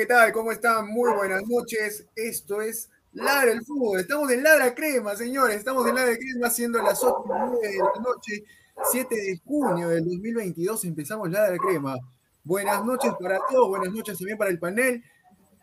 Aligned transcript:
¿Qué 0.00 0.06
tal? 0.06 0.32
¿Cómo 0.32 0.50
están? 0.50 0.88
Muy 0.88 1.12
buenas 1.12 1.46
noches. 1.46 2.06
Esto 2.16 2.62
es 2.62 2.88
Ladra 3.12 3.52
el 3.52 3.62
Fútbol. 3.62 4.00
Estamos 4.00 4.30
en 4.30 4.42
Ladra 4.42 4.74
Crema, 4.74 5.14
señores. 5.14 5.58
Estamos 5.58 5.86
en 5.86 5.94
Ladra 5.94 6.16
Crema 6.16 6.48
siendo 6.48 6.80
las 6.80 7.04
8 7.04 7.22
de 7.60 7.76
la 7.76 8.02
noche, 8.02 8.42
7 8.90 9.14
de 9.14 9.38
junio 9.44 9.90
del 9.90 10.06
2022. 10.06 10.86
Empezamos 10.86 11.30
Ladra 11.30 11.58
Crema. 11.58 11.96
Buenas 12.42 12.82
noches 12.82 13.12
para 13.20 13.40
todos, 13.50 13.68
buenas 13.68 13.92
noches 13.92 14.16
también 14.16 14.38
para 14.38 14.50
el 14.50 14.58
panel. 14.58 15.04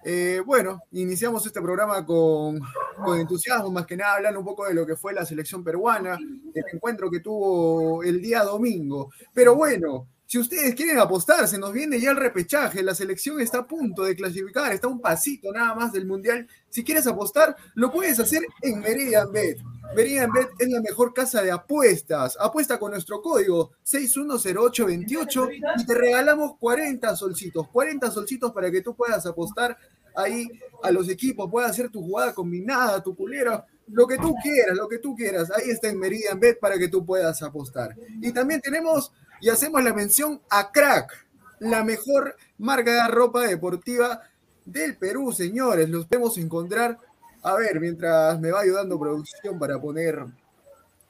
Eh, 0.06 0.44
bueno, 0.46 0.84
iniciamos 0.92 1.44
este 1.44 1.60
programa 1.60 2.06
con, 2.06 2.60
con, 3.04 3.18
entusiasmo, 3.18 3.72
más 3.72 3.88
que 3.88 3.98
nada 3.98 4.18
hablando 4.18 4.42
un 4.42 4.46
poco 4.46 4.68
de 4.68 4.76
lo 4.76 4.86
que 4.86 4.96
fue 4.96 5.14
la 5.14 5.26
selección 5.26 5.64
peruana, 5.64 6.16
el 6.54 6.64
encuentro 6.72 7.10
que 7.10 7.22
tuvo 7.22 8.04
el 8.04 8.22
día 8.22 8.44
domingo. 8.44 9.10
Pero 9.34 9.56
bueno, 9.56 10.08
si 10.28 10.38
ustedes 10.38 10.76
quieren 10.76 11.00
apostar, 11.00 11.48
se 11.48 11.58
nos 11.58 11.72
viene 11.72 12.02
ya 12.02 12.12
el 12.12 12.18
repechaje, 12.18 12.84
la 12.84 12.94
selección 12.94 13.40
está 13.40 13.60
a 13.60 13.68
punto 13.68 14.04
de 14.04 14.14
clasificar, 14.14 14.74
está 14.74 14.90
un 14.90 15.00
pasito 15.00 15.54
nada 15.54 15.74
más 15.74 15.94
del 15.94 16.06
Mundial. 16.06 16.46
Si 16.70 16.84
quieres 16.84 17.08
apostar, 17.08 17.56
lo 17.76 17.94
puedes 17.94 18.20
hacer 18.20 18.42
en 18.62 18.82
Meridian 18.82 19.32
Bet. 19.32 19.60
Meridian 19.96 20.30
Bet 20.34 20.50
es 20.60 20.68
la 20.68 20.82
mejor 20.82 21.14
casa 21.14 21.42
de 21.42 21.50
apuestas. 21.50 22.38
Apuesta 22.42 22.78
con 22.78 22.92
nuestro 22.92 23.22
código 23.22 23.72
610828 23.84 25.50
y 25.78 25.86
te 25.86 25.94
regalamos 25.94 26.58
40 26.60 27.16
solcitos, 27.16 27.70
40 27.70 28.12
solcitos 28.12 28.52
para 28.52 28.70
que 28.70 28.82
tú 28.82 28.94
puedas 28.98 29.26
apostar 29.26 29.78
ahí 30.14 30.46
a 30.84 30.92
los 30.92 31.08
equipos, 31.08 31.50
puedas 31.50 31.72
hacer 31.72 31.90
tu 31.90 32.02
jugada 32.02 32.34
combinada, 32.34 33.02
tu 33.02 33.16
culera, 33.16 33.66
lo 33.88 34.06
que 34.06 34.18
tú 34.18 34.36
quieras, 34.44 34.76
lo 34.76 34.90
que 34.90 34.98
tú 34.98 35.16
quieras. 35.16 35.50
Ahí 35.52 35.70
está 35.70 35.88
en 35.88 36.00
Meridian 36.00 36.38
Bet 36.38 36.60
para 36.60 36.78
que 36.78 36.90
tú 36.90 37.06
puedas 37.06 37.42
apostar. 37.44 37.96
Y 38.22 38.34
también 38.34 38.60
tenemos 38.60 39.14
y 39.42 39.50
hacemos 39.50 39.84
la 39.84 39.94
mención 39.94 40.42
a 40.50 40.72
Crack, 40.72 41.26
la 41.60 41.84
mejor 41.84 42.36
marca 42.58 43.04
de 43.04 43.12
ropa 43.12 43.48
deportiva 43.48 44.22
del 44.66 44.98
Perú, 44.98 45.32
señores. 45.32 45.90
Los 45.90 46.06
podemos 46.06 46.38
encontrar. 46.38 47.00
A 47.44 47.56
ver, 47.56 47.80
mientras 47.80 48.40
me 48.40 48.52
va 48.52 48.62
ayudando 48.62 49.00
producción 49.00 49.58
para 49.58 49.80
poner 49.80 50.26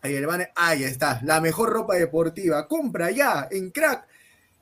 ahí 0.01 0.15
el 0.15 0.27
banner. 0.27 0.51
Ahí 0.55 0.83
está, 0.83 1.19
la 1.23 1.41
mejor 1.41 1.71
ropa 1.71 1.95
deportiva. 1.95 2.67
Compra 2.67 3.09
ya 3.11 3.47
en 3.49 3.71
Crack. 3.71 4.05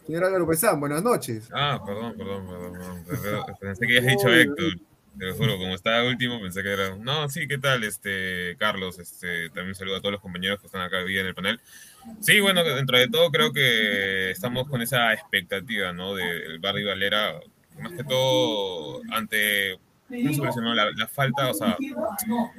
Señor 0.07 0.25
Álvaro 0.25 0.47
Pesán, 0.47 0.81
buenas 0.81 1.03
noches. 1.03 1.49
Ah, 1.53 1.83
perdón, 1.85 2.15
perdón, 2.17 2.47
perdón. 2.47 3.57
Pensé 3.61 3.87
que 3.87 3.99
habías 3.99 4.17
dicho 4.17 4.29
Héctor. 4.29 4.75
Te 5.19 5.27
lo 5.27 5.35
juro, 5.35 5.59
como 5.59 5.75
estaba 5.75 6.05
último, 6.05 6.41
pensé 6.41 6.63
que 6.63 6.73
era. 6.73 6.97
No, 6.97 7.29
sí, 7.29 7.49
¿qué 7.49 7.59
tal, 7.59 7.83
este, 7.85 8.57
Carlos? 8.59 8.99
Este, 8.99 9.51
también 9.51 9.75
saludo 9.75 9.97
a 9.97 10.01
todos 10.01 10.13
los 10.13 10.21
compañeros 10.21 10.61
que 10.61 10.67
están 10.67 10.83
acá 10.83 10.99
hoy 10.99 11.19
en 11.19 11.27
el 11.27 11.35
panel. 11.35 11.61
Sí, 12.21 12.41
bueno, 12.41 12.63
dentro 12.65 12.97
de 12.97 13.09
todo 13.09 13.31
creo 13.31 13.53
que 13.53 14.31
estamos 14.31 14.69
con 14.69 14.83
esa 14.83 15.13
expectativa, 15.13 15.93
¿no? 15.93 16.15
Del 16.15 16.59
barrio 16.61 16.89
Valera, 16.89 17.41
más 17.81 17.93
que 17.93 18.05
todo 18.05 19.03
ante 19.11 19.79
la, 20.11 20.91
la, 20.97 21.07
falta, 21.07 21.51
o 21.51 21.55
sea, 21.55 21.77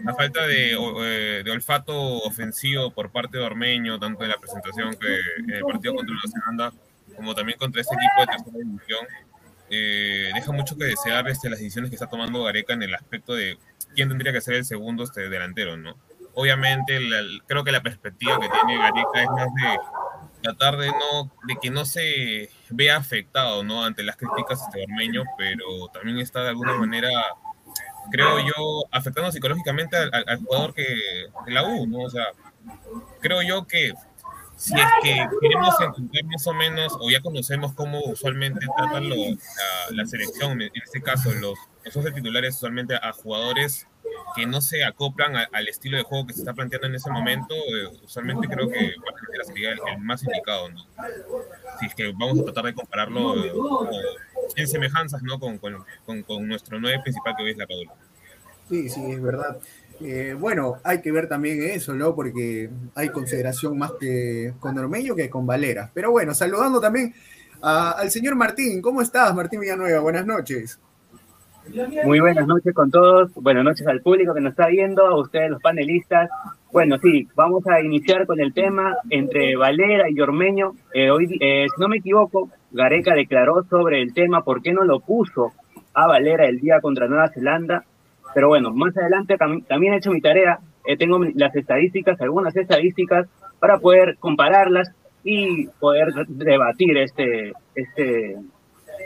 la 0.04 0.14
falta 0.16 0.48
de, 0.48 0.74
eh, 0.74 1.42
de, 1.44 1.52
olfato 1.52 2.20
ofensivo 2.20 2.92
por 2.92 3.12
parte 3.12 3.38
de 3.38 3.44
Ormeño, 3.44 4.00
tanto 4.00 4.24
en 4.24 4.30
la 4.30 4.38
presentación 4.38 4.96
que 4.96 5.20
en 5.40 5.50
el 5.52 5.64
partido 5.64 5.96
contra 5.96 6.16
Nueva 6.16 6.30
Zelanda, 6.32 6.74
como 7.16 7.36
también 7.36 7.58
contra 7.58 7.82
este 7.82 7.96
equipo 7.96 8.22
de 8.22 8.28
tercera 8.28 8.58
división, 8.58 9.08
eh, 9.70 10.32
deja 10.34 10.52
mucho 10.52 10.78
que 10.78 10.86
desear 10.86 11.28
este, 11.30 11.50
las 11.50 11.60
decisiones 11.60 11.90
que 11.90 11.96
está 11.96 12.08
tomando 12.08 12.44
Gareca 12.44 12.74
en 12.74 12.84
el 12.84 12.94
aspecto 12.94 13.36
de 13.36 13.58
quién 13.96 14.10
tendría 14.10 14.34
que 14.34 14.42
ser 14.42 14.56
el 14.56 14.66
segundo 14.66 15.04
este, 15.04 15.30
delantero, 15.30 15.78
¿no? 15.78 15.96
Obviamente, 16.34 17.00
la, 17.00 17.22
creo 17.48 17.64
que 17.64 17.72
la 17.72 17.82
perspectiva 17.82 18.40
que 18.40 18.50
tiene 18.50 18.78
Gareca 18.78 19.24
es 19.24 19.30
más 19.30 19.48
de 19.54 19.80
tratar 20.42 20.78
de 20.78 20.88
no 20.88 21.32
de 21.48 21.56
que 21.62 21.70
no 21.70 21.86
se 21.86 22.50
vea 22.70 22.98
afectado 22.98 23.64
no 23.64 23.84
ante 23.84 24.04
las 24.04 24.18
críticas 24.18 24.62
este 24.62 24.84
Ormeño 24.84 25.24
pero 25.38 25.88
también 25.94 26.20
está 26.20 26.42
de 26.44 26.50
alguna 26.50 26.76
manera 26.76 27.10
creo 28.12 28.40
yo 28.40 28.86
afectando 28.92 29.32
psicológicamente 29.32 29.98
al, 29.98 30.38
jugador 30.40 30.74
que 30.74 30.84
de 31.46 31.52
la 31.52 31.64
U 31.64 31.88
no 31.88 32.00
o 32.00 32.10
sea 32.10 32.28
creo 33.20 33.42
yo 33.42 33.66
que 33.68 33.94
si 34.56 34.76
es 34.76 34.88
que 35.02 35.28
queremos 35.42 35.74
entender 35.82 36.26
más 36.26 36.46
o 36.46 36.54
menos 36.54 36.98
o 37.00 37.10
ya 37.10 37.22
conocemos 37.22 37.74
cómo 37.74 38.00
usualmente 38.02 38.66
tratan 38.78 39.10
lo, 39.10 39.16
la, 39.16 39.36
la, 39.92 40.06
selección 40.06 40.62
en 40.62 40.72
este 40.76 41.02
caso 41.02 41.34
los 41.34 41.58
los 41.84 42.14
titulares 42.14 42.56
usualmente 42.58 42.96
a 42.96 43.12
jugadores 43.12 43.88
que 44.36 44.46
no 44.46 44.62
se 44.62 44.84
acoplan 44.84 45.36
al 45.36 45.68
estilo 45.68 45.98
de 45.98 46.04
juego 46.04 46.28
que 46.28 46.34
se 46.34 46.40
está 46.40 46.54
planteando 46.54 46.88
en 46.88 46.96
ese 46.96 47.10
momento, 47.10 47.54
eh, 47.54 48.00
usualmente 48.04 48.48
creo 48.48 48.70
que 48.70 48.94
sería 49.46 49.72
el, 49.72 49.80
más 50.00 50.24
indicado, 50.24 50.70
¿no? 50.70 50.86
Si 51.80 51.90
que 51.90 52.12
vamos 52.14 52.40
a 52.40 52.44
tratar 52.44 52.66
de 52.66 52.74
compararlo 52.74 53.44
eh, 53.44 53.52
en 54.56 54.68
semejanzas, 54.68 55.22
¿no? 55.24 55.40
Con, 55.40 55.58
con, 55.58 55.84
con, 56.24 56.48
nuestro 56.48 56.80
nueve 56.80 57.00
principal 57.04 57.36
que 57.36 57.44
hoy 57.44 57.52
es 57.52 57.58
la 57.58 57.68
Padula. 57.68 57.94
Sí, 58.70 58.90
sí, 58.90 59.12
es 59.12 59.22
verdad. 59.22 59.58
Eh, 60.00 60.36
bueno, 60.38 60.78
hay 60.84 61.02
que 61.02 61.12
ver 61.12 61.28
también 61.28 61.62
eso, 61.64 61.94
¿no? 61.94 62.16
Porque 62.16 62.70
hay 62.96 63.10
consideración 63.10 63.78
más 63.78 63.92
que 64.00 64.54
con 64.60 64.78
Ormeño 64.78 65.16
que 65.16 65.30
con 65.30 65.46
Valera. 65.46 65.92
Pero 65.94 66.12
bueno, 66.12 66.34
saludando 66.34 66.80
también 66.80 67.14
al 67.62 68.10
señor 68.10 68.36
Martín. 68.36 68.82
¿Cómo 68.82 69.02
estás, 69.02 69.36
Martín 69.36 69.60
Villanueva? 69.60 70.00
Buenas 70.00 70.26
noches. 70.26 70.80
Muy 72.06 72.20
buenas 72.20 72.48
noches 72.48 72.74
con 72.74 72.90
todos, 72.90 73.32
buenas 73.36 73.64
noches 73.64 73.86
al 73.88 74.02
público 74.02 74.34
que 74.34 74.42
nos 74.42 74.52
está 74.52 74.68
viendo, 74.68 75.06
a 75.06 75.20
ustedes 75.20 75.52
los 75.52 75.62
panelistas. 75.62 76.30
Bueno, 76.72 76.98
sí, 76.98 77.28
vamos 77.36 77.66
a 77.68 77.82
iniciar 77.82 78.26
con 78.26 78.40
el 78.40 78.54
tema 78.54 78.96
entre 79.10 79.56
Valera 79.56 80.10
y 80.10 80.20
Ormeño. 80.20 80.74
Eh, 80.94 81.12
hoy, 81.12 81.38
eh, 81.40 81.68
si 81.74 81.82
no 81.82 81.88
me 81.88 81.98
equivoco, 81.98 82.50
Gareca 82.72 83.14
declaró 83.14 83.64
sobre 83.70 84.02
el 84.02 84.14
tema 84.14 84.44
por 84.44 84.62
qué 84.62 84.74
no 84.74 84.84
lo 84.84 85.00
puso 85.00 85.52
a 85.94 86.08
Valera 86.08 86.46
el 86.46 86.60
día 86.60 86.82
contra 86.82 87.08
Nueva 87.08 87.30
Zelanda. 87.30 87.86
Pero 88.34 88.48
bueno, 88.48 88.72
más 88.72 88.98
adelante 88.98 89.38
también 89.38 89.94
he 89.94 89.98
hecho 89.98 90.12
mi 90.12 90.22
tarea, 90.22 90.60
eh, 90.86 90.98
tengo 90.98 91.20
las 91.36 91.56
estadísticas, 91.56 92.20
algunas 92.22 92.56
estadísticas, 92.56 93.28
para 93.60 93.78
poder 93.78 94.18
compararlas 94.20 94.92
y 95.24 95.68
poder 95.80 96.14
debatir 96.28 96.98
este, 96.98 97.54
este, 97.76 98.38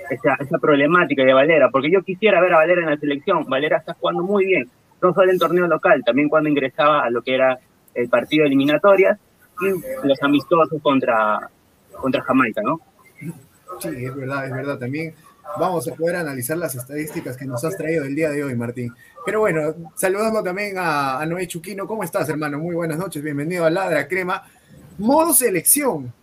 esa, 0.09 0.35
esa, 0.39 0.57
problemática 0.57 1.23
de 1.23 1.33
Valera, 1.33 1.69
porque 1.69 1.91
yo 1.91 2.01
quisiera 2.03 2.41
ver 2.41 2.53
a 2.53 2.57
Valera 2.57 2.81
en 2.81 2.89
la 2.89 2.97
selección. 2.97 3.45
Valera 3.45 3.77
está 3.77 3.93
jugando 3.93 4.23
muy 4.23 4.45
bien, 4.45 4.69
no 5.01 5.13
solo 5.13 5.31
en 5.31 5.39
torneo 5.39 5.67
local, 5.67 6.03
también 6.05 6.29
cuando 6.29 6.49
ingresaba 6.49 7.03
a 7.03 7.09
lo 7.09 7.21
que 7.21 7.35
era 7.35 7.59
el 7.93 8.09
partido 8.09 8.43
de 8.43 8.47
eliminatorias 8.47 9.17
y 9.61 10.07
los 10.07 10.21
amistosos 10.21 10.81
contra, 10.81 11.49
contra 11.93 12.21
Jamaica, 12.23 12.61
¿no? 12.61 12.81
Sí, 13.79 13.89
es 13.89 14.15
verdad, 14.15 14.45
es 14.45 14.51
verdad. 14.51 14.77
También 14.77 15.13
vamos 15.57 15.87
a 15.87 15.95
poder 15.95 16.17
analizar 16.17 16.57
las 16.57 16.75
estadísticas 16.75 17.37
que 17.37 17.45
nos 17.45 17.63
has 17.63 17.77
traído 17.77 18.05
el 18.05 18.15
día 18.15 18.29
de 18.29 18.43
hoy, 18.43 18.55
Martín. 18.55 18.93
Pero 19.25 19.39
bueno, 19.39 19.73
saludando 19.95 20.43
también 20.43 20.77
a, 20.77 21.19
a 21.19 21.25
Noé 21.25 21.47
Chuquino. 21.47 21.87
¿Cómo 21.87 22.03
estás, 22.03 22.29
hermano? 22.29 22.59
Muy 22.59 22.75
buenas 22.75 22.97
noches, 22.97 23.23
bienvenido 23.23 23.65
a 23.65 23.69
Ladra 23.69 24.07
Crema. 24.07 24.43
Modo 24.97 25.33
selección. 25.33 26.13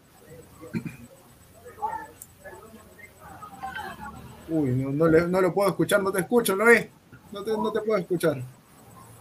Uy, 4.52 4.70
no, 4.70 5.08
no, 5.08 5.40
lo 5.40 5.54
puedo 5.54 5.70
escuchar, 5.70 6.02
no 6.02 6.12
te 6.12 6.20
escucho, 6.20 6.54
¿no 6.54 6.68
es? 6.68 6.86
No 7.32 7.42
te, 7.42 7.52
no 7.52 7.72
te 7.72 7.80
puedo 7.80 7.98
escuchar. 7.98 8.42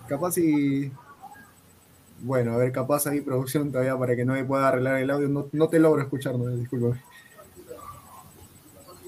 Capaz 0.06 0.38
y... 0.38 0.92
Bueno, 2.20 2.54
a 2.54 2.58
ver, 2.58 2.72
capaz 2.74 3.08
ahí 3.08 3.22
producción 3.22 3.72
todavía 3.72 3.98
para 3.98 4.14
que 4.14 4.26
no 4.26 4.34
me 4.34 4.44
pueda 4.44 4.68
arreglar 4.68 4.98
el 4.98 5.10
audio. 5.10 5.30
No, 5.30 5.48
no 5.54 5.70
te 5.70 5.80
logro 5.80 6.02
escuchar, 6.02 6.36
no, 6.38 6.48
disculpe. 6.50 7.00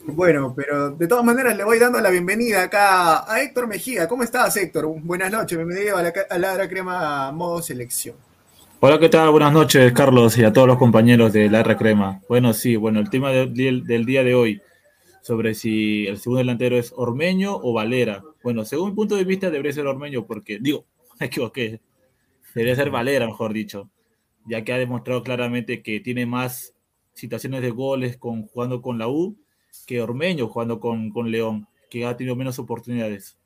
Bueno, 0.05 0.53
pero 0.55 0.91
de 0.91 1.07
todas 1.07 1.25
maneras 1.25 1.57
le 1.57 1.65
voy 1.65 1.77
dando 1.77 1.99
la 1.99 2.09
bienvenida 2.09 2.63
acá 2.63 3.29
a 3.31 3.41
Héctor 3.41 3.67
Mejía. 3.67 4.07
¿Cómo 4.07 4.23
estás, 4.23 4.55
Héctor? 4.55 4.87
Buenas 5.01 5.29
noches, 5.29 5.57
bienvenido 5.57 5.97
a 5.97 6.03
la, 6.03 6.13
a 6.29 6.37
la 6.37 6.69
Crema 6.69 7.31
Modo 7.33 7.61
Selección. 7.61 8.15
Hola, 8.79 8.97
¿qué 8.97 9.09
tal? 9.09 9.29
Buenas 9.29 9.51
noches, 9.51 9.91
Carlos, 9.91 10.37
y 10.37 10.45
a 10.45 10.53
todos 10.53 10.67
los 10.67 10.77
compañeros 10.77 11.33
de 11.33 11.49
la 11.49 11.63
Crema. 11.77 12.21
Bueno, 12.29 12.53
sí, 12.53 12.77
bueno, 12.77 13.01
el 13.01 13.09
tema 13.09 13.31
del 13.31 14.05
día 14.05 14.23
de 14.23 14.35
hoy 14.35 14.61
sobre 15.23 15.53
si 15.53 16.05
el 16.05 16.17
segundo 16.17 16.39
delantero 16.39 16.77
es 16.77 16.93
Ormeño 16.97 17.55
o 17.55 17.71
Valera. 17.71 18.21
Bueno, 18.43 18.65
según 18.65 18.89
mi 18.89 18.95
punto 18.95 19.15
de 19.15 19.23
vista 19.23 19.49
debería 19.49 19.71
ser 19.71 19.87
Ormeño 19.87 20.27
porque, 20.27 20.59
digo, 20.59 20.85
me 21.19 21.27
equivoqué, 21.27 21.79
debería 22.53 22.75
ser 22.75 22.91
Valera, 22.91 23.25
mejor 23.25 23.53
dicho, 23.53 23.89
ya 24.45 24.65
que 24.65 24.73
ha 24.73 24.77
demostrado 24.77 25.23
claramente 25.23 25.81
que 25.81 26.01
tiene 26.01 26.25
más 26.25 26.75
situaciones 27.13 27.61
de 27.61 27.69
goles 27.69 28.17
con, 28.17 28.45
jugando 28.47 28.81
con 28.81 28.97
la 28.99 29.07
U 29.07 29.37
que 29.87 30.01
Ormeño 30.01 30.49
jugando 30.49 30.81
con, 30.81 31.09
con 31.09 31.31
León, 31.31 31.67
que 31.89 32.05
ha 32.05 32.17
tenido 32.17 32.35
menos 32.35 32.59
oportunidades. 32.59 33.37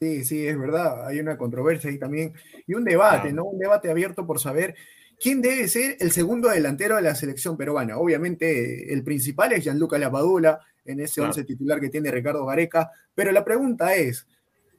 Sí, 0.00 0.24
sí, 0.24 0.46
es 0.46 0.58
verdad, 0.58 1.06
hay 1.06 1.20
una 1.20 1.36
controversia 1.36 1.90
ahí 1.90 1.98
también 1.98 2.32
y 2.66 2.72
un 2.72 2.84
debate, 2.84 3.28
ah. 3.28 3.32
¿no? 3.32 3.44
Un 3.44 3.58
debate 3.58 3.90
abierto 3.90 4.26
por 4.26 4.40
saber 4.40 4.74
¿Quién 5.20 5.42
debe 5.42 5.68
ser 5.68 5.98
el 6.00 6.12
segundo 6.12 6.48
delantero 6.48 6.96
de 6.96 7.02
la 7.02 7.14
selección 7.14 7.58
peruana? 7.58 7.98
Obviamente 7.98 8.90
el 8.90 9.04
principal 9.04 9.52
es 9.52 9.62
Gianluca 9.62 9.98
Lapadula, 9.98 10.60
en 10.86 10.98
ese 11.00 11.16
claro. 11.16 11.28
once 11.28 11.44
titular 11.44 11.78
que 11.78 11.90
tiene 11.90 12.10
Ricardo 12.10 12.46
Gareca, 12.46 12.90
pero 13.14 13.30
la 13.30 13.44
pregunta 13.44 13.94
es, 13.94 14.26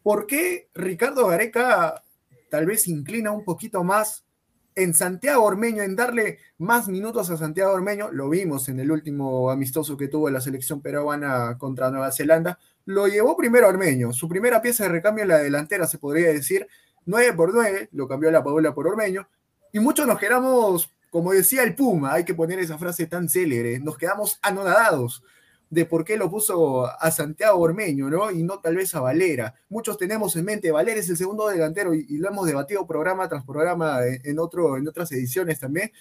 ¿por 0.02 0.26
qué 0.26 0.68
Ricardo 0.74 1.28
Gareca 1.28 2.04
tal 2.50 2.66
vez 2.66 2.88
inclina 2.88 3.32
un 3.32 3.46
poquito 3.46 3.84
más 3.84 4.26
en 4.74 4.96
Santiago 4.96 5.44
Ormeño, 5.44 5.84
en 5.84 5.96
darle 5.96 6.40
más 6.58 6.88
minutos 6.88 7.30
a 7.30 7.38
Santiago 7.38 7.74
Ormeño? 7.74 8.12
Lo 8.12 8.28
vimos 8.28 8.68
en 8.68 8.80
el 8.80 8.92
último 8.92 9.52
amistoso 9.52 9.96
que 9.96 10.08
tuvo 10.08 10.32
la 10.32 10.42
selección 10.42 10.82
peruana 10.82 11.56
contra 11.60 11.92
Nueva 11.92 12.12
Zelanda. 12.12 12.58
Lo 12.86 13.08
llevó 13.08 13.38
primero 13.38 13.68
Ormeño, 13.68 14.12
su 14.12 14.28
primera 14.28 14.60
pieza 14.60 14.86
de 14.86 14.90
recambio 14.90 15.22
en 15.22 15.30
la 15.30 15.38
delantera, 15.38 15.86
se 15.86 16.00
podría 16.00 16.30
decir, 16.30 16.68
9 17.06 17.34
por 17.34 17.54
9, 17.54 17.90
lo 17.92 18.08
cambió 18.08 18.32
la 18.32 18.44
por 18.44 18.88
Ormeño, 18.88 19.28
y 19.72 19.80
muchos 19.80 20.08
nos 20.08 20.20
quedamos, 20.20 20.94
como 21.10 21.32
decía 21.32 21.63
el 21.63 21.75
Puma, 21.75 22.13
hay 22.13 22.25
que 22.25 22.34
poner 22.34 22.60
esa 22.60 22.78
frase 22.78 23.08
tan 23.08 23.30
célebre, 23.30 23.80
nos 23.80 23.98
quedamos 23.98 24.40
anonadados 24.42 25.24
de 25.70 25.86
por 25.86 26.04
qué 26.04 26.18
lo 26.18 26.30
puso 26.30 26.86
a 26.86 27.12
Santiago 27.12 27.60
Ormeño, 27.60 28.10
¿no? 28.10 28.30
Y 28.30 28.44
no 28.44 28.60
tal 28.60 28.75
vez 28.75 28.94
a 28.94 29.00
Valera. 29.00 29.56
Muchos 29.70 29.98
tenemos 29.98 30.36
en 30.36 30.44
mente, 30.44 30.70
Valera 30.70 31.00
es 31.00 31.10
el 31.10 31.16
segundo 31.16 31.48
delantero 31.48 31.94
y, 31.94 32.18
lo 32.18 32.28
hemos 32.28 32.46
debatido 32.46 32.86
programa 32.86 33.30
tras 33.30 33.46
programa 33.46 34.06
en, 34.06 34.22
en, 34.25 34.40
otro, 34.40 34.75
en 34.75 34.88
otras 34.88 35.10
ediciones 35.13 35.60
también. 35.60 35.92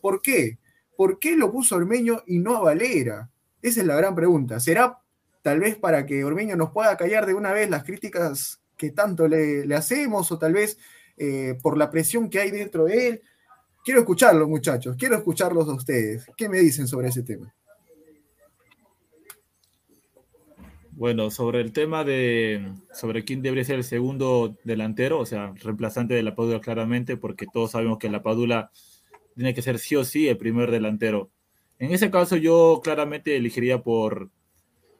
¿Por 0.00 0.22
qué? 0.22 0.58
¿Por 0.96 1.18
qué 1.18 1.36
lo 1.36 1.52
puso 1.52 1.76
Ormeño 1.76 2.22
y 2.26 2.38
no 2.38 2.56
a 2.56 2.60
Valera? 2.60 3.30
Esa 3.60 3.82
es 3.82 3.86
la 3.86 3.96
gran 3.96 4.14
pregunta. 4.14 4.60
¿Será 4.60 4.98
tal 5.42 5.60
vez 5.60 5.76
para 5.76 6.06
que 6.06 6.24
Ormeño 6.24 6.56
nos 6.56 6.70
pueda 6.70 6.96
callar 6.96 7.26
de 7.26 7.34
una 7.34 7.52
vez 7.52 7.68
las 7.68 7.84
críticas 7.84 8.62
que 8.78 8.92
tanto 8.92 9.28
le, 9.28 9.66
le 9.66 9.74
hacemos 9.74 10.32
o 10.32 10.38
tal 10.38 10.54
vez 10.54 10.78
eh, 11.18 11.58
por 11.62 11.76
la 11.76 11.90
presión 11.90 12.28
que 12.28 12.40
hay 12.40 12.50
dentro 12.50 12.84
de 12.84 13.08
él. 13.08 13.22
Quiero 13.84 14.00
escucharlos, 14.00 14.48
muchachos, 14.48 14.96
quiero 14.98 15.16
escucharlos 15.16 15.68
a 15.68 15.74
ustedes. 15.74 16.26
¿Qué 16.36 16.48
me 16.48 16.58
dicen 16.58 16.86
sobre 16.86 17.08
ese 17.08 17.22
tema? 17.22 17.54
Bueno, 20.98 21.30
sobre 21.30 21.60
el 21.60 21.72
tema 21.72 22.02
de 22.02 22.72
sobre 22.92 23.24
quién 23.24 23.40
debería 23.40 23.64
ser 23.64 23.76
el 23.76 23.84
segundo 23.84 24.56
delantero, 24.64 25.20
o 25.20 25.26
sea, 25.26 25.54
reemplazante 25.62 26.14
de 26.14 26.24
la 26.24 26.34
Padula 26.34 26.60
claramente, 26.60 27.16
porque 27.16 27.46
todos 27.52 27.70
sabemos 27.70 27.98
que 27.98 28.10
la 28.10 28.20
Padula 28.20 28.72
tiene 29.36 29.54
que 29.54 29.62
ser 29.62 29.78
sí 29.78 29.94
o 29.94 30.04
sí 30.04 30.26
el 30.26 30.36
primer 30.38 30.72
delantero. 30.72 31.30
En 31.78 31.92
ese 31.92 32.10
caso 32.10 32.36
yo 32.36 32.80
claramente 32.82 33.36
elegiría 33.36 33.80
por, 33.80 34.30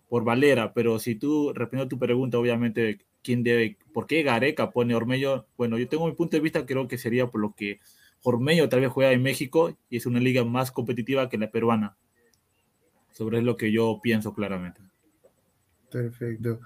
por 0.09 0.23
Valera, 0.23 0.73
pero 0.73 1.01
si 1.01 1.17
tú, 1.17 1.53
respondiendo 1.53 1.89
tu 1.89 1.99
pregunta, 1.99 2.39
obviamente 2.39 3.01
quién 3.25 3.43
debe, 3.43 3.77
por 3.99 4.07
qué 4.07 4.23
Gareca 4.23 4.71
pone 4.71 4.95
Ormeño. 4.95 5.45
Bueno, 5.57 5.77
yo 5.77 5.89
tengo 5.89 6.07
mi 6.07 6.13
punto 6.13 6.37
de 6.37 6.41
vista, 6.41 6.65
creo 6.65 6.87
que 6.87 6.97
sería 6.97 7.27
por 7.27 7.41
lo 7.41 7.57
que 7.57 7.81
Ormeño 8.23 8.69
tal 8.69 8.79
vez 8.79 8.93
juega 8.93 9.11
en 9.11 9.25
México 9.25 9.77
y 9.91 9.97
es 9.97 10.07
una 10.07 10.21
liga 10.21 10.45
más 10.45 10.71
competitiva 10.71 11.29
que 11.29 11.37
la 11.37 11.51
peruana. 11.51 11.97
Sobre 13.11 13.43
lo 13.43 13.57
que 13.57 13.73
yo 13.73 13.99
pienso 14.01 14.33
claramente. 14.35 14.81
Perfecto. 15.91 16.61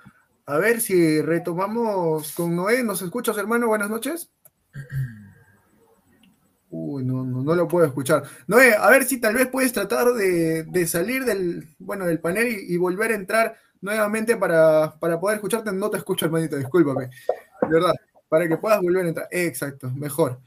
A 0.44 0.58
ver 0.58 0.82
si 0.82 1.22
retomamos 1.22 2.32
con 2.32 2.54
Noé. 2.54 2.82
¿Nos 2.82 3.00
escuchas, 3.00 3.38
hermano? 3.38 3.66
Buenas 3.66 3.88
noches. 3.88 4.30
Uy, 6.68 7.02
no, 7.02 7.24
no, 7.24 7.42
no, 7.42 7.54
lo 7.54 7.66
puedo 7.66 7.86
escuchar. 7.86 8.24
Noé, 8.46 8.74
a 8.74 8.90
ver 8.90 9.04
si 9.04 9.18
tal 9.18 9.36
vez 9.36 9.48
puedes 9.48 9.72
tratar 9.72 10.12
de, 10.12 10.86
salir 10.86 11.24
del, 11.24 11.66
bueno, 11.78 12.04
del 12.04 12.20
panel 12.20 12.54
y, 12.68 12.76
volver 12.76 13.12
a 13.12 13.14
entrar 13.14 13.56
nuevamente 13.82 14.36
para, 14.38 14.98
para 14.98 15.20
poder 15.20 15.36
escucharte. 15.36 15.70
No 15.72 15.90
te 15.90 15.98
escucho, 15.98 16.24
hermanito, 16.24 16.56
discúlpame. 16.56 17.10
De 17.60 17.68
verdad, 17.68 17.92
para 18.28 18.48
que 18.48 18.56
puedas 18.56 18.80
volver 18.80 19.04
a 19.04 19.08
entrar. 19.08 19.28
Exacto, 19.30 19.90
mejor. 19.90 20.40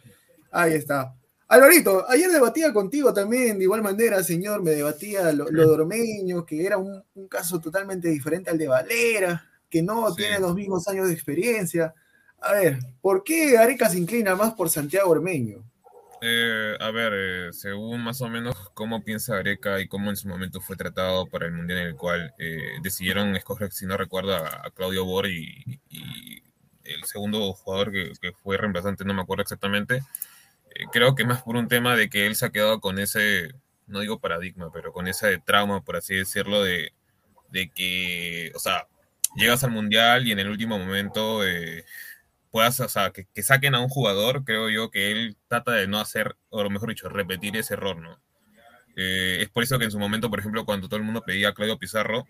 Ahí 0.51 0.73
está. 0.73 1.13
Alvarito, 1.47 2.09
ayer 2.09 2.31
debatía 2.31 2.73
contigo 2.73 3.13
también, 3.13 3.59
de 3.59 3.65
igual 3.65 3.83
manera, 3.83 4.23
señor, 4.23 4.63
me 4.63 4.71
debatía 4.71 5.31
lo, 5.31 5.47
lo 5.51 5.67
dormeño, 5.67 6.43
que 6.43 6.65
era 6.65 6.79
un, 6.79 7.03
un 7.13 7.27
caso 7.27 7.59
totalmente 7.59 8.07
diferente 8.07 8.49
al 8.49 8.57
de 8.57 8.67
Valera, 8.67 9.45
que 9.69 9.83
no 9.83 10.09
Sí. 10.09 10.17
tiene 10.23 10.39
los 10.39 10.55
mismos 10.55 10.87
años 10.87 11.07
de 11.07 11.13
experiencia. 11.13 11.93
A 12.41 12.53
ver, 12.53 12.79
¿por 12.99 13.23
qué 13.23 13.59
Areca 13.59 13.87
se 13.89 13.99
inclina 13.99 14.35
más 14.35 14.53
por 14.55 14.71
Santiago 14.71 15.11
Ormeño? 15.11 15.63
Eh, 16.21 16.75
a 16.79 16.91
ver, 16.91 17.13
eh, 17.15 17.53
según 17.53 18.03
más 18.03 18.21
o 18.21 18.29
menos 18.29 18.55
cómo 18.73 19.03
piensa 19.03 19.37
Areca 19.37 19.79
y 19.79 19.87
cómo 19.87 20.09
en 20.09 20.15
su 20.15 20.27
momento 20.27 20.61
fue 20.61 20.75
tratado 20.75 21.25
para 21.27 21.45
el 21.45 21.51
mundial 21.51 21.79
en 21.79 21.87
el 21.87 21.95
cual 21.95 22.33
eh, 22.39 22.77
decidieron 22.81 23.35
escoger, 23.35 23.71
si 23.71 23.85
no 23.85 23.97
recuerdo, 23.97 24.35
a, 24.35 24.71
Claudio 24.73 25.05
Bor 25.05 25.27
y, 25.27 25.81
y 25.89 26.41
el 26.85 27.03
segundo 27.03 27.53
jugador 27.53 27.91
que, 27.91 28.13
que 28.21 28.31
fue 28.31 28.57
reemplazante, 28.57 29.03
no 29.05 29.13
me 29.13 29.21
acuerdo 29.21 29.43
exactamente. 29.43 30.01
Eh, 30.75 30.85
creo 30.91 31.15
que 31.15 31.25
más 31.25 31.41
por 31.43 31.55
un 31.55 31.67
tema 31.67 31.95
de 31.95 32.09
que 32.09 32.25
él 32.27 32.35
se 32.35 32.45
ha 32.45 32.51
quedado 32.51 32.81
con 32.81 32.99
ese, 32.99 33.53
no 33.87 34.01
digo 34.01 34.19
paradigma, 34.19 34.71
pero 34.73 34.91
con 34.91 35.07
ese 35.07 35.39
trauma, 35.39 35.81
por 35.83 35.95
así 35.95 36.15
decirlo, 36.15 36.63
de, 36.63 36.93
de 37.49 37.69
que, 37.71 38.51
o 38.55 38.59
sea, 38.59 38.87
llegas 39.35 39.63
al 39.63 39.71
mundial 39.71 40.27
y 40.27 40.31
en 40.31 40.39
el 40.39 40.49
último 40.49 40.77
momento 40.77 41.45
eh, 41.45 41.85
puedas, 42.55 42.79
o 42.79 42.87
sea, 42.87 43.11
que, 43.11 43.27
que 43.33 43.43
saquen 43.43 43.75
a 43.75 43.81
un 43.81 43.89
jugador, 43.89 44.45
creo 44.45 44.69
yo 44.69 44.89
que 44.89 45.11
él 45.11 45.35
trata 45.49 45.73
de 45.73 45.89
no 45.89 45.99
hacer, 45.99 46.37
o 46.47 46.69
mejor 46.69 46.87
dicho, 46.87 47.09
repetir 47.09 47.57
ese 47.57 47.73
error, 47.73 47.97
¿no? 47.97 48.17
Eh, 48.95 49.39
es 49.41 49.49
por 49.49 49.63
eso 49.63 49.77
que 49.77 49.83
en 49.83 49.91
su 49.91 49.99
momento, 49.99 50.29
por 50.29 50.39
ejemplo, 50.39 50.63
cuando 50.63 50.87
todo 50.87 50.97
el 50.97 51.05
mundo 51.05 51.21
pedía 51.21 51.49
a 51.49 51.53
Claudio 51.53 51.77
Pizarro, 51.77 52.25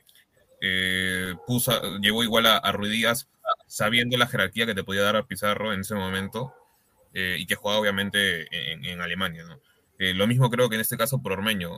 eh, 0.61 1.35
puso, 1.45 1.99
llevó 1.99 2.23
igual 2.23 2.47
a, 2.47 2.57
a 2.57 2.71
Ruiz 2.71 2.91
Díaz, 2.91 3.29
sabiendo 3.67 4.17
la 4.17 4.25
jerarquía 4.25 4.65
que 4.65 4.73
te 4.73 4.83
podía 4.83 5.03
dar 5.03 5.15
a 5.15 5.27
Pizarro 5.27 5.73
en 5.73 5.81
ese 5.81 5.93
momento, 5.93 6.55
eh, 7.13 7.35
y 7.37 7.45
que 7.45 7.53
jugaba 7.53 7.79
obviamente 7.79 8.47
en, 8.73 8.83
en 8.83 9.01
Alemania, 9.01 9.43
¿no? 9.43 9.59
Eh, 9.99 10.15
lo 10.15 10.25
mismo 10.25 10.49
creo 10.49 10.69
que 10.69 10.75
en 10.75 10.81
este 10.81 10.97
caso 10.97 11.21
por 11.21 11.33
Ormeño, 11.33 11.69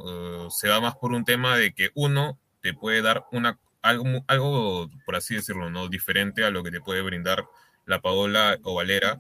eh, 0.46 0.48
se 0.52 0.70
va 0.70 0.80
más 0.80 0.96
por 0.96 1.12
un 1.12 1.26
tema 1.26 1.58
de 1.58 1.74
que 1.74 1.90
uno 1.96 2.40
te 2.62 2.74
puede 2.74 3.02
dar 3.02 3.26
una, 3.34 3.60
algo, 3.82 4.06
algo, 4.28 4.90
por 5.06 5.18
así 5.18 5.36
decirlo, 5.36 5.70
¿no? 5.70 5.90
diferente 5.90 6.44
a 6.44 6.50
lo 6.50 6.64
que 6.64 6.72
te 6.72 6.82
puede 6.82 7.02
brindar 7.02 7.46
la 7.88 8.02
Paola 8.02 8.60
o 8.64 8.76
Valera, 8.76 9.20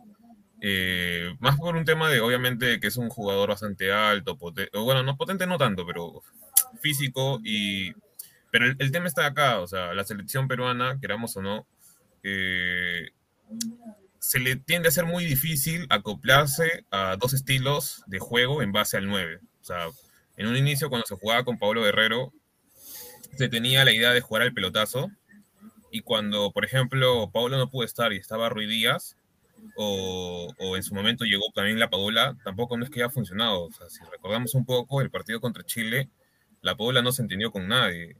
eh, 0.62 1.36
más 1.39 1.57
por 1.57 1.75
un 1.75 1.86
tema 1.86 2.09
de, 2.09 2.19
obviamente, 2.19 2.79
que 2.79 2.88
es 2.88 2.97
un 2.97 3.09
jugador 3.09 3.50
bastante 3.50 3.91
alto, 3.91 4.38
bueno, 4.74 5.03
no 5.03 5.17
potente 5.17 5.47
no 5.47 5.57
tanto, 5.57 5.86
pero 5.86 6.21
físico 6.81 7.39
y... 7.43 7.93
Pero 8.50 8.65
el, 8.65 8.75
el 8.79 8.91
tema 8.91 9.07
está 9.07 9.25
acá, 9.25 9.59
o 9.59 9.67
sea, 9.67 9.93
la 9.93 10.05
selección 10.05 10.47
peruana, 10.47 11.00
queramos 11.01 11.36
o 11.36 11.41
no, 11.41 11.67
eh, 12.24 13.09
se 14.19 14.39
le 14.39 14.55
tiende 14.55 14.89
a 14.89 14.91
ser 14.91 15.05
muy 15.05 15.25
difícil 15.25 15.86
acoplarse 15.89 16.86
a 16.91 17.15
dos 17.17 17.33
estilos 17.33 18.03
de 18.07 18.19
juego 18.19 18.62
en 18.62 18.71
base 18.71 18.97
al 18.97 19.07
9. 19.07 19.39
O 19.62 19.63
sea, 19.63 19.88
en 20.36 20.47
un 20.47 20.57
inicio 20.57 20.89
cuando 20.89 21.05
se 21.07 21.15
jugaba 21.15 21.43
con 21.43 21.57
Pablo 21.57 21.83
Guerrero, 21.83 22.33
se 23.38 23.50
tenía 23.50 23.86
la 23.86 23.91
idea 23.91 24.12
de 24.12 24.21
jugar 24.21 24.43
al 24.43 24.53
pelotazo, 24.53 25.09
y 25.91 26.01
cuando, 26.01 26.51
por 26.51 26.65
ejemplo, 26.65 27.29
Pablo 27.32 27.58
no 27.58 27.70
pudo 27.70 27.86
estar 27.86 28.13
y 28.13 28.17
estaba 28.17 28.50
Ruiz 28.50 28.70
Díaz, 28.70 29.17
o, 29.75 30.53
o 30.60 30.75
en 30.77 30.84
su 30.84 30.94
momento 30.94 31.25
llegó 31.25 31.46
también 31.53 31.79
la 31.79 31.89
Padula, 31.89 32.38
tampoco 32.44 32.77
no 32.77 32.84
es 32.84 32.89
que 32.89 33.01
haya 33.01 33.10
funcionado. 33.10 33.63
O 33.63 33.72
sea, 33.72 33.89
si 33.89 34.03
recordamos 34.12 34.53
un 34.56 34.65
poco 34.65 35.01
el 35.01 35.10
partido 35.10 35.41
contra 35.41 35.63
Chile, 35.63 36.10
la 36.62 36.75
Padula 36.75 37.01
no 37.01 37.12
se 37.12 37.22
entendió 37.22 37.51
con 37.51 37.67
nadie. 37.67 38.15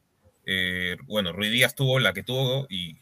Eh, 0.46 0.98
bueno, 1.06 1.34
Ruiz 1.34 1.52
Díaz 1.52 1.76
tuvo 1.76 2.00
la 2.00 2.14
que 2.14 2.24
tuvo 2.24 2.66
y, 2.70 2.98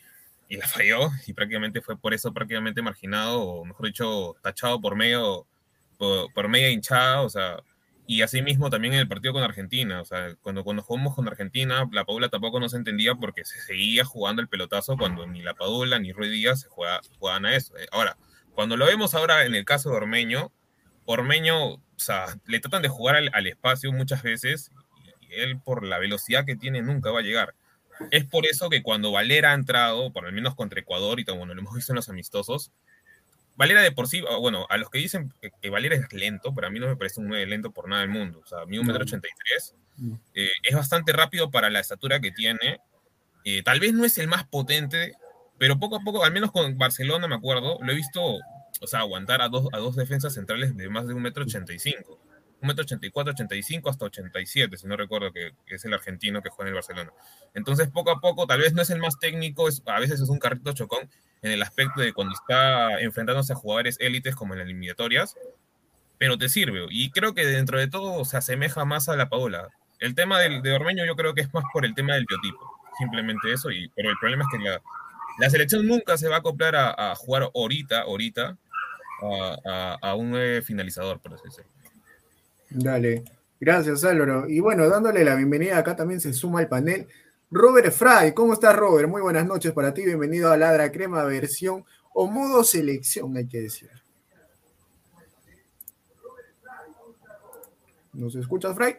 y 0.50 0.58
la 0.58 0.68
falló, 0.68 1.10
y 1.28 1.34
prácticamente 1.34 1.82
fue 1.82 1.98
por 1.98 2.14
eso 2.14 2.34
prácticamente 2.34 2.82
marginado, 2.82 3.42
o 3.42 3.66
mejor 3.66 3.88
dicho, 3.88 4.36
tachado 4.42 4.82
por 4.82 4.96
medio, 4.96 5.46
por, 5.98 6.32
por 6.34 6.48
media 6.48 6.70
hinchada, 6.70 7.22
o 7.22 7.30
sea, 7.30 7.58
y 8.08 8.22
asimismo 8.22 8.70
también 8.70 8.94
en 8.94 9.00
el 9.00 9.08
partido 9.08 9.34
con 9.34 9.44
Argentina, 9.44 10.02
o 10.02 10.06
sea, 10.06 10.36
cuando, 10.42 10.64
cuando 10.64 10.84
jugamos 10.84 11.16
con 11.16 11.28
Argentina, 11.28 11.88
la 11.92 12.06
Padula 12.06 12.30
tampoco 12.30 12.60
no 12.60 12.70
se 12.70 12.78
entendía 12.78 13.16
porque 13.16 13.46
se 13.46 13.60
seguía 13.62 14.06
jugando 14.06 14.42
el 14.42 14.48
pelotazo 14.48 14.96
cuando 14.98 15.26
ni 15.26 15.42
la 15.42 15.56
Padula 15.56 15.98
ni 15.98 16.12
Ruiz 16.12 16.32
Díaz 16.32 16.62
se 16.62 16.70
juega, 16.70 17.02
juegan 17.20 17.46
a 17.46 17.56
eso. 17.56 17.76
Eh, 17.78 17.88
Ahora, 17.92 18.18
cuando 18.54 18.78
lo 18.78 18.86
vemos 18.86 19.16
ahora 19.16 19.46
en 19.46 19.56
el 19.56 19.66
caso 19.66 19.90
de 19.90 19.98
Ormeño, 19.98 20.52
Ormeño, 21.06 21.74
o 21.74 21.82
sea, 21.98 22.26
le 22.46 22.60
tratan 22.60 22.82
de 22.82 22.90
jugar 22.90 23.16
al, 23.16 23.32
al 23.34 23.48
espacio 23.48 23.92
muchas 23.92 24.22
veces 24.22 24.72
y 25.22 25.34
él 25.34 25.60
por 25.60 25.84
la 25.84 25.98
velocidad 25.98 26.46
que 26.46 26.56
tiene 26.56 26.82
nunca 26.82 27.12
va 27.12 27.20
a 27.20 27.24
llegar. 27.24 27.56
Es 28.12 28.26
por 28.26 28.46
eso 28.46 28.70
que 28.70 28.84
cuando 28.84 29.12
Valera 29.12 29.52
ha 29.52 29.56
entrado, 29.56 30.12
por 30.12 30.26
lo 30.26 30.32
menos 30.32 30.56
contra 30.56 30.80
Ecuador, 30.80 31.20
y 31.20 31.24
bueno, 31.24 31.54
lo 31.54 31.62
hemos 31.62 31.76
visto 31.76 31.92
en 31.94 31.98
los 31.98 32.10
amistosos, 32.10 32.72
Valera 33.56 33.82
de 33.82 33.92
por 33.92 34.08
sí, 34.08 34.22
bueno, 34.42 34.66
a 34.70 34.78
los 34.78 34.90
que 34.90 34.98
dicen 34.98 35.34
que, 35.42 35.50
que 35.62 35.70
Valera 35.70 35.96
es 35.96 36.12
lento, 36.12 36.54
pero 36.54 36.68
a 36.68 36.70
mí 36.70 36.80
no 36.80 36.88
me 36.88 36.98
parece 36.98 37.22
un 37.22 37.28
9 37.28 37.46
lento 37.46 37.72
por 37.72 37.88
nada 37.88 38.02
del 38.02 38.10
mundo. 38.10 38.42
O 38.44 38.46
sea, 38.46 38.62
a 38.62 38.66
mí 38.66 38.78
un 38.78 38.86
metro 38.86 39.04
ochenta 39.04 39.28
y 39.28 39.32
tres 39.44 39.76
eh, 40.34 40.50
es 40.64 40.76
bastante 40.76 41.14
rápido 41.14 41.50
para 41.52 41.70
la 41.70 41.80
estatura 41.80 42.20
que 42.20 42.32
tiene. 42.32 42.80
Eh, 43.46 43.64
tal 43.64 43.80
vez 43.80 43.94
no 43.94 44.04
es 44.04 44.18
el 44.18 44.28
más 44.28 44.46
potente, 44.46 45.14
pero 45.58 45.80
poco 45.80 45.96
a 45.96 46.02
poco, 46.02 46.26
al 46.26 46.34
menos 46.34 46.52
con 46.52 46.78
Barcelona, 46.78 47.28
me 47.28 47.36
acuerdo, 47.36 47.78
lo 47.82 47.92
he 47.92 47.96
visto, 47.96 48.22
o 48.22 48.88
sea, 48.88 49.00
aguantar 49.00 49.42
a 49.42 49.48
dos, 49.48 49.68
a 49.72 49.78
dos 49.78 49.96
defensas 49.96 50.34
centrales 50.34 50.76
de 50.76 50.90
más 50.90 51.08
de 51.08 51.14
un 51.14 51.22
metro 51.22 51.44
ochenta 51.44 51.72
y 51.74 51.80
cinco. 51.80 52.20
Metro 52.66 52.84
ochenta 52.84 53.06
y 53.06 53.12
cuatro, 53.12 53.32
ochenta 53.32 53.56
y 53.56 53.64
cinco 53.64 53.90
hasta 53.90 54.06
ochenta 54.06 54.40
y 54.42 54.46
siete, 54.46 54.78
si 54.78 54.88
no 54.88 54.98
recuerdo 54.98 55.32
que, 55.32 55.54
es 55.68 55.86
el 55.86 55.94
argentino 55.94 56.42
que 56.42 56.50
juega 56.50 56.68
en 56.68 56.74
el 56.74 56.76
Barcelona. 56.76 57.12
Entonces, 57.54 57.90
poco 57.90 58.12
a 58.12 58.20
poco, 58.20 58.48
tal 58.48 58.60
vez 58.60 58.74
no 58.74 58.82
es 58.82 58.90
el 58.90 59.00
más 59.00 59.20
técnico, 59.20 59.68
a 59.86 60.00
veces 60.00 60.20
es 60.20 60.30
un 60.30 60.40
carrito 60.40 60.74
chocón 60.74 61.10
en 61.42 61.52
el 61.52 61.62
aspecto 61.62 62.02
de 62.02 62.14
cuando 62.14 62.34
está 62.34 63.00
enfrentándose 63.02 63.54
a 63.54 63.56
jugadores 63.56 63.98
élites 64.00 64.36
como 64.36 64.54
en 64.54 64.60
las 64.60 64.68
eliminatorias, 64.68 65.36
pero 66.18 66.38
te 66.38 66.50
sirve. 66.50 66.86
Y 66.90 67.12
creo 67.12 67.34
que 67.34 67.46
dentro 67.46 67.78
de 67.78 67.88
todo 67.88 68.26
se 68.26 68.38
asemeja 68.38 68.86
más 68.86 69.10
a 69.10 69.16
la 69.16 69.30
Paola. 69.30 69.70
El 70.00 70.16
tema 70.16 70.40
del, 70.40 70.62
de 70.62 70.74
Ormeño 70.74 71.06
yo 71.06 71.16
creo 71.16 71.34
que 71.34 71.42
es 71.42 71.54
más 71.54 71.64
por 71.72 71.86
el 71.86 71.94
tema 71.94 72.16
del 72.16 72.26
biotipo, 72.26 72.60
simplemente 72.98 73.52
eso, 73.52 73.72
y, 73.72 73.90
pero 73.96 74.10
el 74.10 74.18
problema 74.18 74.44
es 74.44 74.58
que 74.58 74.70
la, 75.40 75.50
selección 75.50 75.88
nunca 75.88 76.18
se 76.18 76.28
va 76.28 76.38
a 76.38 76.40
acoplar 76.40 76.76
a, 76.76 77.16
jugar 77.16 77.50
ahorita, 77.54 78.02
ahorita, 78.02 78.58
a, 79.22 79.98
a, 80.02 80.16
un 80.16 80.36
finalizador, 80.64 81.20
por 81.20 81.34
así 81.34 81.44
decirlo. 81.46 81.75
Dale, 82.78 83.24
gracias 83.58 84.04
Álvaro. 84.04 84.50
Y 84.50 84.60
bueno, 84.60 84.90
dándole 84.90 85.24
la 85.24 85.36
bienvenida 85.36 85.78
acá 85.78 85.96
también 85.96 86.20
se 86.20 86.34
suma 86.34 86.60
al 86.60 86.68
panel 86.68 87.08
Robert 87.50 87.94
Fry. 87.94 88.34
¿Cómo 88.34 88.52
estás, 88.52 88.76
Robert? 88.76 89.08
Muy 89.08 89.22
buenas 89.22 89.46
noches 89.46 89.72
para 89.72 89.94
ti. 89.94 90.04
Bienvenido 90.04 90.52
a 90.52 90.58
Ladra 90.58 90.92
Crema 90.92 91.24
versión 91.24 91.86
o 92.14 92.28
modo 92.28 92.66
selección, 92.66 93.38
hay 93.38 93.48
que 93.48 93.62
decir. 93.62 93.90
¿Nos 98.12 98.36
escuchas, 98.36 98.76
Fry? 98.76 98.98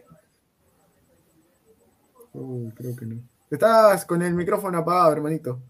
Uy, 2.33 2.73
creo 2.75 2.97
que 2.97 3.05
no. 3.05 3.21
Estás 3.51 4.07
con 4.07 4.23
el 4.23 4.33
micrófono 4.33 4.79
apagado, 4.79 5.13
hermanito. 5.13 5.61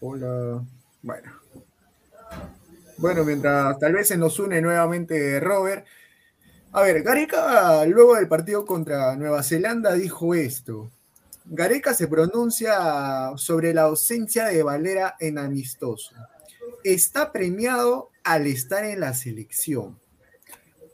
Hola. 0.00 0.62
Bueno. 1.00 1.43
Bueno, 2.96 3.24
mientras 3.24 3.78
tal 3.78 3.92
vez 3.92 4.08
se 4.08 4.16
nos 4.16 4.38
une 4.38 4.60
nuevamente 4.60 5.40
Robert. 5.40 5.84
A 6.72 6.82
ver, 6.82 7.02
Gareca 7.02 7.84
luego 7.86 8.14
del 8.14 8.28
partido 8.28 8.64
contra 8.64 9.16
Nueva 9.16 9.42
Zelanda 9.42 9.94
dijo 9.94 10.34
esto. 10.34 10.90
Gareca 11.44 11.92
se 11.92 12.08
pronuncia 12.08 13.32
sobre 13.36 13.74
la 13.74 13.82
ausencia 13.82 14.46
de 14.46 14.62
Valera 14.62 15.16
en 15.18 15.38
amistoso. 15.38 16.14
Está 16.82 17.32
premiado 17.32 18.10
al 18.22 18.46
estar 18.46 18.84
en 18.84 19.00
la 19.00 19.12
selección. 19.12 19.98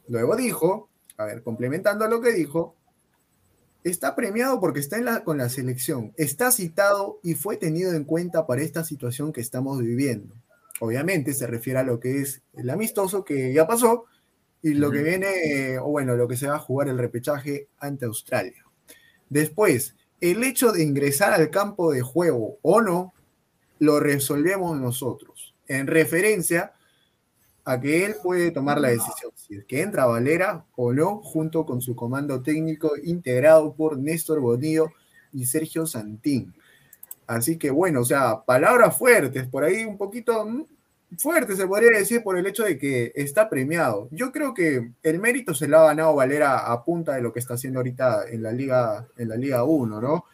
Luego 0.08 0.36
dijo, 0.36 0.88
a 1.16 1.24
ver, 1.24 1.42
complementando 1.42 2.08
lo 2.08 2.20
que 2.20 2.32
dijo, 2.32 2.74
está 3.84 4.16
premiado 4.16 4.58
porque 4.58 4.80
está 4.80 4.96
en 4.96 5.04
la, 5.04 5.22
con 5.22 5.38
la 5.38 5.48
selección, 5.48 6.12
está 6.16 6.50
citado 6.50 7.20
y 7.22 7.34
fue 7.34 7.56
tenido 7.56 7.92
en 7.92 8.04
cuenta 8.04 8.46
para 8.46 8.62
esta 8.62 8.84
situación 8.84 9.32
que 9.32 9.40
estamos 9.40 9.78
viviendo. 9.78 10.34
Obviamente 10.80 11.32
se 11.34 11.46
refiere 11.46 11.78
a 11.78 11.84
lo 11.84 12.00
que 12.00 12.20
es 12.20 12.42
el 12.54 12.70
amistoso 12.70 13.24
que 13.24 13.52
ya 13.52 13.66
pasó 13.66 14.06
y 14.62 14.74
lo 14.74 14.88
uh 14.88 14.90
-huh. 14.90 14.94
que 14.94 15.02
viene, 15.02 15.78
o 15.78 15.88
bueno, 15.90 16.16
lo 16.16 16.26
que 16.26 16.36
se 16.36 16.48
va 16.48 16.56
a 16.56 16.58
jugar 16.58 16.88
el 16.88 16.98
repechaje 16.98 17.68
ante 17.78 18.06
Australia. 18.06 18.64
Después, 19.28 19.94
el 20.20 20.42
hecho 20.42 20.72
de 20.72 20.82
ingresar 20.82 21.32
al 21.32 21.50
campo 21.50 21.92
de 21.92 22.02
juego 22.02 22.58
o 22.62 22.80
no, 22.82 23.12
lo 23.78 24.00
resolvemos 24.00 24.78
nosotros, 24.78 25.54
en 25.68 25.86
referencia 25.86 26.72
a 27.64 27.80
que 27.80 28.04
él 28.04 28.16
puede 28.22 28.50
tomar 28.50 28.80
la 28.80 28.88
decisión, 28.88 29.32
si 29.34 29.54
es 29.54 29.64
que 29.64 29.80
entra 29.80 30.06
Valera 30.06 30.66
o 30.76 30.92
no, 30.92 31.22
junto 31.22 31.64
con 31.64 31.80
su 31.80 31.94
comando 31.94 32.42
técnico 32.42 32.92
integrado 33.02 33.74
por 33.74 33.98
Néstor 33.98 34.40
Bonillo 34.40 34.88
y 35.32 35.44
Sergio 35.46 35.86
Santín. 35.86 36.54
Así 37.30 37.58
que 37.58 37.70
bueno, 37.70 38.00
o 38.00 38.04
sea, 38.04 38.42
palabras 38.44 38.98
fuertes, 38.98 39.46
por 39.46 39.62
ahí 39.62 39.84
un 39.84 39.96
poquito, 39.96 40.44
fuerte, 41.16 41.54
se 41.54 41.64
podría 41.64 41.96
decir, 41.96 42.24
por 42.24 42.36
el 42.36 42.44
hecho 42.44 42.64
de 42.64 42.76
que 42.76 43.12
está 43.14 43.48
premiado. 43.48 44.08
Yo 44.10 44.32
creo 44.32 44.52
que 44.52 44.90
el 45.04 45.20
mérito 45.20 45.54
se 45.54 45.68
lo 45.68 45.78
ha 45.78 45.84
ganado 45.84 46.16
Valera 46.16 46.72
a 46.72 46.84
punta 46.84 47.14
de 47.14 47.22
lo 47.22 47.32
que 47.32 47.38
está 47.38 47.54
haciendo 47.54 47.78
ahorita 47.78 48.24
en 48.28 48.42
la 48.42 48.50
Liga, 48.50 49.06
en 49.16 49.28
la 49.28 49.36
Liga 49.36 49.62
1, 49.62 50.00
¿no? 50.00 50.24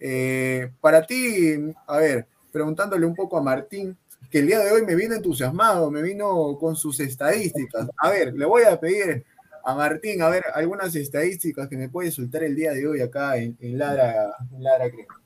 Eh, 0.00 0.70
para 0.80 1.06
ti, 1.06 1.74
a 1.86 1.98
ver, 1.98 2.26
preguntándole 2.50 3.04
un 3.04 3.14
poco 3.14 3.36
a 3.36 3.42
Martín, 3.42 3.94
que 4.30 4.38
el 4.38 4.46
día 4.46 4.60
de 4.60 4.72
hoy 4.72 4.86
me 4.86 4.94
vino 4.94 5.14
entusiasmado, 5.14 5.90
me 5.90 6.00
vino 6.00 6.56
con 6.58 6.74
sus 6.74 7.00
estadísticas. 7.00 7.86
A 7.98 8.08
ver, 8.08 8.32
le 8.32 8.46
voy 8.46 8.62
a 8.62 8.80
pedir 8.80 9.26
a 9.62 9.74
Martín, 9.74 10.22
a 10.22 10.30
ver, 10.30 10.44
algunas 10.54 10.94
estadísticas 10.96 11.68
que 11.68 11.76
me 11.76 11.90
puede 11.90 12.10
soltar 12.10 12.44
el 12.44 12.56
día 12.56 12.72
de 12.72 12.88
hoy 12.88 13.02
acá 13.02 13.36
en, 13.36 13.58
en 13.60 13.76
Lara, 13.76 14.34
en 14.50 14.62
Lara 14.62 14.88
Crema. 14.88 15.25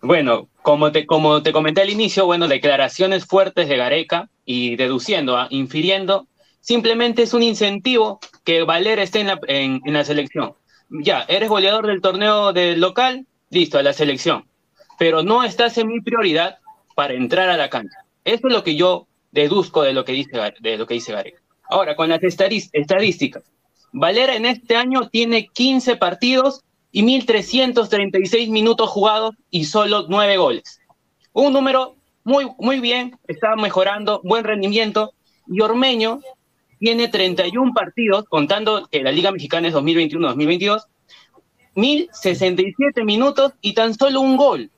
Bueno, 0.00 0.48
como 0.62 0.92
te, 0.92 1.06
como 1.06 1.42
te 1.42 1.52
comenté 1.52 1.82
al 1.82 1.90
inicio, 1.90 2.26
bueno, 2.26 2.46
declaraciones 2.46 3.26
fuertes 3.26 3.68
de 3.68 3.76
Gareca 3.76 4.30
y 4.44 4.76
deduciendo, 4.76 5.36
ah, 5.36 5.48
infiriendo, 5.50 6.28
simplemente 6.60 7.22
es 7.22 7.34
un 7.34 7.42
incentivo 7.42 8.20
que 8.44 8.62
Valera 8.62 9.02
esté 9.02 9.20
en 9.20 9.26
la, 9.26 9.40
en, 9.48 9.80
en 9.84 9.92
la 9.94 10.04
selección. 10.04 10.54
Ya, 10.90 11.24
eres 11.28 11.48
goleador 11.48 11.86
del 11.86 12.00
torneo 12.00 12.52
del 12.52 12.80
local, 12.80 13.26
listo, 13.50 13.78
a 13.78 13.82
la 13.82 13.92
selección. 13.92 14.46
Pero 14.98 15.22
no 15.22 15.42
estás 15.42 15.76
en 15.78 15.88
mi 15.88 16.00
prioridad 16.00 16.58
para 16.94 17.14
entrar 17.14 17.48
a 17.48 17.56
la 17.56 17.68
cancha. 17.68 18.04
Eso 18.24 18.48
es 18.48 18.52
lo 18.52 18.62
que 18.62 18.76
yo 18.76 19.06
deduzco 19.32 19.82
de 19.82 19.92
lo 19.92 20.04
que 20.04 20.12
dice, 20.12 20.38
de 20.60 20.78
lo 20.78 20.86
que 20.86 20.94
dice 20.94 21.12
Gareca. 21.12 21.40
Ahora, 21.68 21.96
con 21.96 22.08
las 22.08 22.22
estadísticas. 22.22 23.42
Valera 23.92 24.36
en 24.36 24.46
este 24.46 24.76
año 24.76 25.08
tiene 25.08 25.48
15 25.48 25.96
partidos 25.96 26.64
y 26.98 27.02
1.336 27.04 28.50
minutos 28.50 28.90
jugados 28.90 29.36
y 29.50 29.66
solo 29.66 30.06
9 30.08 30.36
goles. 30.36 30.80
Un 31.32 31.52
número 31.52 31.94
muy, 32.24 32.50
muy 32.58 32.80
bien, 32.80 33.16
está 33.28 33.54
mejorando, 33.54 34.20
buen 34.24 34.42
rendimiento. 34.42 35.12
Y 35.46 35.60
Ormeño 35.60 36.18
tiene 36.80 37.06
31 37.06 37.72
partidos, 37.72 38.24
contando 38.28 38.88
que 38.90 39.04
la 39.04 39.12
Liga 39.12 39.30
Mexicana 39.30 39.68
es 39.68 39.74
2021-2022, 39.74 40.86
1.067 41.76 43.04
minutos 43.04 43.52
y 43.60 43.74
tan 43.74 43.94
solo 43.94 44.20
un 44.20 44.36
gol. 44.36 44.68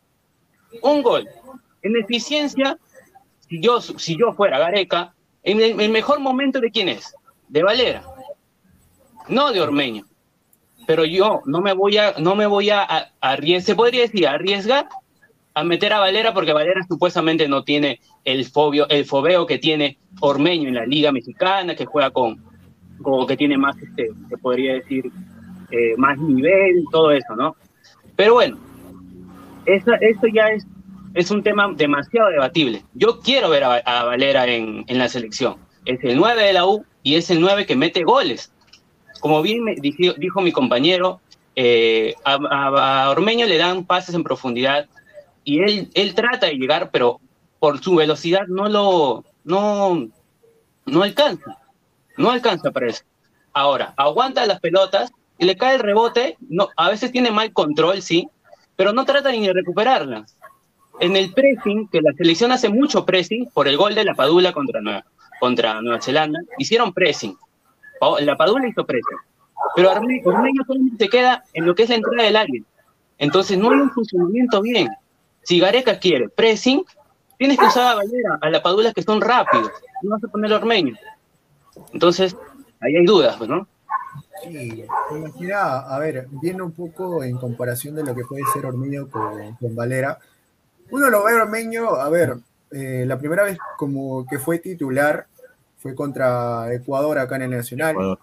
Un 0.83 1.03
gol. 1.03 1.27
En 1.81 1.97
eficiencia, 1.97 2.77
si 3.49 3.63
yo, 3.63 3.81
si 3.81 4.19
yo 4.19 4.35
fuera 4.35 4.59
Gareca, 4.59 5.15
en 5.43 5.59
el, 5.63 5.81
el 5.81 5.91
mejor 5.91 6.21
momento 6.21 6.61
de 6.61 6.71
quién 6.71 6.91
es? 6.91 7.15
De 7.49 7.63
Valera, 7.63 8.05
no 9.27 9.53
de 9.53 9.63
Ormeño. 9.63 10.10
Pero 10.91 11.05
yo 11.05 11.41
no 11.47 11.61
me 11.61 11.73
voy 11.73 11.99
a, 11.99 12.15
no 12.19 12.35
me 12.35 12.47
voy 12.47 12.71
a, 12.71 12.83
a- 12.83 13.13
arriesgar, 13.21 13.63
se 13.63 13.75
podría 13.77 14.01
decir, 14.01 14.27
arriesgar 14.27 14.89
a 15.55 15.63
meter 15.63 15.93
a 15.93 16.01
Valera 16.01 16.35
porque 16.35 16.53
Valera 16.53 16.83
supuestamente 16.89 17.47
no 17.47 17.63
tiene 17.63 18.01
el 18.25 18.45
fobio, 18.45 18.89
el 18.89 19.05
fobeo 19.05 19.47
que 19.47 19.59
tiene 19.59 19.99
Ormeño 20.19 20.67
en 20.69 20.75
la 20.75 20.87
Liga 20.87 21.13
Mexicana, 21.13 21.77
que 21.77 21.87
juega 21.87 22.11
con, 22.11 22.43
como 23.03 23.25
que 23.25 23.37
tiene 23.37 23.57
más, 23.57 23.77
este, 23.81 24.11
se 24.29 24.37
podría 24.39 24.73
decir, 24.75 25.05
eh, 25.71 25.95
más 25.97 26.19
nivel, 26.19 26.83
todo 26.91 27.13
eso, 27.13 27.37
¿no? 27.37 27.55
Pero 28.17 28.35
bueno, 28.35 28.59
eso, 29.67 29.93
eso 30.01 30.27
ya 30.35 30.49
es, 30.49 30.67
es 31.15 31.31
un 31.31 31.45
tema 31.45 31.73
demasiado 31.73 32.31
debatible. 32.31 32.83
Yo 32.95 33.21
quiero 33.21 33.49
ver 33.49 33.63
a, 33.63 34.05
Valera 34.07 34.45
en, 34.49 34.85
en 34.89 34.99
la 34.99 35.09
selección. 35.09 35.55
Es 35.85 36.03
el 36.03 36.17
9 36.17 36.43
de 36.43 36.53
la 36.53 36.67
U 36.67 36.85
y 37.05 37.15
es 37.15 37.31
el 37.31 37.41
9 37.41 37.65
que 37.65 37.77
mete 37.77 38.03
goles. 38.03 38.53
Como 39.21 39.43
bien 39.43 39.63
me 39.65 39.75
dijo, 39.77 40.41
mi 40.41 40.53
compañero, 40.53 41.21
eh, 41.55 42.15
a, 42.25 43.11
Ormeño 43.11 43.47
le 43.47 43.59
dan 43.59 43.85
pases 43.85 44.15
en 44.15 44.25
profundidad 44.25 44.89
y 45.45 45.61
él, 45.61 45.91
él 45.95 46.15
trata 46.15 46.47
de 46.47 46.55
llegar, 46.55 46.91
pero 46.91 47.21
por 47.59 47.83
su 47.83 47.97
velocidad 47.97 48.47
no 48.49 48.69
lo 48.69 49.25
no, 49.45 50.09
no 50.87 51.03
alcanza. 51.03 51.59
No 52.17 52.31
alcanza 52.31 52.71
para 52.71 52.89
eso. 52.89 53.05
Ahora, 53.53 53.95
aguanta 53.97 54.47
las 54.47 54.61
pelotas 54.61 55.13
y 55.39 55.45
le 55.45 55.57
cae 55.57 55.77
el 55.77 55.81
rebote. 55.81 56.37
No, 56.49 56.69
a 56.77 56.91
veces 56.91 57.13
tiene 57.13 57.31
mal 57.31 57.53
control, 57.53 58.03
sí, 58.03 58.29
pero 58.77 58.93
no 58.93 59.05
trata 59.05 59.33
ni 59.33 59.47
de 59.47 59.53
recuperarlas. 59.53 60.37
En 61.01 61.17
el 61.17 61.33
pressing, 61.33 61.89
que 61.89 62.03
la 62.03 62.13
selección 62.13 62.53
hace 62.53 62.69
mucho 62.69 63.07
pressing 63.07 63.49
por 63.55 63.67
el 63.69 63.77
gol 63.77 63.95
de 63.95 64.05
la 64.05 64.15
Padula 64.15 64.53
contra 64.53 64.81
Nueva, 64.81 65.05
contra 65.39 65.81
Nueva 65.81 66.03
Zelanda, 66.03 66.41
hicieron 66.59 66.93
pressing. 66.93 67.37
Pa- 68.01 68.21
La 68.21 68.37
Padula 68.37 68.67
hizo 68.67 68.85
pressing. 68.85 69.19
Pero 69.77 69.91
Orme- 69.93 70.23
Ormeño 70.25 70.63
solamente 70.67 71.05
se 71.05 71.11
queda 71.11 71.45
en 71.53 71.67
lo 71.67 71.75
que 71.75 71.85
es 71.85 71.91
la 71.91 71.97
entrada 71.97 72.25
del 72.25 72.37
área. 72.37 72.63
Entonces 73.19 73.57
no 73.59 73.71
hay 73.71 73.79
un 73.81 73.91
funcionamiento 73.91 74.63
bien. 74.63 74.89
Si 75.43 75.61
Gareca 75.61 75.99
quiere 76.01 76.29
pressing, 76.29 76.83
tienes 77.39 77.59
que 77.59 77.67
usar 77.67 77.93
a 77.93 77.95
Valera, 77.97 78.39
a 78.41 78.51
la 78.51 78.63
Padula 78.63 78.93
que 78.93 79.03
son 79.03 79.21
rápidos. 79.21 79.71
No 80.03 80.11
vas 80.13 80.25
a 80.25 80.29
poner 80.29 80.53
a. 80.53 80.99
Entonces, 81.93 82.37
ahí 82.81 82.97
hay 82.97 83.05
dudas, 83.05 83.39
¿no? 83.47 83.69
Sí, 84.43 84.85
imagina, 85.15 85.81
a 85.81 85.99
ver, 85.99 86.27
viendo 86.43 86.65
un 86.65 86.73
poco 86.73 87.23
en 87.23 87.37
comparación 87.37 87.95
de 87.95 88.05
lo 88.05 88.15
que 88.15 88.25
puede 88.25 88.43
ser 88.55 88.65
Ormeño 88.65 89.09
con, 89.09 89.57
Valera, 89.75 90.19
uno 90.91 91.11
lo 91.11 91.25
ve 91.25 91.33
a 91.33 91.37
a 92.01 92.09
ver, 92.09 92.37
eh, 92.71 93.05
la 93.07 93.19
primera 93.19 93.45
vez 93.45 93.59
como 93.77 94.27
que 94.27 94.39
fue 94.39 94.59
titular 94.59 95.27
fue 95.81 95.95
contra 95.95 96.73
Ecuador 96.73 97.19
acá 97.19 97.37
en 97.37 97.43
el 97.43 97.51
Nacional. 97.51 97.93
Ecuador. 97.93 98.19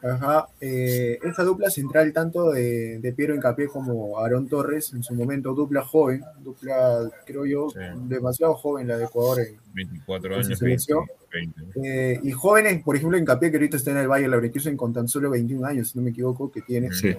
Ajá, 0.00 0.46
eh, 0.60 1.18
esa 1.24 1.42
dupla 1.42 1.70
central 1.70 2.12
tanto 2.12 2.52
de, 2.52 3.00
de 3.00 3.12
Piero 3.12 3.34
Incapié 3.34 3.66
como 3.66 4.16
Aarón 4.20 4.46
Torres, 4.48 4.92
en 4.92 5.02
su 5.02 5.12
momento 5.12 5.54
dupla 5.54 5.82
joven, 5.84 6.22
dupla 6.38 7.10
creo 7.26 7.44
yo 7.44 7.68
Sí. 7.70 7.80
demasiado 8.06 8.54
joven 8.54 8.86
la 8.86 8.96
de 8.96 9.06
Ecuador 9.06 9.40
en, 9.40 9.56
24 9.74 10.34
Con 10.34 10.44
su 10.44 10.48
años, 10.50 10.58
selección. 10.60 11.04
20, 11.32 11.60
20. 11.74 11.80
eh, 12.14 12.20
y 12.22 12.30
jóvenes, 12.30 12.80
por 12.84 12.94
ejemplo, 12.94 13.18
Hincapié, 13.18 13.50
que 13.50 13.56
ahorita 13.56 13.76
está 13.76 13.90
en 13.90 13.96
el 13.96 14.06
Valle 14.08 14.28
Leverkusen 14.28 14.76
con 14.76 14.92
tan 14.92 15.08
solo 15.08 15.30
21 15.30 15.66
años, 15.66 15.88
si 15.90 15.98
no 15.98 16.04
me 16.04 16.10
equivoco, 16.10 16.52
que 16.52 16.62
tiene. 16.62 16.92
Sí. 16.92 17.16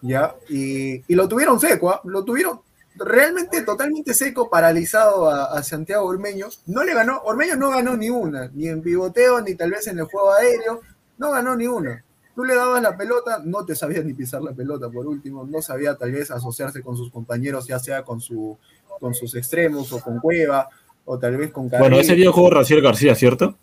¿ya? 0.00 0.34
Y, 0.48 1.02
y 1.06 1.14
lo 1.14 1.28
tuvieron 1.28 1.60
seco, 1.60 1.90
¿ah? 1.90 2.00
lo 2.04 2.24
tuvieron 2.24 2.60
realmente 2.96 3.62
totalmente 3.62 4.14
seco, 4.14 4.48
paralizado 4.50 5.28
a, 5.30 5.44
a 5.46 5.62
Santiago 5.62 6.06
Ormeño. 6.06 6.48
No 6.66 6.84
le 6.84 6.94
ganó, 6.94 7.20
Ormeño 7.24 7.56
no 7.56 7.70
ganó 7.70 7.96
ni 7.96 8.10
una, 8.10 8.50
ni 8.54 8.68
en 8.68 8.82
pivoteo, 8.82 9.40
ni 9.40 9.54
tal 9.54 9.70
vez 9.70 9.86
en 9.88 9.98
el 9.98 10.04
juego 10.04 10.32
aéreo, 10.34 10.80
no 11.18 11.30
ganó 11.30 11.56
ni 11.56 11.66
una. 11.66 12.04
Tú 12.34 12.44
le 12.44 12.54
dabas 12.54 12.82
la 12.82 12.96
pelota, 12.96 13.40
no 13.44 13.64
te 13.64 13.74
sabía 13.76 14.02
ni 14.02 14.14
pisar 14.14 14.42
la 14.42 14.52
pelota 14.52 14.88
por 14.88 15.06
último, 15.06 15.44
no 15.44 15.60
sabía 15.60 15.96
tal 15.96 16.12
vez 16.12 16.30
asociarse 16.30 16.82
con 16.82 16.96
sus 16.96 17.10
compañeros, 17.10 17.66
ya 17.66 17.78
sea 17.78 18.02
con, 18.04 18.20
su, 18.20 18.56
con 19.00 19.14
sus 19.14 19.34
extremos 19.34 19.92
o 19.92 20.00
con 20.00 20.18
Cueva, 20.18 20.68
o 21.04 21.18
tal 21.18 21.36
vez 21.36 21.50
con 21.52 21.68
Bueno, 21.68 21.98
ese 21.98 22.14
día 22.14 22.30
jugó 22.32 22.48
Raciel 22.50 22.80
García, 22.80 23.14
¿cierto? 23.14 23.56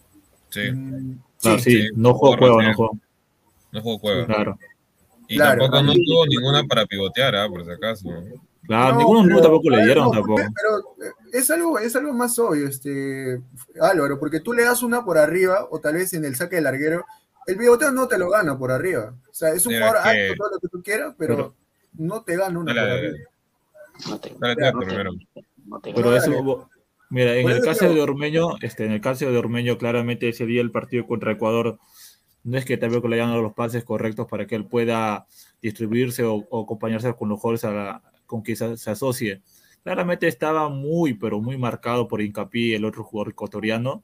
Sí, 0.50 0.72
Mm, 0.72 1.20
Ah, 1.46 1.56
sí, 1.58 1.72
sí, 1.72 1.82
sí, 1.84 1.88
no 1.96 2.14
jugó 2.16 2.38
Cueva, 2.38 2.62
no 2.62 2.74
jugó. 2.74 2.98
no 3.72 3.82
jugó 3.82 4.00
Cueva. 4.00 4.26
Claro. 4.26 4.60
Y 5.28 5.38
Claro, 5.38 5.62
tampoco 5.62 5.84
no 5.84 5.94
tuvo 5.94 6.26
ninguna 6.28 6.64
para 6.66 6.86
pivotear, 6.86 7.34
¿ah? 7.38 7.48
por 7.48 7.64
si 7.64 7.72
acaso. 7.72 8.10
Claro, 8.70 8.94
No, 8.94 9.00
ninguno 9.00 9.24
pero- 9.30 9.42
tampoco 9.42 9.70
le 9.72 9.84
dieron 9.84 10.06
no, 10.06 10.12
tampoco. 10.12 10.36
Pero 10.54 11.08
eh, 11.10 11.12
es 11.34 11.50
algo, 11.50 11.80
es 11.80 11.96
algo 11.96 12.14
más 12.14 12.38
obvio, 12.38 12.68
este, 12.68 13.42
Álvaro, 13.82 14.20
porque 14.20 14.42
tú 14.42 14.54
le 14.54 14.64
das 14.64 14.84
una 14.84 15.04
por 15.04 15.18
arriba, 15.18 15.68
o 15.72 15.80
tal 15.80 15.96
vez 15.96 16.14
en 16.14 16.24
el 16.24 16.36
saque 16.36 16.58
de 16.58 16.62
larguero, 16.62 17.04
el 17.48 17.56
bigoteo 17.56 17.92
no 17.92 18.08
te 18.08 18.20
lo 18.20 18.30
gana 18.30 18.60
por 18.60 18.72
arriba. 18.72 19.16
O 19.28 19.34
sea, 19.34 19.50
es 19.50 19.66
un 19.66 19.74
jugador 19.74 19.98
alto, 19.98 20.36
todo 20.38 20.50
lo 20.54 20.60
que 20.60 20.68
tú 20.68 20.84
quieras, 20.84 21.16
pero, 21.18 21.36
Pero- 21.36 21.56
no 21.94 22.22
te 22.22 22.38
gana 22.38 22.60
una 22.60 22.72
Dale, 22.76 22.82
por 22.82 22.96
dale, 22.96 23.08
arriba. 23.10 23.30
No 24.08 24.20
te, 24.20 24.36
Dale, 24.38 24.56
Ya, 24.56 24.66
dale, 24.66 24.72
no 24.74 24.80
te- 24.82 24.86
primero. 24.86 25.12
no 25.66 25.80
te- 25.80 25.94
Pero 25.96 26.16
eso, 26.16 26.70
mira, 27.10 27.36
en 27.38 27.50
el 27.50 27.62
caso 27.64 27.80
creo- 27.80 27.94
de 27.96 28.02
Ormeño, 28.02 28.50
este, 28.62 28.86
en 28.86 28.92
el 28.92 29.02
caso 29.02 29.32
de 29.32 29.36
Ormeño, 29.40 29.80
claramente 29.80 30.30
ese 30.30 30.46
día 30.46 30.62
el 30.62 30.70
partido 30.70 31.08
contra 31.08 31.32
Ecuador 31.32 31.80
no 32.44 32.56
es 32.56 32.66
que 32.66 32.78
tampoco 32.78 33.08
le 33.08 33.16
hayan 33.16 33.30
dado 33.32 33.42
los 33.42 33.54
pases 33.54 33.84
correctos 33.84 34.28
para 34.28 34.46
que 34.46 34.54
él 34.54 34.66
pueda 34.66 35.26
distribuirse 35.60 36.24
o, 36.24 36.46
o 36.52 36.64
acompañarse 36.64 37.12
con 37.16 37.30
los 37.30 37.40
jugadores 37.40 37.64
a 37.66 37.72
la- 37.72 38.02
con 38.30 38.44
que 38.44 38.56
se, 38.56 38.78
se 38.78 38.92
asocie. 38.92 39.42
Claramente 39.84 40.28
estaba 40.28 40.70
muy, 40.70 41.16
pero 41.16 41.42
muy 41.42 41.58
marcado 41.58 42.08
por 42.08 42.22
Incapié, 42.22 42.76
el 42.76 42.86
otro 42.86 43.04
jugador 43.04 43.32
ecuatoriano, 43.34 44.04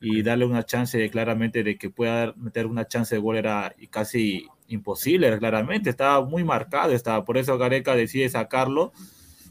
y 0.00 0.22
darle 0.22 0.44
una 0.44 0.64
chance 0.64 1.10
claramente 1.10 1.64
de 1.64 1.76
que 1.76 1.90
pueda 1.90 2.32
meter 2.36 2.66
una 2.66 2.86
chance 2.86 3.16
de 3.16 3.20
gol 3.20 3.36
era 3.36 3.74
casi 3.90 4.46
imposible, 4.68 5.36
claramente, 5.38 5.90
estaba 5.90 6.24
muy 6.24 6.44
marcado, 6.44 6.92
estaba, 6.92 7.24
por 7.24 7.36
eso 7.36 7.58
Gareca 7.58 7.96
decide 7.96 8.28
sacarlo. 8.28 8.92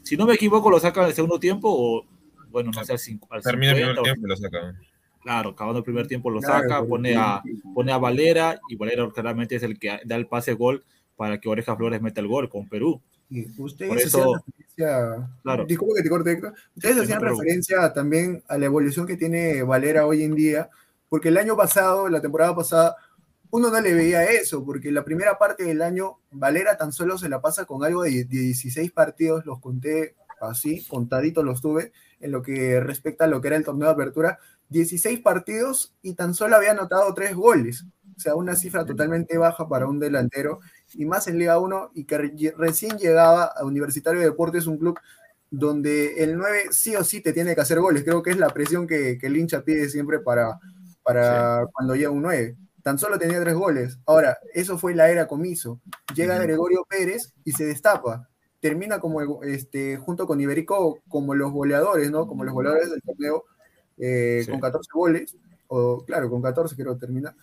Si 0.02 0.16
no 0.16 0.24
me 0.24 0.34
equivoco, 0.34 0.70
lo 0.70 0.80
saca 0.80 1.02
en 1.02 1.08
el 1.08 1.14
segundo 1.14 1.38
tiempo 1.38 1.68
o, 1.70 2.06
bueno, 2.50 2.70
no 2.74 2.82
sé, 2.82 2.92
al, 2.92 2.98
cincu- 2.98 3.26
al 3.28 3.42
Termina 3.42 3.72
el 3.72 3.76
50 3.78 3.84
primer 3.84 3.98
o- 3.98 4.02
tiempo 4.04 4.26
y 4.26 4.28
lo 4.30 4.36
saca. 4.36 4.74
Claro, 5.22 5.50
acabando 5.50 5.78
el 5.80 5.84
primer 5.84 6.06
tiempo 6.06 6.30
lo 6.30 6.40
Claro, 6.40 6.62
saca, 6.66 6.86
pone 6.86 7.14
a, 7.14 7.42
pone 7.74 7.92
a 7.92 7.98
Valera 7.98 8.58
y 8.70 8.76
Valera 8.76 9.06
claramente 9.10 9.56
es 9.56 9.62
el 9.64 9.78
que 9.78 9.98
da 10.06 10.16
el 10.16 10.26
pase 10.28 10.54
gol 10.54 10.82
para 11.16 11.38
que 11.40 11.50
Oreja 11.50 11.76
Flores 11.76 12.00
meta 12.00 12.22
el 12.22 12.28
gol 12.28 12.48
con 12.48 12.66
Perú. 12.68 13.02
Y 13.30 13.46
ustedes 13.60 14.06
hacían 14.06 14.28
referencia, 14.34 15.28
Claro. 15.42 15.66
disculpa 15.66 15.94
que 15.96 16.02
te 16.02 16.08
corte, 16.08 16.32
Héctor, 16.32 16.54
ustedes 16.76 16.96
Sí, 16.96 17.02
hacían 17.02 17.20
referencia 17.20 17.92
también 17.92 18.42
a 18.48 18.56
la 18.56 18.66
evolución 18.66 19.06
que 19.06 19.16
tiene 19.16 19.62
Valera 19.62 20.06
hoy 20.06 20.22
en 20.22 20.34
día, 20.34 20.70
porque 21.08 21.28
el 21.28 21.36
año 21.36 21.56
pasado, 21.56 22.08
la 22.08 22.20
temporada 22.20 22.54
pasada, 22.54 22.96
uno 23.50 23.70
no 23.70 23.80
le 23.80 23.94
veía 23.94 24.24
eso, 24.24 24.64
porque 24.64 24.92
la 24.92 25.04
primera 25.04 25.38
parte 25.38 25.64
del 25.64 25.82
año, 25.82 26.18
Valera 26.30 26.76
tan 26.76 26.92
solo 26.92 27.18
se 27.18 27.28
la 27.28 27.40
pasa 27.40 27.64
con 27.64 27.84
algo 27.84 28.02
de 28.02 28.24
16 28.24 28.92
partidos, 28.92 29.44
los 29.46 29.60
conté 29.60 30.14
así, 30.40 30.86
contaditos 30.86 31.44
los 31.44 31.60
tuve, 31.60 31.92
en 32.20 32.32
lo 32.32 32.42
que 32.42 32.80
respecta 32.80 33.24
a 33.24 33.28
lo 33.28 33.40
que 33.40 33.48
era 33.48 33.56
el 33.56 33.64
torneo 33.64 33.88
de 33.88 33.94
apertura, 33.94 34.38
16 34.68 35.20
partidos 35.20 35.94
y 36.02 36.14
tan 36.14 36.34
solo 36.34 36.56
había 36.56 36.72
anotado 36.72 37.12
3 37.14 37.34
goles. 37.34 37.84
O 38.16 38.20
sea, 38.20 38.34
una 38.34 38.56
cifra 38.56 38.84
totalmente 38.84 39.38
baja 39.38 39.68
para 39.68 39.86
un 39.86 39.98
delantero 39.98 40.60
y 40.94 41.04
más 41.04 41.28
en 41.28 41.38
Liga 41.38 41.58
1 41.58 41.92
y 41.94 42.04
que 42.04 42.52
recién 42.56 42.98
llegaba 42.98 43.44
a 43.44 43.64
Universitario 43.64 44.20
de 44.20 44.26
Deportes, 44.26 44.66
un 44.66 44.78
club 44.78 44.98
donde 45.50 46.22
el 46.22 46.36
9 46.36 46.64
sí 46.70 46.94
o 46.96 47.04
sí 47.04 47.20
te 47.20 47.32
tiene 47.32 47.54
que 47.54 47.60
hacer 47.60 47.80
goles. 47.80 48.04
Creo 48.04 48.22
que 48.22 48.30
es 48.30 48.38
la 48.38 48.50
presión 48.50 48.86
que, 48.86 49.18
el 49.20 49.36
hincha 49.36 49.62
pide 49.62 49.88
siempre 49.88 50.18
para, 50.18 50.58
para 51.02 51.66
cuando 51.72 51.94
llega 51.94 52.10
un 52.10 52.22
9. 52.22 52.56
Tan 52.82 52.98
solo 52.98 53.18
tenía 53.18 53.40
tres 53.40 53.54
goles. 53.54 53.98
Ahora, 54.06 54.38
eso 54.54 54.78
fue 54.78 54.94
la 54.94 55.10
era 55.10 55.26
comiso. 55.26 55.80
Llega 56.14 56.38
Gregorio 56.38 56.86
Pérez 56.88 57.34
y 57.44 57.52
se 57.52 57.66
destapa. 57.66 58.28
Termina 58.60 58.98
como 58.98 59.42
este, 59.42 59.96
junto 59.96 60.26
con 60.26 60.40
Iberico 60.40 61.00
como 61.08 61.34
los 61.34 61.52
goleadores, 61.52 62.10
¿no? 62.10 62.26
Como 62.26 62.44
los 62.44 62.54
goleadores 62.54 62.90
del 62.90 63.02
torneo, 63.02 63.44
eh, 63.98 64.46
con 64.48 64.60
14 64.60 64.90
goles. 64.92 65.36
O 65.66 66.02
claro, 66.04 66.30
con 66.30 66.40
14 66.40 66.74
creo 66.76 66.94
que 66.94 67.00
termina. 67.00 67.36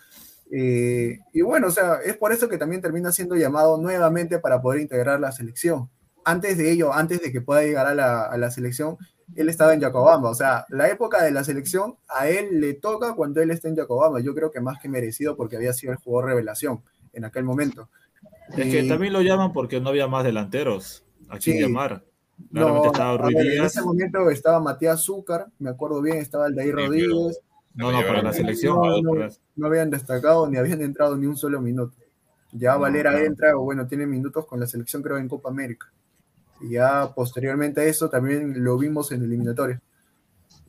Eh, 0.58 1.20
y 1.34 1.42
bueno, 1.42 1.68
o 1.68 1.72
sea, 1.72 1.96
es 2.06 2.16
por 2.16 2.32
eso 2.32 2.48
que 2.48 2.58
también 2.58 2.82
termina 2.82 3.12
siendo 3.12 3.36
llamado 3.36 3.78
nuevamente 3.78 4.40
para 4.40 4.62
poder 4.62 4.80
integrar 4.80 5.20
la 5.20 5.34
selección 5.34 5.90
antes 6.26 6.58
de 6.58 6.72
ello, 6.72 6.92
antes 6.94 7.22
de 7.22 7.32
que 7.32 7.40
pueda 7.40 7.62
llegar 7.62 7.88
a 7.88 8.38
la, 8.38 8.52
selección, 8.52 8.98
él 9.36 9.48
estaba 9.48 9.74
en 9.74 9.82
Jacobamba. 9.82 10.30
O 10.30 10.34
sea, 10.34 10.66
la 10.70 10.90
época 10.90 11.24
de 11.24 11.32
la 11.32 11.44
selección 11.44 11.98
a 12.10 12.28
él 12.28 12.60
le 12.60 12.74
toca 12.74 13.14
cuando 13.14 13.42
él 13.42 13.52
está 13.52 13.70
en 13.70 13.76
Jacobamba. 13.76 14.20
Yo 14.20 14.34
creo 14.34 14.52
que 14.52 14.60
más 14.60 14.82
que 14.82 14.90
merecido 14.90 15.38
porque 15.38 15.56
había 15.56 15.72
sido 15.72 15.94
el 15.94 16.00
jugador 16.00 16.32
revelación 16.32 16.82
en 17.14 17.26
aquel 17.26 17.44
momento. 17.44 17.90
Es 18.58 18.72
que 18.72 18.84
también 18.84 19.14
lo 19.14 19.22
llaman 19.22 19.54
porque 19.54 19.80
no 19.80 19.90
había 19.90 20.08
más 20.08 20.24
delanteros 20.24 21.06
a 21.30 21.38
quien 21.38 21.62
llamar. 21.62 22.04
no, 22.50 22.86
estaba 22.86 23.30
En 23.30 23.64
ese 23.64 23.82
momento 23.82 24.30
estaba 24.30 24.60
Matías 24.60 25.04
Zúcar, 25.04 25.48
me 25.60 25.70
acuerdo 25.70 26.02
bien, 26.02 26.18
estaba 26.18 26.48
el 26.48 26.56
de 26.56 26.64
ahí 26.64 26.72
Rodríguez. 26.72 27.40
No, 27.76 27.92
no, 27.92 28.00
para 28.08 28.22
la 28.22 28.34
selección. 28.34 28.78
no, 29.56 29.68
habían 29.68 29.90
destacado 29.90 30.48
ni 30.50 30.58
habían 30.58 30.82
entrado 30.82 31.18
ni 31.18 31.26
un 31.26 31.36
solo 31.36 31.62
minuto. 31.62 31.96
Ya 32.54 32.78
Valera 32.78 33.22
entra, 33.22 33.58
o 33.58 33.64
bueno, 33.64 33.86
tiene 33.86 34.08
minutos 34.08 34.46
con 34.46 34.62
la 34.62 34.68
selección, 34.68 35.04
creo, 35.04 35.18
en 35.18 35.28
Copa 35.28 35.50
América. 35.50 35.92
Y 36.62 36.72
ya 36.72 37.14
posteriormente 37.14 37.82
a 37.82 37.84
eso 37.84 38.10
también 38.10 38.64
lo 38.64 38.78
vimos 38.78 39.12
en 39.12 39.24
eliminatorio. 39.24 39.82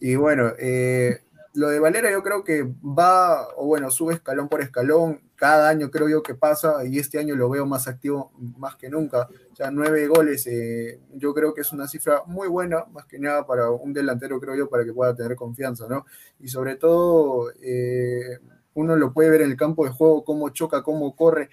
Y 0.00 0.16
bueno, 0.16 0.50
eh, 0.58 1.20
lo 1.54 1.68
de 1.68 1.78
Valera 1.78 2.10
yo 2.10 2.24
creo 2.24 2.42
que 2.42 2.64
va, 2.64 3.48
o 3.56 3.66
bueno, 3.66 3.90
sube 3.92 4.14
escalón 4.14 4.48
por 4.48 4.60
escalón. 4.62 5.20
Cada 5.36 5.68
año 5.68 5.90
creo 5.90 6.08
yo 6.08 6.22
que 6.22 6.34
pasa 6.34 6.84
y 6.86 6.98
este 6.98 7.18
año 7.18 7.36
lo 7.36 7.50
veo 7.50 7.66
más 7.66 7.88
activo 7.88 8.32
más 8.58 8.76
que 8.76 8.88
nunca. 8.88 9.28
Ya 9.54 9.70
nueve 9.70 10.06
goles, 10.08 10.46
eh, 10.46 11.00
yo 11.14 11.34
creo 11.34 11.54
que 11.54 11.60
es 11.60 11.72
una 11.72 11.86
cifra 11.86 12.22
muy 12.26 12.48
buena, 12.48 12.86
más 12.86 13.06
que 13.06 13.18
nada 13.18 13.46
para 13.46 13.70
un 13.70 13.92
delantero, 13.92 14.40
creo 14.40 14.54
yo, 14.54 14.68
para 14.68 14.84
que 14.84 14.92
pueda 14.92 15.14
tener 15.14 15.36
confianza, 15.36 15.86
¿no? 15.88 16.06
Y 16.40 16.48
sobre 16.48 16.76
todo, 16.76 17.52
eh, 17.62 18.38
uno 18.74 18.96
lo 18.96 19.12
puede 19.12 19.30
ver 19.30 19.42
en 19.42 19.50
el 19.50 19.56
campo 19.56 19.84
de 19.84 19.90
juego, 19.90 20.24
cómo 20.24 20.48
choca, 20.48 20.82
cómo 20.82 21.14
corre 21.14 21.50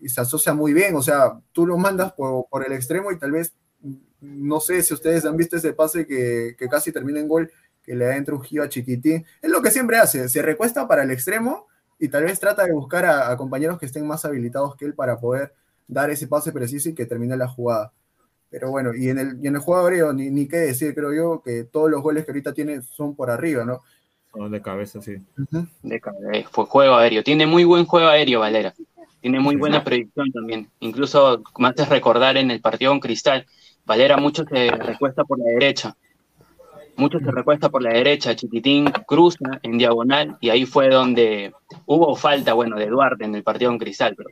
y 0.00 0.08
se 0.08 0.20
asocia 0.20 0.54
muy 0.54 0.72
bien. 0.72 0.96
O 0.96 1.02
sea, 1.02 1.38
tú 1.52 1.66
lo 1.66 1.76
mandas 1.76 2.12
por, 2.12 2.46
por, 2.48 2.66
el 2.66 2.72
extremo 2.72 3.12
y 3.12 3.18
tal 3.18 3.32
vez, 3.32 3.54
no 4.20 4.60
sé 4.60 4.82
si 4.82 4.94
ustedes 4.94 5.24
han 5.24 5.36
visto 5.36 5.56
ese 5.56 5.72
pase 5.72 6.06
que, 6.06 6.56
que 6.58 6.68
casi 6.68 6.92
termina 6.92 7.20
en 7.20 7.28
gol, 7.28 7.50
que 7.82 7.94
le 7.94 8.06
da 8.06 8.16
en 8.16 8.24
Trujillo 8.24 8.62
a 8.62 8.68
Chiquitín. 8.68 9.24
Es 9.42 9.50
lo 9.50 9.62
que 9.62 9.70
siempre 9.70 9.98
hace, 9.98 10.28
se 10.28 10.42
recuesta 10.42 10.88
para 10.88 11.02
el 11.02 11.10
extremo 11.10 11.66
y 12.00 12.08
tal 12.08 12.24
vez 12.24 12.40
trata 12.40 12.64
de 12.64 12.72
buscar 12.72 13.04
a, 13.04 13.36
compañeros 13.36 13.78
que 13.78 13.86
estén 13.86 14.06
más 14.06 14.24
habilitados 14.24 14.74
que 14.74 14.86
él 14.86 14.94
para 14.94 15.20
poder 15.20 15.52
dar 15.86 16.10
ese 16.10 16.26
pase 16.26 16.50
preciso 16.50 16.88
y 16.88 16.94
que 16.94 17.06
termine 17.06 17.36
la 17.36 17.46
jugada. 17.46 17.92
Pero 18.48 18.70
bueno, 18.70 18.94
y 18.94 19.10
en 19.10 19.18
el, 19.18 19.38
y 19.42 19.46
en 19.46 19.54
el 19.54 19.60
juego 19.60 19.86
aéreo, 19.86 20.12
ni, 20.12 20.30
ni 20.30 20.48
qué 20.48 20.56
decir, 20.56 20.94
creo 20.94 21.12
yo, 21.12 21.42
que 21.42 21.64
todos 21.64 21.90
los 21.90 22.02
goles 22.02 22.24
que 22.24 22.32
ahorita 22.32 22.54
tiene 22.54 22.82
son 22.82 23.14
por 23.14 23.30
arriba, 23.30 23.64
¿no? 23.64 23.82
Son 24.32 24.50
de 24.50 24.62
cabeza, 24.62 25.00
sí. 25.02 25.16
De 25.82 26.00
cabeza, 26.00 26.48
fue 26.50 26.64
juego 26.64 26.96
aéreo. 26.96 27.22
Tiene 27.22 27.46
muy 27.46 27.64
buen 27.64 27.84
juego 27.84 28.08
aéreo, 28.08 28.40
Valera. 28.40 28.74
Tiene 29.20 29.38
muy 29.38 29.56
buena 29.56 29.84
predicción 29.84 30.32
también. 30.32 30.70
Incluso, 30.80 31.42
como 31.52 31.68
antes 31.68 31.88
recordar 31.88 32.36
en 32.38 32.50
el 32.50 32.60
partido 32.60 32.92
con 32.92 33.00
Cristal, 33.00 33.46
Valera 33.84 34.16
mucho 34.16 34.44
se 34.44 34.70
recuesta 34.70 35.24
por 35.24 35.38
la 35.38 35.50
derecha. 35.50 35.96
Mucho 36.96 37.18
se 37.18 37.30
recuesta 37.30 37.68
por 37.68 37.82
la 37.82 37.92
derecha. 37.92 38.36
Chiquitín 38.36 38.86
cruza 39.06 39.58
en 39.62 39.78
diagonal 39.78 40.36
y 40.40 40.50
ahí 40.50 40.66
fue 40.66 40.88
donde 40.88 41.52
hubo 41.86 42.14
falta, 42.16 42.52
bueno, 42.52 42.76
de 42.76 42.86
Duarte 42.86 43.24
en 43.24 43.34
el 43.34 43.42
partido 43.42 43.70
con 43.70 43.78
Cristal. 43.78 44.14
Pero 44.16 44.30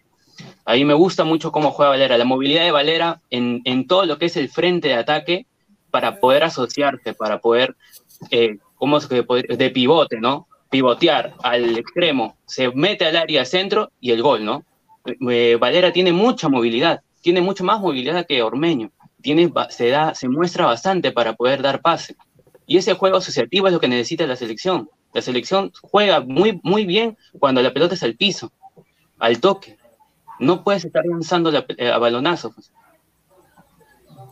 ahí 0.64 0.84
me 0.84 0.94
gusta 0.94 1.24
mucho 1.24 1.50
cómo 1.50 1.70
juega 1.70 1.90
Valera. 1.90 2.18
La 2.18 2.24
movilidad 2.24 2.64
de 2.64 2.70
Valera 2.70 3.20
en, 3.30 3.62
en 3.64 3.86
todo 3.86 4.04
lo 4.06 4.18
que 4.18 4.26
es 4.26 4.36
el 4.36 4.48
frente 4.48 4.88
de 4.88 4.94
ataque 4.94 5.46
para 5.90 6.20
poder 6.20 6.44
asociarse, 6.44 7.14
para 7.14 7.38
poder, 7.38 7.76
eh, 8.30 8.58
¿cómo 8.76 9.00
se 9.00 9.22
de 9.22 9.70
pivote, 9.70 10.20
¿no? 10.20 10.46
Pivotear 10.70 11.34
al 11.42 11.78
extremo, 11.78 12.36
se 12.44 12.68
mete 12.70 13.06
al 13.06 13.16
área 13.16 13.44
centro 13.44 13.90
y 14.00 14.10
el 14.10 14.22
gol, 14.22 14.44
¿no? 14.44 14.64
Eh, 15.30 15.56
Valera 15.58 15.92
tiene 15.92 16.12
mucha 16.12 16.48
movilidad, 16.48 17.00
tiene 17.22 17.40
mucho 17.40 17.64
más 17.64 17.80
movilidad 17.80 18.26
que 18.26 18.42
Ormeño, 18.42 18.90
tiene, 19.22 19.50
se, 19.70 19.88
da, 19.88 20.14
se 20.14 20.28
muestra 20.28 20.66
bastante 20.66 21.10
para 21.12 21.34
poder 21.34 21.62
dar 21.62 21.80
pase. 21.80 22.16
Y 22.68 22.76
ese 22.76 22.92
juego 22.92 23.16
asociativo 23.16 23.66
es 23.66 23.72
lo 23.72 23.80
que 23.80 23.88
necesita 23.88 24.26
la 24.26 24.36
selección. 24.36 24.90
La 25.14 25.22
selección 25.22 25.72
juega 25.80 26.20
muy, 26.20 26.60
muy 26.62 26.84
bien 26.84 27.16
cuando 27.38 27.62
la 27.62 27.72
pelota 27.72 27.94
es 27.94 28.02
al 28.02 28.14
piso, 28.14 28.52
al 29.18 29.40
toque. 29.40 29.78
No 30.38 30.62
puedes 30.62 30.84
estar 30.84 31.04
lanzando 31.06 31.50
eh, 31.50 31.90
a 31.90 31.96
balonazos. 31.96 32.70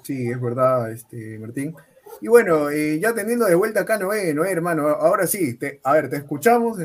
Sí, 0.03 0.31
es 0.31 0.39
verdad, 0.39 0.93
este, 0.93 1.39
Martín. 1.39 1.75
Y 2.21 2.29
bueno, 2.29 2.69
eh, 2.69 3.01
ya 3.01 3.15
teniendo 3.15 3.47
de 3.47 3.55
vuelta 3.55 3.81
acá 3.81 3.99
Noé, 3.99 4.35
Noé, 4.35 4.53
hermano, 4.53 4.87
ahora 4.87 5.27
sí, 5.27 5.59
a 5.83 5.93
ver, 5.95 6.11
te 6.11 6.17
escuchamos. 6.17 6.79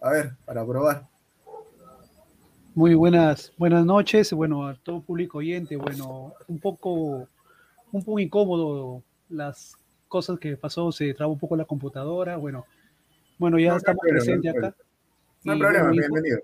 A 0.00 0.10
ver, 0.10 0.36
para 0.44 0.64
probar. 0.64 1.08
Muy 2.72 2.94
buenas, 2.94 3.52
buenas 3.58 3.84
noches, 3.84 4.32
bueno, 4.32 4.68
a 4.68 4.76
todo 4.76 5.00
público 5.00 5.38
oyente, 5.38 5.76
bueno, 5.76 6.34
un 6.46 6.60
poco, 6.60 7.28
un 7.90 8.04
poco 8.04 8.20
incómodo 8.20 9.02
las 9.28 9.76
cosas 10.14 10.38
que 10.38 10.56
pasó, 10.56 10.92
se 10.92 11.12
trabó 11.12 11.32
un 11.32 11.40
poco 11.40 11.56
la 11.56 11.64
computadora, 11.64 12.36
bueno, 12.36 12.66
bueno, 13.36 13.58
ya 13.58 13.74
estamos 13.74 14.00
presentes 14.08 14.54
acá. 14.54 14.72
No 15.42 15.54
hay 15.54 15.58
problema, 15.58 15.90
bienvenido. 15.90 16.38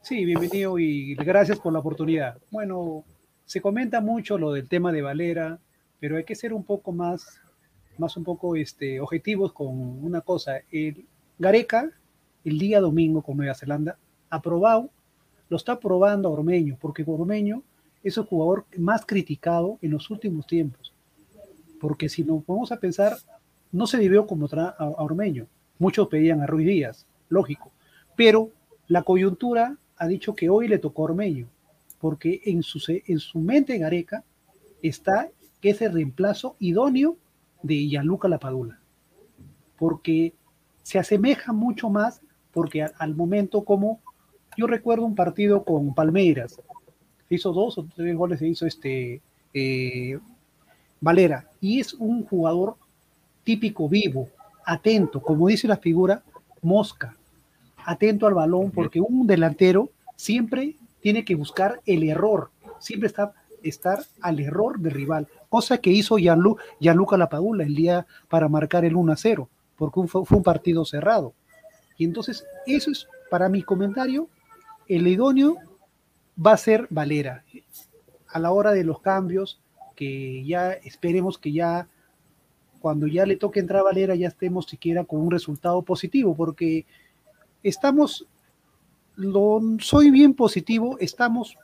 Sí, 0.00 0.24
bienvenido 0.24 0.78
y 0.78 1.16
gracias 1.16 1.58
por 1.58 1.72
la 1.72 1.80
oportunidad. 1.80 2.38
Bueno, 2.52 3.04
se 3.46 3.60
comenta 3.60 4.00
mucho 4.00 4.38
lo 4.38 4.52
del 4.52 4.68
tema 4.68 4.92
de 4.92 5.02
Valera, 5.02 5.58
pero 5.98 6.18
hay 6.18 6.22
que 6.22 6.36
ser 6.36 6.52
un 6.52 6.62
poco 6.62 6.92
más, 6.92 7.40
más 7.98 8.16
un 8.16 8.22
poco 8.22 8.54
este, 8.54 9.00
objetivos 9.00 9.52
con 9.52 9.76
una 10.04 10.20
cosa. 10.20 10.60
El 10.70 11.04
Gareca, 11.36 11.90
el 12.44 12.60
día 12.60 12.78
domingo 12.78 13.22
con 13.22 13.38
Nueva 13.38 13.56
Zelanda, 13.56 13.98
aprobado 14.28 14.88
lo 15.48 15.56
está 15.56 15.80
probando 15.80 16.30
Ormeño, 16.30 16.78
porque 16.80 17.02
Ormeño 17.04 17.64
es 18.04 18.16
el 18.18 18.24
jugador 18.26 18.66
más 18.78 19.04
criticado 19.04 19.80
en 19.82 19.90
los 19.90 20.08
últimos 20.10 20.46
tiempos. 20.46 20.89
Porque 21.80 22.08
si 22.08 22.22
nos 22.22 22.46
vamos 22.46 22.70
a 22.70 22.78
pensar, 22.78 23.16
no 23.72 23.86
se 23.86 23.98
vivió 23.98 24.26
como 24.26 24.46
a, 24.52 24.74
Ormeño. 24.98 25.46
Muchos 25.78 26.08
pedían 26.08 26.42
a 26.42 26.46
Ruiz 26.46 26.66
Díaz, 26.66 27.06
lógico. 27.28 27.72
Pero 28.16 28.50
la 28.86 29.02
coyuntura 29.02 29.76
ha 29.96 30.06
dicho 30.06 30.34
que 30.34 30.50
hoy 30.50 30.68
le 30.68 30.78
tocó 30.78 31.02
a 31.02 31.04
Ormeño, 31.06 31.48
porque 31.98 32.40
en 32.44 32.62
su, 32.62 32.80
en 32.88 33.18
su 33.18 33.38
mente 33.38 33.78
Gareca 33.78 34.22
está 34.82 35.30
ese 35.62 35.88
reemplazo 35.88 36.56
idóneo 36.58 37.16
de 37.62 37.88
Gianluca 37.88 38.28
Lapadula. 38.28 38.78
Porque 39.78 40.34
se 40.82 40.98
asemeja 40.98 41.52
mucho 41.52 41.88
más, 41.88 42.20
porque 42.52 42.82
al 42.82 43.14
momento 43.14 43.64
como 43.64 44.00
yo 44.56 44.66
recuerdo 44.66 45.04
un 45.06 45.14
partido 45.14 45.64
con 45.64 45.94
Palmeiras, 45.94 46.60
hizo 47.28 47.52
dos 47.52 47.78
o 47.78 47.86
tres 47.94 48.16
goles, 48.16 48.40
se 48.40 48.48
hizo 48.48 48.66
este 48.66 49.22
eh, 49.54 50.18
Valera, 51.00 51.48
y 51.60 51.80
es 51.80 51.94
un 51.94 52.24
jugador 52.24 52.76
típico 53.44 53.88
vivo, 53.88 54.28
atento, 54.64 55.20
como 55.20 55.48
dice 55.48 55.66
la 55.66 55.76
figura, 55.76 56.22
mosca, 56.62 57.16
atento 57.84 58.26
al 58.26 58.34
balón, 58.34 58.70
porque 58.70 59.00
un 59.00 59.26
delantero 59.26 59.90
siempre 60.16 60.76
tiene 61.00 61.24
que 61.24 61.34
buscar 61.34 61.80
el 61.86 62.02
error, 62.02 62.50
siempre 62.78 63.08
está 63.08 63.32
estar 63.62 64.00
al 64.22 64.40
error 64.40 64.78
del 64.78 64.92
rival, 64.92 65.28
cosa 65.48 65.78
que 65.78 65.90
hizo 65.90 66.16
Gianluca, 66.16 66.62
Gianluca 66.80 67.16
Lapadula 67.16 67.64
el 67.64 67.74
día 67.74 68.06
para 68.28 68.48
marcar 68.48 68.84
el 68.84 68.96
1 68.96 69.12
a 69.12 69.16
0, 69.16 69.48
porque 69.76 70.06
fue 70.06 70.24
un 70.30 70.42
partido 70.42 70.84
cerrado. 70.84 71.34
Y 71.98 72.04
entonces, 72.04 72.46
eso 72.66 72.90
es 72.90 73.06
para 73.30 73.48
mi 73.48 73.62
comentario 73.62 74.28
el 74.90 75.06
idóneo 75.06 75.56
va 76.44 76.52
a 76.52 76.56
ser 76.56 76.88
Valera. 76.90 77.44
A 78.26 78.40
la 78.40 78.50
hora 78.50 78.72
de 78.72 78.82
los 78.82 79.00
cambios, 79.00 79.60
que 80.00 80.42
ya 80.46 80.72
esperemos 80.72 81.36
que 81.36 81.52
ya 81.52 81.86
cuando 82.80 83.06
ya 83.06 83.26
le 83.26 83.36
toque 83.36 83.60
entrar 83.60 83.80
a 83.80 83.84
Valera 83.84 84.14
ya 84.14 84.28
estemos 84.28 84.64
siquiera 84.64 85.04
con 85.04 85.20
un 85.20 85.30
resultado 85.30 85.82
positivo, 85.82 86.34
porque 86.34 86.86
estamos, 87.62 88.26
lo, 89.16 89.60
soy 89.78 90.10
bien 90.10 90.32
positivo, 90.32 90.96
estamos 91.00 91.58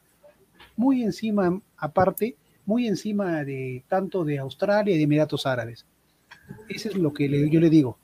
muy 0.77 1.03
encima, 1.03 1.59
aparte, 1.79 2.37
muy 2.67 2.87
encima 2.87 3.43
de 3.43 3.83
tanto 3.89 4.23
de 4.23 4.39
Australia 4.39 4.95
y 4.95 4.99
de 4.99 5.05
Emiratos 5.05 5.47
Árabes. 5.47 5.87
Eso 6.69 6.91
es 6.91 6.97
lo 6.97 7.15
que 7.15 7.49
yo 7.49 7.59
le 7.59 7.71
digo. 7.71 7.97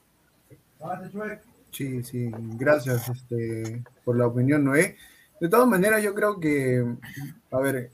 Sí, 1.72 2.02
sí, 2.02 2.30
gracias 2.56 3.06
este, 3.10 3.82
por 4.02 4.16
la 4.16 4.28
opinión, 4.28 4.64
Noé. 4.64 4.96
De 5.38 5.50
todas 5.50 5.68
maneras, 5.68 6.02
yo 6.02 6.14
creo 6.14 6.40
que, 6.40 6.82
a 7.50 7.58
ver, 7.58 7.90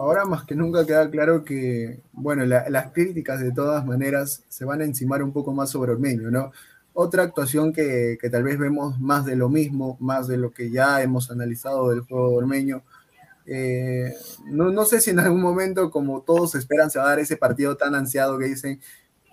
ahora 0.00 0.24
más 0.24 0.44
que 0.44 0.54
nunca 0.54 0.86
queda 0.86 1.10
claro 1.10 1.44
que, 1.44 2.00
bueno, 2.12 2.44
la- 2.46 2.68
las 2.70 2.92
críticas 2.92 3.40
de 3.40 3.52
todas 3.52 3.84
maneras 3.86 4.44
se 4.48 4.64
van 4.64 4.80
a 4.80 4.84
encimar 4.84 5.22
un 5.22 5.32
poco 5.32 5.52
más 5.52 5.70
sobre 5.70 5.92
Ormeño, 5.92 6.30
¿no? 6.30 6.52
Otra 6.94 7.22
actuación 7.24 7.72
que, 7.72 8.18
que 8.20 8.30
tal 8.30 8.42
vez 8.44 8.58
vemos 8.58 8.98
más 9.00 9.24
de 9.24 9.36
lo 9.36 9.48
mismo, 9.48 9.96
más 10.00 10.26
de 10.28 10.36
lo 10.38 10.50
que 10.52 10.70
ya 10.70 11.02
hemos 11.02 11.30
analizado 11.30 11.90
del 11.90 12.00
juego 12.02 12.30
de 12.30 12.36
Ormeño. 12.36 12.82
Eh, 13.46 14.14
no, 14.46 14.70
no 14.70 14.84
sé 14.84 15.00
si 15.00 15.10
en 15.10 15.18
algún 15.20 15.40
momento, 15.40 15.90
como 15.90 16.22
todos 16.22 16.54
esperan, 16.54 16.90
se 16.90 16.98
va 16.98 17.06
a 17.06 17.08
dar 17.10 17.18
ese 17.20 17.36
partido 17.36 17.76
tan 17.76 17.94
ansiado 17.94 18.38
que 18.38 18.46
dicen, 18.46 18.80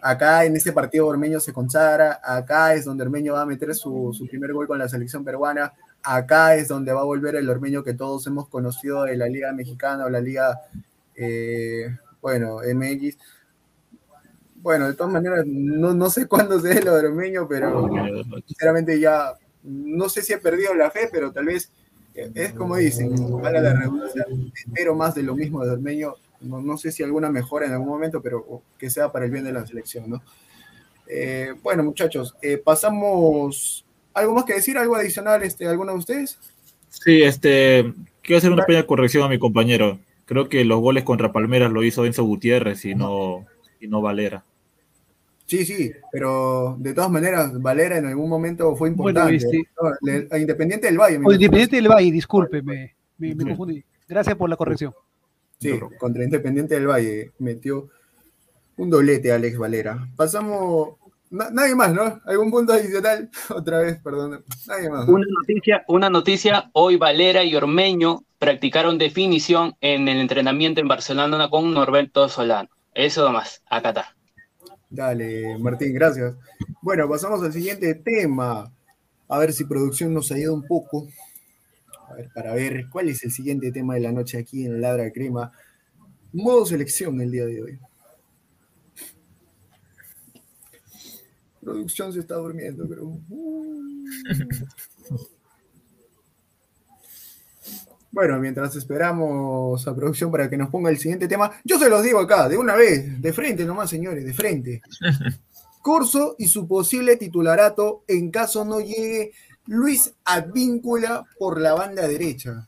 acá 0.01 0.45
en 0.45 0.55
este 0.55 0.71
partido 0.71 1.07
Ormeño 1.07 1.39
se 1.39 1.53
consagra, 1.53 2.19
acá 2.23 2.73
es 2.73 2.85
donde 2.85 3.03
Ormeño 3.03 3.33
va 3.33 3.41
a 3.41 3.45
meter 3.45 3.73
su, 3.75 4.13
su 4.17 4.27
primer 4.27 4.53
gol 4.53 4.67
con 4.67 4.79
la 4.79 4.89
selección 4.89 5.23
peruana, 5.23 5.73
acá 6.07 6.55
es 6.55 6.69
donde 6.69 6.93
va 6.93 7.01
a 7.01 7.05
volver 7.05 7.35
el 7.35 7.49
Ormeño 7.49 7.83
que 7.83 7.93
todos 7.93 8.25
hemos 8.27 8.47
conocido 8.47 9.03
de 9.03 9.17
la 9.17 9.27
Liga 9.27 9.51
Mexicana 9.51 10.05
o 10.05 10.09
la 10.09 10.21
Liga, 10.21 10.61
eh, 11.15 11.97
bueno, 12.21 12.59
MX. 12.73 13.17
Bueno, 14.55 14.87
de 14.87 14.93
todas 14.93 15.11
maneras, 15.11 15.45
no, 15.45 15.93
no 15.93 16.09
sé 16.09 16.25
cuándo 16.27 16.59
se 16.59 16.69
dé 16.69 16.79
de 16.81 16.89
Ormeño, 16.89 17.47
pero 17.47 17.89
sinceramente 18.45 18.99
ya 18.99 19.33
no 19.63 20.07
sé 20.07 20.21
si 20.21 20.33
he 20.33 20.37
perdido 20.37 20.73
la 20.73 20.89
fe, 20.91 21.09
pero 21.11 21.31
tal 21.31 21.45
vez 21.45 21.71
eh, 22.15 22.31
es 22.33 22.53
como 22.53 22.77
dicen, 22.77 23.13
vale 23.41 23.61
la 23.61 23.73
redundancia, 23.73 24.25
espero 24.55 24.95
más 24.95 25.13
de 25.15 25.23
lo 25.23 25.35
mismo 25.35 25.63
de 25.63 25.71
Ormeño. 25.71 26.15
No, 26.39 26.61
no 26.61 26.77
sé 26.77 26.91
si 26.91 27.03
alguna 27.03 27.29
mejora 27.29 27.65
en 27.65 27.73
algún 27.73 27.89
momento, 27.89 28.21
pero 28.21 28.61
que 28.77 28.89
sea 28.89 29.11
para 29.11 29.25
el 29.25 29.31
bien 29.31 29.43
de 29.43 29.53
la 29.53 29.65
selección, 29.65 30.09
¿no? 30.09 30.21
Eh, 31.07 31.53
bueno, 31.63 31.83
muchachos, 31.83 32.35
pasamos. 32.63 33.86
¿Algo 34.17 34.33
más 34.33 34.45
que 34.45 34.53
decir? 34.55 34.77
¿Algo 34.77 34.95
adicional, 34.95 35.43
este, 35.43 35.67
alguno 35.67 35.91
de 35.93 35.97
ustedes? 35.99 36.39
Sí, 36.89 37.21
este, 37.23 37.93
quiero 38.23 38.37
hacer 38.39 38.51
una 38.51 38.65
pequeña 38.65 38.85
corrección 38.87 39.23
a 39.23 39.29
mi 39.29 39.37
compañero. 39.39 39.99
Creo 40.25 40.49
que 40.49 40.65
los 40.65 40.79
goles 40.79 41.03
contra 41.03 41.31
Palmeras 41.31 41.71
lo 41.71 41.83
hizo 41.83 42.05
Enzo 42.05 42.23
Gutiérrez 42.23 42.83
y 42.85 42.95
no, 42.95 43.45
y 43.79 43.87
no 43.87 44.01
Valera. 44.01 44.43
Sí, 45.45 45.63
sí, 45.65 45.91
pero 46.11 46.75
de 46.79 46.93
todas 46.93 47.09
maneras, 47.09 47.61
Valera 47.61 47.97
en 47.97 48.05
algún 48.07 48.29
momento 48.29 48.75
fue 48.75 48.89
Bueno, 48.89 49.29
importante. 49.29 49.35
este- 49.37 49.69
No, 49.81 49.91
le- 50.01 50.27
a 50.29 50.37
Independiente 50.37 50.87
del 50.87 50.97
Valle. 50.97 51.19
O. 51.23 51.31
Independiente 51.31 51.75
del 51.77 51.87
Valle, 51.87 52.11
disculpe, 52.11 52.61
me, 52.61 52.93
me, 53.17 53.33
me 53.33 53.45
confundí. 53.45 53.83
Gracias 54.09 54.35
por 54.35 54.49
la 54.49 54.57
corrección. 54.57 54.93
Sí, 55.59 55.79
contra 55.97 56.23
Independiente 56.23 56.75
del 56.75 56.87
Valle 56.87 57.31
metió 57.39 57.87
un 58.75 58.89
doblete 58.89 59.31
Alex 59.31 59.57
Valera. 59.57 60.07
Pasamos. 60.17 60.95
Na- 61.29 61.49
nadie 61.51 61.75
más, 61.75 61.93
¿no? 61.93 62.21
¿Algún 62.25 62.51
punto 62.51 62.73
adicional? 62.73 63.29
Otra 63.49 63.79
vez, 63.79 63.99
perdón. 64.03 64.43
Nadie 64.67 64.89
más. 64.89 65.07
¿no? 65.07 65.13
Una 65.13 65.25
noticia, 65.39 65.83
una 65.87 66.09
noticia, 66.09 66.69
hoy 66.73 66.97
Valera 66.97 67.43
y 67.43 67.55
Ormeño 67.55 68.23
practicaron 68.39 68.97
definición 68.97 69.75
en 69.81 70.07
el 70.07 70.19
entrenamiento 70.19 70.79
en 70.81 70.87
Barcelona 70.87 71.49
con 71.49 71.73
Norberto 71.73 72.29
Solano. 72.29 72.69
Eso 72.93 73.25
nomás, 73.25 73.61
acá 73.69 73.89
está. 73.89 74.15
Dale, 74.89 75.57
Martín, 75.59 75.93
gracias. 75.93 76.35
Bueno, 76.81 77.09
pasamos 77.09 77.43
al 77.43 77.51
siguiente 77.51 77.93
tema. 77.95 78.71
A 79.29 79.37
ver 79.39 79.51
si 79.51 79.65
producción 79.65 80.13
nos 80.13 80.31
ayuda 80.31 80.53
un 80.53 80.65
poco. 80.65 81.07
A 82.09 82.13
ver, 82.13 82.29
para 82.33 82.53
ver 82.53 82.85
cuál 82.89 83.09
es 83.09 83.23
el 83.25 83.31
siguiente 83.31 83.71
tema 83.71 83.95
de 83.95 83.99
la 83.99 84.11
noche 84.13 84.37
aquí 84.37 84.65
en 84.65 84.79
Ladra 84.79 85.11
Crema. 85.11 85.51
Modo 86.31 86.65
selección 86.65 87.19
el 87.19 87.31
día 87.31 87.45
de 87.45 87.61
hoy. 87.61 87.79
Producción 91.67 92.13
se 92.13 92.21
está 92.21 92.35
durmiendo, 92.35 92.87
pero. 92.87 93.19
Bueno, 98.09 98.39
mientras 98.39 98.75
esperamos 98.75 99.85
a 99.85 99.93
producción 99.93 100.31
para 100.31 100.49
que 100.49 100.57
nos 100.57 100.69
ponga 100.69 100.89
el 100.89 100.97
siguiente 100.97 101.27
tema, 101.27 101.51
yo 101.63 101.77
se 101.77 101.87
los 101.87 102.01
digo 102.01 102.19
acá, 102.19 102.49
de 102.49 102.57
una 102.57 102.75
vez, 102.75 103.21
de 103.21 103.33
frente 103.33 103.63
nomás, 103.63 103.91
señores, 103.91 104.25
de 104.25 104.33
frente. 104.33 104.81
Corso 105.83 106.35
y 106.39 106.47
su 106.47 106.67
posible 106.67 107.17
titularato 107.17 108.05
en 108.07 108.31
caso 108.31 108.65
no 108.65 108.79
llegue 108.79 109.33
Luis 109.67 110.15
Advíncula 110.23 111.25
por 111.37 111.61
la 111.61 111.75
banda 111.75 112.07
derecha. 112.07 112.67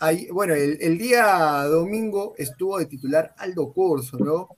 Ahí, 0.00 0.28
bueno, 0.30 0.54
el, 0.54 0.78
el 0.80 0.96
día 0.96 1.64
domingo 1.64 2.34
estuvo 2.38 2.78
de 2.78 2.86
titular 2.86 3.34
Aldo 3.36 3.70
Corso, 3.72 4.18
¿no? 4.18 4.48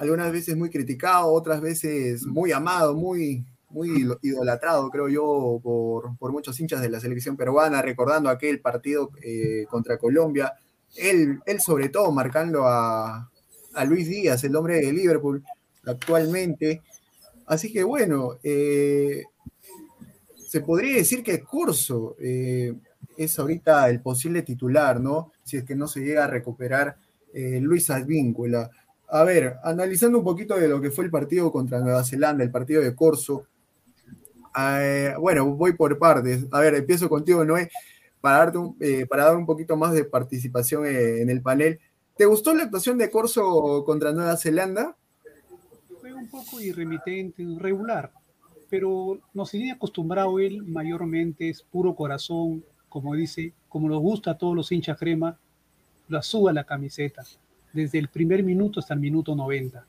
Algunas 0.00 0.32
veces 0.32 0.56
muy 0.56 0.70
criticado, 0.70 1.30
otras 1.30 1.60
veces 1.60 2.24
muy 2.26 2.52
amado, 2.52 2.94
muy, 2.94 3.44
muy 3.68 4.08
idolatrado, 4.22 4.88
creo 4.88 5.08
yo, 5.10 5.60
por, 5.62 6.16
por 6.16 6.32
muchos 6.32 6.58
hinchas 6.58 6.80
de 6.80 6.88
la 6.88 7.00
selección 7.00 7.36
peruana, 7.36 7.82
recordando 7.82 8.30
aquel 8.30 8.60
partido 8.60 9.10
eh, 9.22 9.66
contra 9.68 9.98
Colombia. 9.98 10.54
Él, 10.96 11.40
él, 11.44 11.60
sobre 11.60 11.90
todo, 11.90 12.10
marcando 12.12 12.66
a, 12.66 13.30
a 13.74 13.84
Luis 13.84 14.08
Díaz, 14.08 14.42
el 14.42 14.56
hombre 14.56 14.80
de 14.80 14.90
Liverpool, 14.90 15.44
actualmente. 15.84 16.80
Así 17.46 17.70
que 17.70 17.84
bueno, 17.84 18.38
eh, 18.42 19.24
se 20.34 20.62
podría 20.62 20.96
decir 20.96 21.22
que 21.22 21.42
Corso 21.42 22.16
eh, 22.18 22.72
es 23.18 23.38
ahorita 23.38 23.90
el 23.90 24.00
posible 24.00 24.40
titular, 24.40 24.98
¿no? 24.98 25.32
Si 25.44 25.58
es 25.58 25.64
que 25.64 25.74
no 25.74 25.86
se 25.86 26.00
llega 26.00 26.24
a 26.24 26.28
recuperar 26.28 26.96
eh, 27.34 27.60
Luis 27.60 27.90
Advíncula. 27.90 28.70
A 29.12 29.24
ver, 29.24 29.56
analizando 29.64 30.18
un 30.18 30.24
poquito 30.24 30.54
de 30.54 30.68
lo 30.68 30.80
que 30.80 30.90
fue 30.90 31.04
el 31.04 31.10
partido 31.10 31.50
contra 31.50 31.80
Nueva 31.80 32.04
Zelanda, 32.04 32.44
el 32.44 32.50
partido 32.50 32.80
de 32.80 32.94
Corso. 32.94 33.46
Eh, 34.56 35.14
bueno, 35.18 35.46
voy 35.56 35.72
por 35.72 35.98
partes. 35.98 36.46
A 36.52 36.60
ver, 36.60 36.74
empiezo 36.74 37.08
contigo, 37.08 37.44
Noé, 37.44 37.70
para, 38.20 38.38
darte 38.38 38.58
un, 38.58 38.76
eh, 38.78 39.06
para 39.06 39.24
dar 39.24 39.36
un 39.36 39.46
poquito 39.46 39.76
más 39.76 39.92
de 39.92 40.04
participación 40.04 40.86
en 40.86 41.28
el 41.28 41.42
panel. 41.42 41.80
¿Te 42.16 42.26
gustó 42.26 42.54
la 42.54 42.64
actuación 42.64 42.98
de 42.98 43.10
Corso 43.10 43.82
contra 43.84 44.12
Nueva 44.12 44.36
Zelanda? 44.36 44.94
Fue 46.00 46.12
un 46.12 46.28
poco 46.28 46.60
irremitente, 46.60 47.44
regular, 47.58 48.12
pero 48.68 49.18
nos 49.34 49.50
tenía 49.50 49.74
acostumbrado 49.74 50.38
él 50.38 50.62
mayormente, 50.62 51.48
es 51.48 51.62
puro 51.62 51.96
corazón, 51.96 52.64
como 52.88 53.14
dice, 53.14 53.54
como 53.68 53.88
nos 53.88 54.00
gusta 54.00 54.32
a 54.32 54.38
todos 54.38 54.54
los 54.54 54.70
hinchas 54.70 54.98
crema, 54.98 55.38
la 56.08 56.22
suba 56.22 56.52
la 56.52 56.64
camiseta, 56.64 57.24
desde 57.72 57.98
el 57.98 58.08
primer 58.08 58.42
minuto 58.42 58.80
hasta 58.80 58.94
el 58.94 59.00
minuto 59.00 59.34
90. 59.34 59.84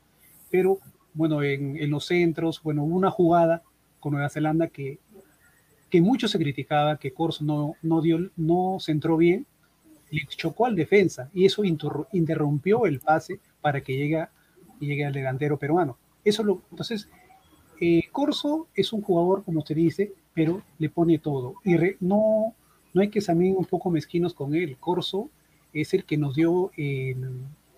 Pero 0.50 0.78
bueno, 1.14 1.42
en, 1.42 1.76
en 1.76 1.90
los 1.90 2.06
centros, 2.06 2.62
bueno, 2.62 2.84
hubo 2.84 2.96
una 2.96 3.10
jugada 3.10 3.62
con 4.00 4.12
Nueva 4.12 4.28
Zelanda 4.28 4.68
que, 4.68 4.98
que 5.92 6.00
mucho 6.00 6.26
se 6.26 6.38
criticaba, 6.38 6.96
que 6.96 7.12
Corso 7.12 7.44
no, 7.44 7.76
no, 7.82 8.00
dio, 8.00 8.30
no 8.36 8.78
centró 8.80 9.18
bien, 9.18 9.46
le 10.10 10.26
chocó 10.26 10.66
al 10.66 10.74
defensa 10.74 11.30
y 11.34 11.44
eso 11.44 11.62
interrumpió 11.64 12.86
el 12.86 12.98
pase 12.98 13.40
para 13.60 13.82
que 13.82 13.94
llegue, 13.94 14.26
llegue 14.80 15.04
al 15.04 15.12
delantero 15.12 15.58
peruano. 15.58 15.98
Eso 16.24 16.42
lo, 16.42 16.62
entonces, 16.70 17.08
eh, 17.78 18.04
Corso 18.10 18.68
es 18.74 18.92
un 18.94 19.02
jugador, 19.02 19.44
como 19.44 19.58
usted 19.58 19.76
dice, 19.76 20.12
pero 20.32 20.62
le 20.78 20.88
pone 20.88 21.18
todo. 21.18 21.56
Y 21.62 21.76
re, 21.76 21.98
no, 22.00 22.54
no 22.94 23.02
hay 23.02 23.08
que 23.08 23.20
ser 23.20 23.36
un 23.36 23.66
poco 23.66 23.90
mezquinos 23.90 24.32
con 24.32 24.54
él. 24.54 24.78
Corso 24.80 25.28
es 25.74 25.92
el 25.92 26.04
que 26.04 26.16
nos 26.16 26.34
dio 26.34 26.70
eh, 26.76 27.14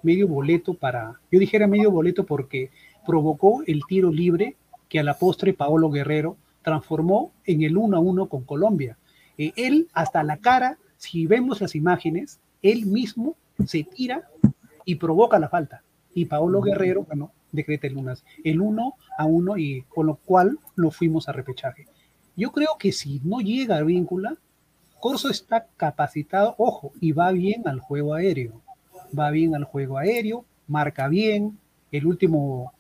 medio 0.05 0.29
boleto 0.29 0.75
para, 0.75 1.21
yo 1.31 1.39
dijera 1.39 1.67
medio 1.67 1.91
boleto 1.91 2.25
porque 2.25 2.71
provocó 3.07 3.63
el 3.67 3.83
tiro 3.89 4.11
libre 4.13 4.57
que 4.89 5.01
a 5.01 5.03
la 5.03 5.19
postre 5.19 5.55
Paolo 5.55 5.91
Guerrero 5.91 6.37
transformó 6.63 7.33
en 7.45 7.63
el 7.63 7.77
1 7.77 7.97
a 7.97 8.01
1 8.01 8.29
con 8.29 8.45
Colombia. 8.45 8.97
Eh, 9.37 9.53
él, 9.57 9.89
hasta 9.93 10.23
la 10.23 10.39
cara, 10.39 10.79
si 10.97 11.27
vemos 11.27 11.61
las 11.61 11.75
imágenes, 11.75 12.41
él 12.63 12.87
mismo 12.87 13.37
se 13.67 13.85
tira 13.85 14.29
y 14.85 14.97
provoca 14.97 15.39
la 15.39 15.49
falta. 15.49 15.83
Y 16.15 16.27
Paolo 16.27 16.61
Guerrero, 16.61 17.03
bueno, 17.03 17.33
decreta 17.53 17.87
el, 17.87 17.97
unas, 17.97 18.25
el 18.43 18.61
1 18.61 18.95
a 19.19 19.27
1 19.27 19.59
y 19.59 19.83
con 19.83 20.07
lo 20.07 20.17
cual 20.17 20.59
lo 20.77 20.91
fuimos 20.91 21.29
a 21.29 21.33
repechaje. 21.33 21.87
Yo 22.37 22.51
creo 22.53 22.77
que 22.79 22.93
si 22.93 23.21
no 23.25 23.41
llega 23.41 23.77
a 23.77 23.83
víncula, 23.83 24.37
Corso 25.01 25.29
está 25.29 25.67
capacitado, 25.77 26.55
ojo, 26.57 26.93
y 26.99 27.13
va 27.13 27.31
bien 27.31 27.69
al 27.69 27.79
juego 27.79 28.15
aéreo. 28.15 28.63
Va 29.17 29.31
bien 29.31 29.55
al 29.55 29.65
juego 29.65 29.99
aéreo, 29.99 30.45
marca 30.67 31.09
bien. 31.09 31.59
El 31.93 32.07
último, 32.07 32.73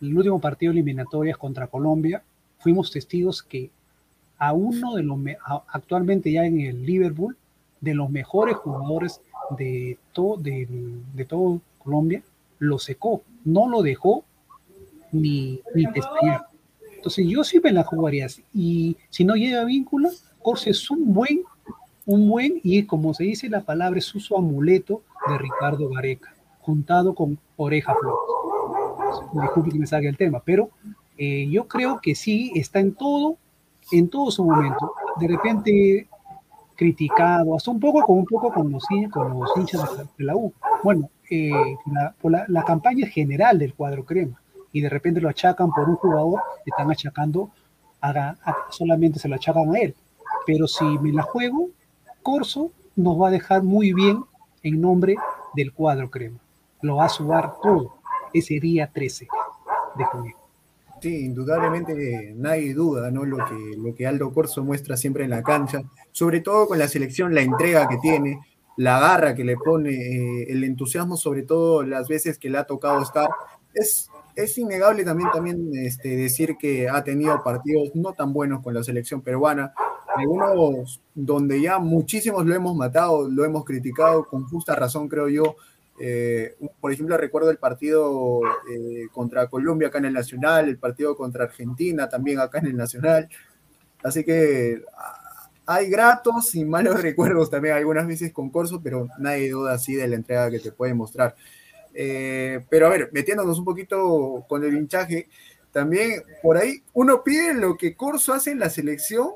el 0.00 0.16
último 0.16 0.40
partido 0.40 0.72
de 0.72 0.78
eliminatorias 0.78 1.36
contra 1.36 1.66
Colombia, 1.66 2.22
fuimos 2.58 2.90
testigos 2.90 3.42
que 3.42 3.70
a 4.38 4.52
uno 4.52 4.94
de 4.94 5.02
los, 5.02 5.18
actualmente 5.68 6.32
ya 6.32 6.44
en 6.44 6.60
el 6.60 6.84
Liverpool, 6.84 7.36
de 7.80 7.94
los 7.94 8.10
mejores 8.10 8.56
jugadores 8.56 9.20
de, 9.58 9.98
to, 10.12 10.36
de, 10.36 11.26
todo 11.28 11.60
Colombia, 11.78 12.22
lo 12.58 12.78
secó, 12.78 13.22
no 13.44 13.68
lo 13.68 13.82
dejó 13.82 14.24
ni, 15.10 15.60
ni 15.74 15.86
pestañear. 15.86 16.46
Entonces 16.96 17.26
yo 17.28 17.42
sí 17.44 17.60
me 17.60 17.72
la 17.72 17.82
jugaría 17.82 18.26
así. 18.26 18.44
Y 18.54 18.96
si 19.10 19.24
no 19.24 19.34
llega 19.34 19.64
vínculo, 19.64 20.10
Corse 20.40 20.70
es 20.70 20.90
un 20.90 21.12
buen, 21.12 21.42
un 22.06 22.28
buen, 22.28 22.60
y 22.62 22.84
como 22.84 23.14
se 23.14 23.24
dice 23.24 23.48
la 23.48 23.62
palabra, 23.62 23.98
es 23.98 24.06
su 24.06 24.36
amuleto 24.36 25.02
de 25.28 25.38
Ricardo 25.38 25.88
Gareca, 25.88 26.34
juntado 26.60 27.14
con 27.14 27.38
Oreja 27.56 27.94
Flores. 27.94 28.20
Disculpe 29.32 29.70
que 29.70 29.78
me 29.78 29.86
salga 29.86 30.08
el 30.08 30.16
tema, 30.16 30.42
pero 30.44 30.70
eh, 31.16 31.48
yo 31.50 31.68
creo 31.68 32.00
que 32.00 32.14
sí 32.14 32.52
está 32.54 32.80
en 32.80 32.94
todo 32.94 33.36
en 33.90 34.08
todo 34.08 34.30
su 34.30 34.44
momento, 34.44 34.94
de 35.18 35.28
repente 35.28 36.08
criticado, 36.76 37.54
hasta 37.56 37.70
un 37.70 37.80
poco 37.80 38.02
con 38.02 38.18
un 38.18 38.26
poco 38.26 38.52
con 38.52 38.70
los, 38.70 38.84
con 39.10 39.38
los 39.38 39.56
hinchas 39.56 39.98
de 40.16 40.24
la, 40.24 40.36
U. 40.36 40.52
Bueno, 40.82 41.10
eh, 41.30 41.50
la, 42.48 42.64
campaña 42.64 43.06
general 43.06 43.58
del 43.58 43.74
cuadro 43.74 44.04
crema 44.04 44.40
y 44.72 44.80
de 44.80 44.88
repente 44.88 45.20
lo 45.20 45.28
achacan 45.28 45.70
por 45.70 45.88
un 45.88 45.96
jugador, 45.96 46.40
están 46.64 46.90
achacando, 46.90 47.50
a, 48.00 48.34
solamente 48.70 49.18
se 49.18 49.28
lo 49.28 49.36
achacan 49.36 49.74
a 49.74 49.78
él. 49.78 49.94
Pero 50.46 50.66
si 50.66 50.84
me 50.84 51.12
la 51.12 51.22
juego, 51.22 51.68
Corso 52.22 52.72
nos 52.96 53.20
va 53.20 53.28
a 53.28 53.30
dejar 53.30 53.62
muy 53.62 53.92
bien 53.92 54.24
en 54.62 54.80
nombre 54.80 55.16
del 55.54 55.72
cuadro 55.72 56.10
crema. 56.10 56.38
Lo 56.80 56.96
va 56.96 57.06
a 57.06 57.08
sudar 57.08 57.54
todo 57.62 57.96
ese 58.32 58.60
día 58.60 58.90
13 58.92 59.28
de 59.96 60.04
junio. 60.04 60.36
Sí, 61.00 61.24
indudablemente 61.24 62.32
nadie 62.36 62.74
duda, 62.74 63.10
¿no? 63.10 63.24
Lo 63.24 63.38
que, 63.38 63.76
lo 63.76 63.94
que 63.94 64.06
Aldo 64.06 64.32
Corso 64.32 64.62
muestra 64.62 64.96
siempre 64.96 65.24
en 65.24 65.30
la 65.30 65.42
cancha, 65.42 65.82
sobre 66.12 66.40
todo 66.40 66.68
con 66.68 66.78
la 66.78 66.86
selección, 66.86 67.34
la 67.34 67.40
entrega 67.42 67.88
que 67.88 67.98
tiene, 67.98 68.38
la 68.76 69.00
garra 69.00 69.34
que 69.34 69.42
le 69.42 69.56
pone, 69.56 69.90
eh, 69.90 70.46
el 70.48 70.62
entusiasmo, 70.62 71.16
sobre 71.16 71.42
todo 71.42 71.82
las 71.82 72.08
veces 72.08 72.38
que 72.38 72.50
le 72.50 72.58
ha 72.58 72.64
tocado 72.64 73.02
estar. 73.02 73.28
Es, 73.74 74.10
es 74.34 74.56
innegable 74.58 75.04
también, 75.04 75.30
también 75.32 75.70
este, 75.74 76.16
decir 76.16 76.56
que 76.58 76.88
ha 76.88 77.02
tenido 77.04 77.42
partidos 77.42 77.90
no 77.94 78.12
tan 78.12 78.32
buenos 78.32 78.62
con 78.62 78.74
la 78.74 78.82
selección 78.82 79.20
peruana, 79.20 79.74
algunos 80.14 81.00
donde 81.14 81.60
ya 81.60 81.78
muchísimos 81.78 82.44
lo 82.44 82.54
hemos 82.54 82.76
matado, 82.76 83.28
lo 83.28 83.44
hemos 83.44 83.64
criticado 83.64 84.24
con 84.26 84.44
justa 84.44 84.74
razón, 84.74 85.08
creo 85.08 85.28
yo, 85.28 85.56
eh, 86.00 86.56
por 86.80 86.92
ejemplo, 86.92 87.16
recuerdo 87.16 87.50
el 87.50 87.58
partido 87.58 88.40
eh, 88.70 89.08
contra 89.12 89.48
Colombia 89.48 89.88
acá 89.88 89.98
en 89.98 90.06
el 90.06 90.14
Nacional, 90.14 90.68
el 90.68 90.78
partido 90.78 91.16
contra 91.16 91.44
Argentina 91.44 92.08
también 92.08 92.40
acá 92.40 92.58
en 92.58 92.66
el 92.66 92.76
Nacional. 92.76 93.28
Así 94.02 94.24
que 94.24 94.82
ah, 94.96 95.48
hay 95.66 95.88
gratos 95.88 96.54
y 96.54 96.64
malos 96.64 97.00
recuerdos 97.02 97.50
también 97.50 97.74
algunas 97.74 98.06
veces 98.06 98.32
con 98.32 98.50
Corso, 98.50 98.80
pero 98.82 99.08
nadie 99.18 99.50
duda 99.50 99.74
así 99.74 99.94
de 99.94 100.08
la 100.08 100.16
entrega 100.16 100.50
que 100.50 100.58
te 100.58 100.72
puede 100.72 100.94
mostrar. 100.94 101.36
Eh, 101.94 102.64
pero 102.70 102.86
a 102.86 102.90
ver, 102.90 103.10
metiéndonos 103.12 103.58
un 103.58 103.64
poquito 103.64 104.44
con 104.48 104.64
el 104.64 104.76
hinchaje, 104.76 105.28
también 105.72 106.22
por 106.42 106.56
ahí 106.56 106.82
uno 106.92 107.22
pide 107.22 107.54
lo 107.54 107.76
que 107.76 107.94
Corso 107.94 108.32
hace 108.32 108.50
en 108.50 108.58
la 108.58 108.70
selección 108.70 109.30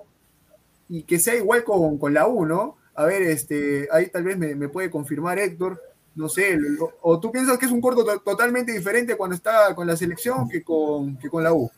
y 0.89 1.03
que 1.03 1.19
sea 1.19 1.35
igual 1.35 1.65
con, 1.65 1.99
con 1.99 2.15
la 2.15 2.27
U, 2.29 2.47
¿no? 2.47 2.77
A 2.95 3.05
ver, 3.05 3.23
este, 3.23 3.89
ahí 3.93 4.09
tal 4.09 4.25
vez 4.25 4.39
me, 4.39 4.69
puede 4.69 4.91
confirmar 4.91 5.39
Héctor 5.39 5.81
no 6.15 6.31
sé, 6.31 6.59
o 7.03 7.21
tú 7.21 7.31
piensas 7.31 7.59
que 7.59 7.67
es 7.67 7.73
un 7.73 7.83
corto 7.83 8.03
totalmente 8.25 8.73
diferente 8.73 9.19
cuando 9.19 9.37
está 9.37 9.75
con 9.75 9.87
la 9.87 9.99
selección 9.99 10.49
que 10.49 10.63
con, 10.63 11.19
que 11.19 11.29
con 11.29 11.45
la 11.45 11.53
U. 11.53 11.71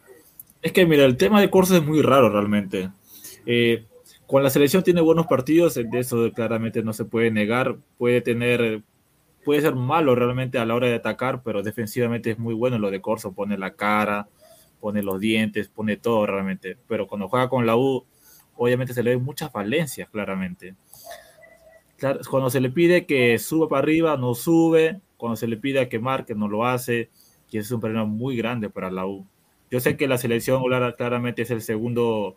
Es 0.62 0.70
que 0.70 0.86
mira, 0.86 1.04
el 1.04 1.16
tema 1.16 1.40
de 1.40 1.50
Corso 1.50 1.76
es 1.76 1.84
muy 1.84 2.02
raro 2.02 2.30
realmente. 2.30 2.88
Eh, 3.46 3.84
con 4.28 4.42
la 4.42 4.50
selección 4.50 4.82
tiene 4.82 5.00
buenos 5.00 5.26
partidos, 5.26 5.74
de 5.74 5.88
eso 5.92 6.30
claramente 6.32 6.82
no 6.82 6.92
se 6.92 7.04
puede 7.04 7.30
negar. 7.30 7.76
Puede 7.96 8.20
tener, 8.20 8.82
puede 9.48 9.62
ser 9.62 9.74
malo 9.74 10.14
realmente 10.14 10.58
a 10.58 10.66
la 10.66 10.74
hora 10.74 10.88
de 10.88 10.96
atacar, 10.96 11.42
pero 11.42 11.62
defensivamente 11.62 12.32
es 12.32 12.38
muy 12.38 12.52
bueno 12.52 12.78
lo 12.78 12.90
de 12.90 13.00
Corso. 13.00 13.32
Pone 13.32 13.56
la 13.56 13.74
cara, 13.74 14.28
pone 14.78 15.02
los 15.02 15.18
dientes, 15.20 15.68
pone 15.68 15.96
todo 15.96 16.26
realmente. 16.26 16.76
Pero 16.86 17.06
cuando 17.06 17.28
juega 17.28 17.48
con 17.48 17.64
la 17.64 17.74
U, 17.74 18.04
obviamente 18.56 18.92
se 18.92 19.02
le 19.02 19.16
ven 19.16 19.24
muchas 19.24 19.50
falencias 19.50 20.10
claramente 20.10 20.74
cuando 22.30 22.50
se 22.50 22.60
le 22.60 22.70
pide 22.70 23.06
que 23.06 23.38
suba 23.38 23.68
para 23.68 23.80
arriba, 23.80 24.16
no 24.16 24.34
sube. 24.34 25.00
Cuando 25.16 25.36
se 25.36 25.48
le 25.48 25.56
pide 25.56 25.88
que 25.88 25.98
marque, 25.98 26.34
no 26.34 26.48
lo 26.48 26.64
hace. 26.66 27.10
Y 27.50 27.58
es 27.58 27.70
un 27.70 27.80
problema 27.80 28.04
muy 28.04 28.36
grande 28.36 28.70
para 28.70 28.90
la 28.90 29.06
U. 29.06 29.26
Yo 29.70 29.80
sé 29.80 29.96
que 29.96 30.06
la 30.06 30.18
selección 30.18 30.62
claramente 30.96 31.42
es 31.42 31.50
el 31.50 31.60
segundo 31.60 32.36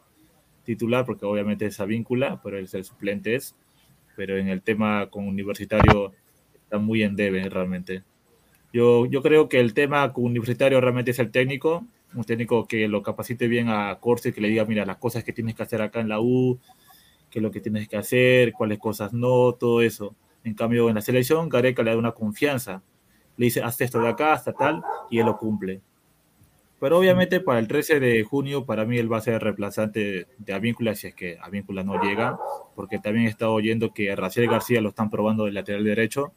titular, 0.64 1.06
porque 1.06 1.26
obviamente 1.26 1.66
es 1.66 1.86
víncula, 1.86 2.42
pero 2.44 2.58
es 2.58 2.74
el 2.74 2.84
suplente 2.84 3.36
es. 3.36 3.56
Pero 4.16 4.38
en 4.38 4.48
el 4.48 4.62
tema 4.62 5.10
con 5.10 5.28
Universitario 5.28 6.14
está 6.72 6.78
muy 6.78 7.04
en 7.04 7.18
debe 7.18 7.50
realmente. 7.50 8.04
Yo, 8.72 9.06
yo 9.06 9.22
creo 9.22 9.50
que 9.50 9.60
el 9.60 9.74
tema 9.74 10.10
Universitario 10.16 10.80
realmente 10.80 11.12
es 11.12 11.20
el 11.20 11.30
técnico, 11.30 11.86
un 12.16 12.24
técnico 12.24 12.66
que 12.66 12.88
lo 12.88 13.04
capacite 13.04 13.50
bien 13.50 13.68
a 13.68 13.98
Corsi, 14.00 14.32
que 14.32 14.40
le 14.40 14.48
diga, 14.48 14.64
mira, 14.64 14.86
las 14.86 14.96
cosas 14.96 15.26
que 15.26 15.34
tienes 15.34 15.56
que 15.56 15.64
hacer 15.64 15.82
acá 15.82 16.00
en 16.00 16.08
la 16.08 16.22
U, 16.22 16.58
qué 17.30 17.40
es 17.40 17.44
lo 17.44 17.52
que 17.52 17.60
tienes 17.60 17.90
que 17.90 17.98
hacer, 17.98 18.54
cuáles 18.54 18.80
cosas 18.80 19.12
no, 19.12 19.52
todo 19.52 19.82
eso. 19.82 20.16
En 20.46 20.54
cambio, 20.54 20.88
en 20.88 20.96
la 20.96 21.02
selección, 21.02 21.50
Gareca 21.50 21.84
le 21.84 21.92
da 21.92 21.98
una 21.98 22.14
confianza. 22.14 22.82
Le 23.36 23.48
dice, 23.48 23.62
haz 23.62 23.82
esto 23.82 24.00
de 24.00 24.08
acá, 24.08 24.32
hasta 24.32 24.54
tal, 24.54 24.82
y 25.10 25.20
él 25.20 25.26
lo 25.26 25.38
cumple. 25.38 25.82
Pero 26.80 26.98
obviamente 26.98 27.42
para 27.42 27.60
el 27.60 27.68
13 27.68 28.00
de 28.00 28.24
junio, 28.24 28.66
para 28.66 28.86
mí 28.86 28.98
él 28.98 29.12
va 29.12 29.18
a 29.18 29.22
ser 29.22 29.44
reemplazante 29.44 30.28
de 30.38 30.54
Avíncula, 30.54 30.96
si 30.96 31.08
es 31.08 31.14
que 31.14 31.38
Avíncula 31.42 31.84
no 31.84 32.02
llega, 32.02 32.40
porque 32.76 32.98
también 32.98 33.28
he 33.28 33.30
estado 33.30 33.54
oyendo 33.54 33.94
que 33.94 34.16
Raciel 34.16 34.50
García 34.50 34.82
lo 34.82 34.90
están 34.90 35.10
probando 35.10 35.46
del 35.46 35.54
lateral 35.54 35.84
derecho, 35.84 36.34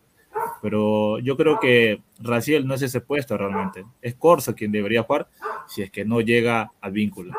pero 0.65 1.19
yo 1.19 1.37
creo 1.37 1.61
que 1.61 2.01
Raciel 2.21 2.67
no 2.67 2.73
es 2.73 2.81
ese 2.81 3.03
puesto 3.03 3.37
realmente. 3.37 3.85
Es 4.01 4.15
Corso 4.15 4.55
quien 4.55 4.73
debería 4.73 5.03
jugar 5.03 5.29
si 5.69 5.83
es 5.83 5.91
que 5.91 6.07
no 6.07 6.23
llega 6.23 6.73
a 6.81 6.89
Víncula. 6.89 7.37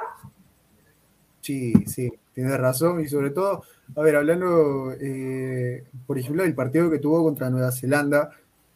Sí, 1.42 1.74
sí, 1.88 2.14
tienes 2.36 2.56
razón. 2.56 3.02
Y 3.02 3.08
sobre 3.08 3.32
todo, 3.32 3.64
a 3.96 4.02
ver, 4.04 4.18
hablando, 4.18 4.94
eh, 5.02 5.86
por 6.06 6.20
ejemplo, 6.20 6.44
del 6.44 6.54
partido 6.54 6.92
que 6.92 7.00
tuvo 7.00 7.24
contra 7.24 7.50
Nueva 7.50 7.72
Zelanda, 7.72 8.30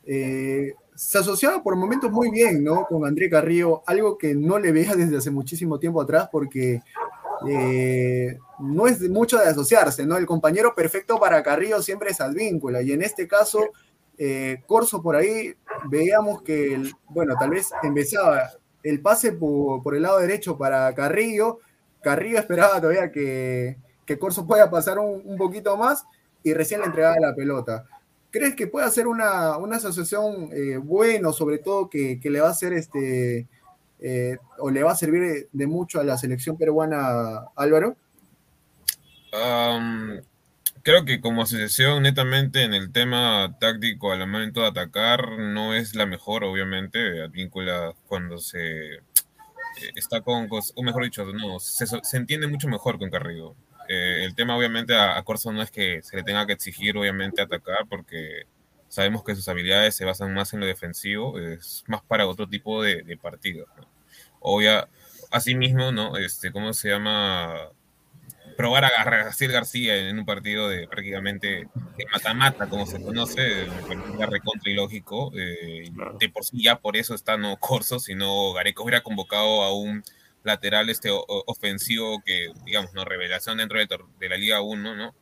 eh, 0.04 0.74
se 0.96 1.20
asociaba 1.20 1.62
por 1.62 1.76
momentos 1.76 2.12
muy 2.12 2.32
bien, 2.32 2.64
¿no? 2.64 2.88
Con 2.90 3.06
André 3.06 3.30
Carrillo, 3.30 3.84
algo 3.86 4.18
que 4.18 4.34
no 4.34 4.58
le 4.58 4.72
veía 4.72 4.96
desde 4.96 5.18
hace 5.18 5.30
muchísimo 5.30 5.78
tiempo 5.78 6.02
atrás, 6.02 6.28
porque 6.32 6.82
eh, 7.48 8.36
no 8.58 8.88
es 8.88 9.08
mucho 9.12 9.38
de 9.38 9.46
asociarse, 9.46 10.08
¿no? 10.08 10.18
El 10.18 10.26
compañero 10.26 10.74
perfecto 10.74 11.20
para 11.20 11.44
Carrillo 11.44 11.84
siempre 11.84 12.10
es 12.10 12.20
Advíncula, 12.20 12.82
y 12.82 12.94
en 12.94 13.04
este 13.04 13.28
caso, 13.28 13.60
Corso 14.66 15.02
por 15.02 15.16
ahí, 15.16 15.54
veíamos 15.86 16.42
que, 16.42 16.92
bueno, 17.08 17.36
tal 17.40 17.52
vez 17.52 17.70
empezaba 17.84 18.50
el 18.84 19.02
pase 19.02 19.32
por, 19.32 19.96
el 19.96 20.02
lado 20.02 20.20
derecho 20.20 20.58
para 20.58 20.94
Carrillo, 20.94 21.60
Carrillo 22.02 22.40
esperaba 22.40 22.80
todavía 22.80 23.12
que, 23.12 23.78
que 24.06 24.18
Corso 24.18 24.48
pueda 24.48 24.70
pasar 24.70 25.00
un, 25.00 25.38
poquito 25.38 25.78
más 25.78 26.06
y 26.44 26.54
recién 26.54 26.80
le 26.82 26.88
entregaba 26.88 27.20
la 27.20 27.36
pelota. 27.36 27.86
¿Crees 28.32 28.56
que 28.56 28.68
puede 28.68 28.86
hacer 28.86 29.08
una, 29.08 29.56
asociación 29.56 30.50
eh, 30.54 30.78
bueno, 30.78 31.34
sobre 31.34 31.60
todo 31.60 31.90
que, 31.90 32.20
le 32.24 32.42
va 32.42 32.48
a 32.48 32.52
hacer 32.52 32.74
este 32.74 33.48
eh, 34.00 34.38
o 34.60 34.70
le 34.72 34.84
va 34.84 34.94
a 34.94 34.96
servir 34.96 35.50
de 35.52 35.68
mucho 35.68 36.00
a 36.00 36.04
la 36.04 36.18
selección 36.18 36.58
peruana, 36.58 37.46
Álvaro? 37.56 37.96
Creo 40.84 41.06
que 41.06 41.22
como 41.22 41.44
asociación, 41.44 42.04
netamente 42.04 42.64
en 42.64 42.74
el 42.74 42.92
tema 42.92 43.56
táctico 43.60 44.12
al 44.12 44.20
momento 44.20 44.62
de 44.62 44.68
atacar, 44.68 45.38
no 45.40 45.74
es 45.74 45.96
la 45.96 46.06
mejor, 46.06 46.44
obviamente. 46.44 47.22
Advíncula 47.22 47.94
cuando 48.08 48.38
se 48.38 49.00
está 49.96 50.22
con, 50.22 50.50
o 50.52 50.84
mejor 50.84 51.04
dicho, 51.04 51.26
no, 51.26 51.60
se, 51.60 51.86
entiende 52.18 52.48
mucho 52.48 52.68
mejor 52.68 53.00
con 53.00 53.10
Carrillo. 53.10 53.56
Eh, 53.88 54.24
el 54.24 54.36
tema, 54.36 54.56
obviamente, 54.56 54.96
a, 54.96 55.22
Corso 55.24 55.52
no 55.52 55.62
es 55.62 55.72
que 55.72 56.02
se 56.02 56.18
le 56.18 56.24
tenga 56.24 56.46
que 56.46 56.54
exigir, 56.54 56.98
obviamente, 56.98 57.42
atacar, 57.42 57.88
porque 57.90 58.44
sabemos 58.88 59.24
que 59.24 59.36
sus 59.36 59.48
habilidades 59.48 59.96
se 59.96 60.06
basan 60.06 60.34
más 60.34 60.54
en 60.54 60.60
lo 60.60 60.66
defensivo, 60.66 61.40
es 61.40 61.84
más 61.88 62.02
para 62.04 62.28
otro 62.28 62.48
tipo 62.48 62.84
de, 62.84 63.04
de 63.04 63.18
partidos. 63.18 63.68
¿no? 63.78 64.62
ya 64.62 64.88
asimismo, 65.32 65.92
¿no? 65.92 66.18
Este, 66.18 66.52
¿Cómo 66.52 66.74
se 66.74 66.90
llama? 66.90 67.70
Probar 68.60 68.84
a 68.84 68.90
García 69.06 69.48
García 69.48 70.10
en 70.10 70.20
un 70.20 70.26
partido 70.26 70.68
de 70.68 70.86
prácticamente 70.86 71.70
mata-mata, 72.12 72.68
como 72.68 72.86
se 72.86 73.02
conoce, 73.02 73.68
me 74.18 74.26
recontra 74.26 74.70
ilógico. 74.70 75.32
Eh, 75.34 75.90
de 76.20 76.28
por 76.28 76.44
sí 76.44 76.62
ya 76.62 76.78
por 76.78 76.98
eso 76.98 77.16
está 77.16 77.38
no 77.38 77.56
Corso, 77.56 78.02
sino 78.02 78.52
Gareco 78.52 78.84
hubiera 78.84 79.02
convocado 79.02 79.64
a 79.64 79.74
un 79.74 80.04
lateral 80.44 80.90
este 80.90 81.10
ofensivo 81.10 82.22
que, 82.26 82.52
digamos, 82.66 82.94
no 82.94 83.06
revelación 83.06 83.60
dentro 83.60 83.80
de, 83.80 84.28
la 84.30 84.36
Liga 84.36 84.60
1, 84.60 84.94
¿no? 84.94 85.16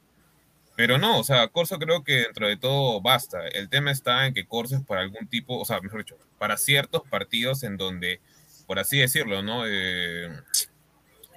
Pero 0.75 0.97
no, 0.97 1.19
o 1.19 1.23
sea, 1.23 1.47
Corso 1.49 1.77
creo 1.77 2.03
que 2.03 2.21
dentro 2.21 2.47
de 2.47 2.57
todo 2.57 3.01
basta. 3.01 3.47
El 3.49 3.69
tema 3.69 3.91
está 3.91 4.25
en 4.25 4.33
que 4.33 4.47
Corso 4.47 4.77
es 4.77 4.81
para 4.83 5.01
algún 5.01 5.27
tipo, 5.27 5.59
o 5.59 5.65
sea, 5.65 5.79
mejor 5.81 5.99
dicho, 5.99 6.17
para 6.39 6.57
ciertos 6.57 7.03
partidos 7.07 7.61
en 7.61 7.77
donde, 7.77 8.19
por 8.65 8.79
así 8.79 8.97
decirlo, 8.97 9.43
¿no? 9.43 9.61
Eh, 9.67 10.31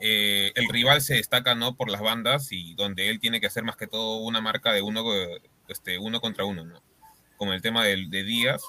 eh, 0.01 0.53
el 0.55 0.69
rival 0.69 1.03
se 1.03 1.15
destaca 1.15 1.55
no 1.55 1.77
por 1.77 1.91
las 1.91 2.01
bandas 2.01 2.53
y 2.53 2.75
donde 2.75 3.11
él 3.11 3.21
tiene 3.21 3.41
que 3.41 3.47
hacer 3.47 3.65
más 3.65 3.77
que 3.77 3.87
todo 3.87 4.17
una 4.17 4.41
marca 4.41 4.73
de 4.73 4.81
uno, 4.81 5.05
este, 5.69 5.99
uno 5.99 6.21
contra 6.21 6.45
uno, 6.45 6.65
¿no? 6.65 6.83
Como 7.37 7.53
el 7.53 7.61
tema 7.61 7.85
de, 7.85 8.07
de 8.09 8.25
Díaz. 8.25 8.63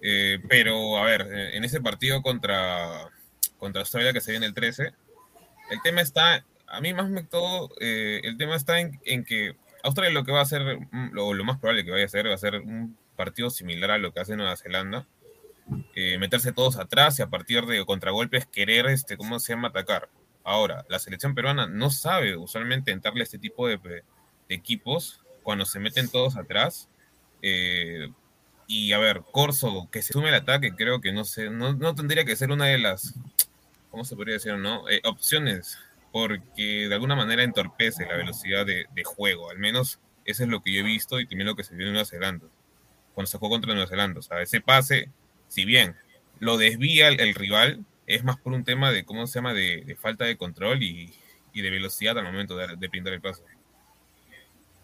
Eh, 0.00 0.38
pero, 0.48 0.98
a 0.98 1.04
ver, 1.04 1.22
eh, 1.22 1.56
en 1.56 1.64
ese 1.64 1.80
partido 1.80 2.22
contra, 2.22 3.10
contra 3.58 3.82
Australia 3.82 4.12
que 4.12 4.20
se 4.20 4.30
viene 4.30 4.46
el 4.46 4.54
13, 4.54 4.92
el 5.70 5.82
tema 5.82 6.00
está, 6.00 6.44
a 6.68 6.80
mí 6.80 6.94
más 6.94 7.08
me 7.08 7.24
todo, 7.24 7.70
el 7.80 8.36
tema 8.36 8.56
está 8.56 8.78
en, 8.80 9.24
que 9.24 9.56
Australia 9.82 10.12
lo 10.12 10.24
que 10.24 10.32
va 10.32 10.40
a 10.40 10.42
hacer, 10.42 10.78
mm, 10.90 11.10
lo, 11.12 11.34
lo, 11.34 11.44
más 11.44 11.58
probable 11.58 11.84
que 11.84 11.90
vaya 11.90 12.04
a 12.04 12.06
hacer, 12.06 12.28
va 12.28 12.34
a 12.34 12.38
ser 12.38 12.56
un 12.56 12.96
partido 13.16 13.50
similar 13.50 13.92
a 13.92 13.98
lo 13.98 14.12
que 14.12 14.20
hace 14.20 14.36
Nueva 14.36 14.56
Zelanda. 14.56 15.06
meterse 16.18 16.52
todos 16.52 16.76
atrás 16.78 17.18
y 17.18 17.22
a 17.22 17.30
partir 17.30 17.66
de 17.66 17.84
contragolpes 17.84 18.46
querer, 18.46 18.86
este, 18.86 19.16
¿cómo 19.16 19.38
se 19.40 19.54
llama?, 19.54 19.68
atacar 19.68 20.08
Ahora, 20.44 20.84
la 20.88 20.98
selección 20.98 21.34
peruana 21.34 21.66
no 21.66 21.90
sabe 21.90 22.36
usualmente 22.36 22.90
entrarle 22.90 23.20
a 23.20 23.24
este 23.24 23.38
tipo 23.38 23.68
de, 23.68 23.78
de 23.78 24.02
equipos 24.54 25.22
cuando 25.42 25.64
se 25.64 25.78
meten 25.80 26.08
todos 26.08 26.36
atrás. 26.36 26.88
Eh, 27.42 28.08
y 28.66 28.92
a 28.92 28.98
ver, 28.98 29.22
Corso, 29.30 29.88
que 29.90 30.02
se 30.02 30.12
sume 30.12 30.28
al 30.28 30.36
ataque, 30.36 30.74
creo 30.74 31.00
que 31.00 31.12
no 31.12 31.24
sé, 31.24 31.50
no, 31.50 31.74
no 31.74 31.94
tendría 31.94 32.24
que 32.24 32.36
ser 32.36 32.50
una 32.50 32.66
de 32.66 32.78
las, 32.78 33.14
¿cómo 33.90 34.04
se 34.04 34.16
podría 34.16 34.34
decir, 34.34 34.56
no? 34.56 34.88
Eh, 34.88 35.02
opciones, 35.04 35.78
porque 36.12 36.88
de 36.88 36.94
alguna 36.94 37.16
manera 37.16 37.42
entorpece 37.42 38.06
la 38.06 38.16
velocidad 38.16 38.64
de, 38.64 38.86
de, 38.94 39.04
juego, 39.04 39.50
al 39.50 39.58
menos 39.58 39.98
eso 40.24 40.44
es 40.44 40.48
lo 40.48 40.62
que 40.62 40.72
yo 40.72 40.80
he 40.80 40.84
visto 40.84 41.20
y 41.20 41.26
también 41.26 41.48
lo 41.48 41.56
que 41.56 41.64
se 41.64 41.74
vio 41.74 41.86
en 41.86 41.92
Nueva 41.92 42.06
Zelanda, 42.06 42.46
cuando 43.14 43.30
sacó 43.30 43.48
contra 43.50 43.74
Nueva 43.74 43.88
Zelanda, 43.88 44.20
o 44.20 44.22
sea, 44.22 44.40
ese 44.40 44.60
pase, 44.60 45.10
si 45.48 45.64
bien 45.64 45.96
lo 46.38 46.56
desvía 46.56 47.08
el, 47.08 47.20
el 47.20 47.34
rival, 47.34 47.84
es 48.06 48.24
más 48.24 48.38
por 48.38 48.52
un 48.52 48.64
tema 48.64 48.90
de, 48.90 49.04
¿cómo 49.04 49.26
se 49.26 49.38
llama?, 49.38 49.54
de, 49.54 49.82
de 49.86 49.96
falta 49.96 50.24
de 50.24 50.36
control 50.36 50.82
y, 50.82 51.12
y, 51.52 51.62
de 51.62 51.70
velocidad 51.70 52.18
al 52.18 52.24
momento 52.24 52.56
de, 52.56 52.76
de 52.76 52.88
pintar 52.88 53.12
el 53.12 53.20
pase. 53.20 53.42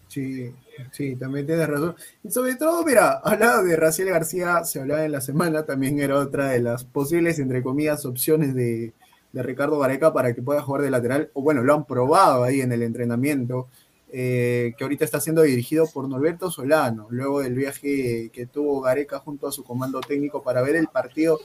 Sí, 0.09 0.55
sí, 0.91 1.17
también 1.17 1.47
tienes 1.47 1.69
razón. 1.69 1.95
Y 2.25 2.31
sobre 2.31 2.55
todo, 2.57 2.85
mira, 2.85 3.21
hablaba 3.23 3.63
de 3.63 3.77
Raciel 3.77 4.09
García, 4.09 4.65
se 4.65 4.81
hablaba 4.81 5.05
en 5.05 5.13
la 5.13 5.21
semana, 5.21 5.67
también 5.67 6.01
era 6.01 6.17
otra 6.17 6.49
de 6.51 6.61
las 6.61 6.85
posibles, 6.85 7.39
entre 7.39 7.63
comillas, 7.63 8.07
opciones 8.07 8.55
de, 8.55 8.95
de 9.33 9.43
Ricardo 9.43 9.79
Gareca 9.79 10.13
para 10.13 10.35
que 10.35 10.43
pueda 10.43 10.63
jugar 10.63 10.83
de 10.83 10.91
lateral, 10.91 11.31
o 11.35 11.43
bueno, 11.43 11.63
lo 11.63 11.75
han 11.75 11.85
probado 11.85 12.45
ahí 12.45 12.63
en 12.63 12.73
el 12.73 12.83
entrenamiento, 12.83 13.69
eh, 14.11 14.73
que 14.79 14.85
ahorita 14.85 15.05
está 15.05 15.21
siendo 15.21 15.43
dirigido 15.43 15.87
por 15.93 16.09
Norberto 16.09 16.51
Solano, 16.51 17.09
luego 17.11 17.43
del 17.43 17.55
viaje 17.55 18.31
que 18.33 18.47
tuvo 18.47 18.81
Gareca 18.81 19.19
junto 19.19 19.47
a 19.47 19.53
su 19.53 19.65
comando 19.65 20.01
técnico 20.01 20.43
para 20.43 20.63
ver 20.63 20.77
el 20.77 20.87
partido 20.87 21.39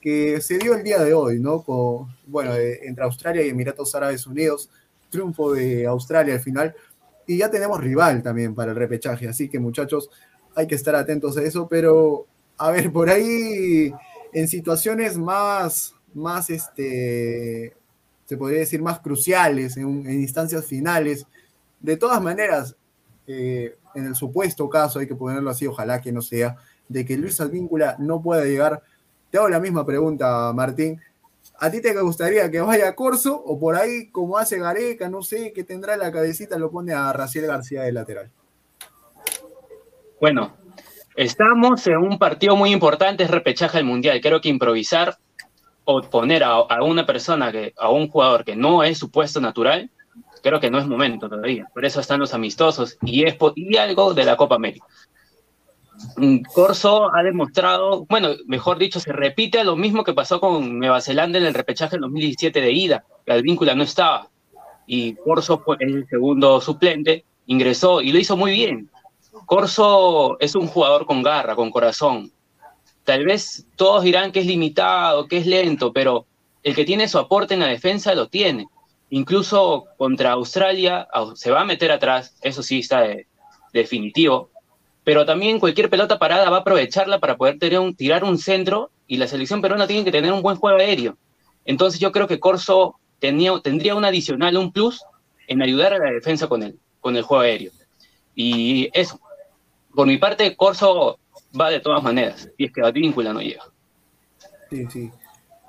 que 0.00 0.40
se 0.40 0.58
dio 0.58 0.74
el 0.74 0.82
día 0.82 0.98
de 0.98 1.12
hoy, 1.12 1.40
¿no? 1.40 1.62
Con, 1.62 2.14
bueno, 2.26 2.54
eh, 2.54 2.80
entre 2.84 3.04
Australia 3.04 3.44
y 3.44 3.50
Emiratos 3.50 3.94
Árabes 3.94 4.26
Unidos, 4.26 4.70
triunfo 5.10 5.52
de 5.52 5.86
Australia 5.86 6.34
al 6.34 6.40
final 6.40 6.74
y 7.26 7.38
ya 7.38 7.50
tenemos 7.50 7.80
rival 7.80 8.22
también 8.22 8.54
para 8.54 8.72
el 8.72 8.76
repechaje, 8.76 9.28
así 9.28 9.48
que 9.48 9.58
muchachos, 9.60 10.10
hay 10.54 10.66
que 10.66 10.74
estar 10.74 10.94
atentos 10.94 11.36
a 11.36 11.42
eso, 11.42 11.68
pero 11.68 12.26
a 12.56 12.70
ver, 12.70 12.92
por 12.92 13.08
ahí 13.08 13.92
en 14.32 14.48
situaciones 14.48 15.16
más, 15.16 15.94
más 16.12 16.50
este, 16.50 17.76
se 18.24 18.36
podría 18.36 18.60
decir, 18.60 18.82
más 18.82 19.00
cruciales, 19.00 19.76
en, 19.76 20.06
en 20.06 20.20
instancias 20.20 20.66
finales, 20.66 21.26
de 21.80 21.96
todas 21.96 22.20
maneras, 22.20 22.76
eh, 23.26 23.76
en 23.94 24.06
el 24.06 24.14
supuesto 24.14 24.68
caso, 24.68 24.98
hay 24.98 25.06
que 25.06 25.14
ponerlo 25.14 25.50
así, 25.50 25.66
ojalá 25.66 26.00
que 26.00 26.12
no 26.12 26.22
sea, 26.22 26.56
de 26.88 27.04
que 27.04 27.16
Luis 27.16 27.40
Advíncula 27.40 27.96
no 27.98 28.20
pueda 28.20 28.44
llegar, 28.44 28.82
te 29.30 29.38
hago 29.38 29.48
la 29.48 29.60
misma 29.60 29.86
pregunta, 29.86 30.52
Martín, 30.52 31.00
¿A 31.62 31.70
ti 31.70 31.82
te 31.82 31.92
gustaría 32.00 32.50
que 32.50 32.60
vaya 32.60 32.88
a 32.88 32.94
Corso 32.94 33.36
o 33.36 33.60
por 33.60 33.76
ahí, 33.76 34.10
como 34.10 34.38
hace 34.38 34.58
Gareca, 34.58 35.10
no 35.10 35.22
sé, 35.22 35.52
que 35.52 35.62
tendrá 35.62 35.94
la 35.94 36.10
cabecita, 36.10 36.58
lo 36.58 36.70
pone 36.70 36.94
a 36.94 37.12
Raciel 37.12 37.46
García 37.46 37.82
de 37.82 37.92
lateral? 37.92 38.30
Bueno, 40.18 40.56
estamos 41.16 41.86
en 41.86 41.98
un 41.98 42.18
partido 42.18 42.56
muy 42.56 42.72
importante, 42.72 43.24
es 43.24 43.30
repechaje 43.30 43.76
del 43.76 43.84
Mundial. 43.84 44.22
Creo 44.22 44.40
que 44.40 44.48
improvisar 44.48 45.18
o 45.84 46.00
poner 46.00 46.44
a, 46.44 46.82
una 46.82 47.04
persona, 47.04 47.52
a 47.76 47.90
un 47.90 48.08
jugador 48.08 48.42
que 48.44 48.56
no 48.56 48.82
es 48.82 48.96
su 48.96 49.10
puesto 49.10 49.38
natural, 49.38 49.90
creo 50.42 50.60
que 50.60 50.70
no 50.70 50.78
es 50.78 50.86
momento 50.86 51.28
todavía. 51.28 51.68
Por 51.74 51.84
eso 51.84 52.00
están 52.00 52.20
los 52.20 52.32
amistosos 52.32 52.96
y, 53.02 53.24
es, 53.24 53.36
y 53.54 53.76
algo 53.76 54.14
de 54.14 54.24
la 54.24 54.38
Copa 54.38 54.54
América. 54.54 54.86
Corso 56.54 57.14
ha 57.14 57.22
demostrado, 57.22 58.06
bueno, 58.08 58.30
mejor 58.46 58.78
dicho, 58.78 59.00
se 59.00 59.12
repite 59.12 59.64
lo 59.64 59.76
mismo 59.76 60.04
que 60.04 60.14
pasó 60.14 60.40
con 60.40 60.78
Nueva 60.78 61.00
Zelanda 61.00 61.38
en 61.38 61.46
el 61.46 61.54
repechaje 61.54 61.92
del 61.92 62.02
2017 62.02 62.60
de 62.60 62.72
ida, 62.72 63.04
que 63.24 63.32
Advíncula 63.32 63.74
no 63.74 63.82
estaba, 63.82 64.28
y 64.86 65.14
Corso 65.14 65.58
fue 65.58 65.76
el 65.80 66.06
segundo 66.08 66.60
suplente, 66.60 67.24
ingresó 67.46 68.00
y 68.00 68.12
lo 68.12 68.18
hizo 68.18 68.36
muy 68.36 68.52
bien. 68.52 68.90
Corso 69.46 70.38
es 70.40 70.54
un 70.54 70.66
jugador 70.66 71.06
con 71.06 71.22
garra, 71.22 71.54
con 71.54 71.70
corazón. 71.70 72.32
Tal 73.04 73.24
vez 73.24 73.66
todos 73.76 74.02
dirán 74.04 74.32
que 74.32 74.40
es 74.40 74.46
limitado, 74.46 75.26
que 75.26 75.38
es 75.38 75.46
lento, 75.46 75.92
pero 75.92 76.26
el 76.62 76.74
que 76.74 76.84
tiene 76.84 77.08
su 77.08 77.18
aporte 77.18 77.54
en 77.54 77.60
la 77.60 77.66
defensa 77.66 78.14
lo 78.14 78.28
tiene. 78.28 78.66
Incluso 79.10 79.86
contra 79.96 80.32
Australia 80.32 81.08
se 81.34 81.50
va 81.50 81.62
a 81.62 81.64
meter 81.64 81.90
atrás, 81.90 82.36
eso 82.42 82.62
sí 82.62 82.80
está 82.80 83.00
de, 83.02 83.26
definitivo, 83.72 84.49
pero 85.10 85.26
también 85.26 85.58
cualquier 85.58 85.90
pelota 85.90 86.20
parada 86.20 86.48
va 86.50 86.58
a 86.58 86.60
aprovecharla 86.60 87.18
para 87.18 87.36
poder 87.36 87.58
tener 87.58 87.80
un, 87.80 87.96
tirar 87.96 88.22
un 88.22 88.38
centro 88.38 88.92
y 89.08 89.16
la 89.16 89.26
selección 89.26 89.60
peruana 89.60 89.88
tiene 89.88 90.04
que 90.04 90.12
tener 90.12 90.32
un 90.32 90.40
buen 90.40 90.54
juego 90.54 90.78
aéreo. 90.78 91.18
Entonces 91.64 91.98
yo 91.98 92.12
creo 92.12 92.28
que 92.28 92.38
Corso 92.38 92.94
tenía, 93.18 93.50
tendría 93.60 93.96
un 93.96 94.04
adicional, 94.04 94.56
un 94.56 94.70
plus 94.70 95.02
en 95.48 95.62
ayudar 95.62 95.94
a 95.94 95.98
la 95.98 96.12
defensa 96.12 96.46
con 96.46 96.62
el, 96.62 96.78
con 97.00 97.16
el 97.16 97.24
juego 97.24 97.42
aéreo. 97.42 97.72
Y 98.36 98.88
eso, 98.92 99.18
por 99.96 100.06
mi 100.06 100.16
parte, 100.16 100.54
Corso 100.54 101.18
va 101.60 101.70
de 101.70 101.80
todas 101.80 102.04
maneras, 102.04 102.48
y 102.56 102.66
es 102.66 102.72
que 102.72 102.80
Advíncula 102.80 103.32
no 103.32 103.40
llega. 103.40 103.64
Sí, 104.70 104.86
sí. 104.92 105.10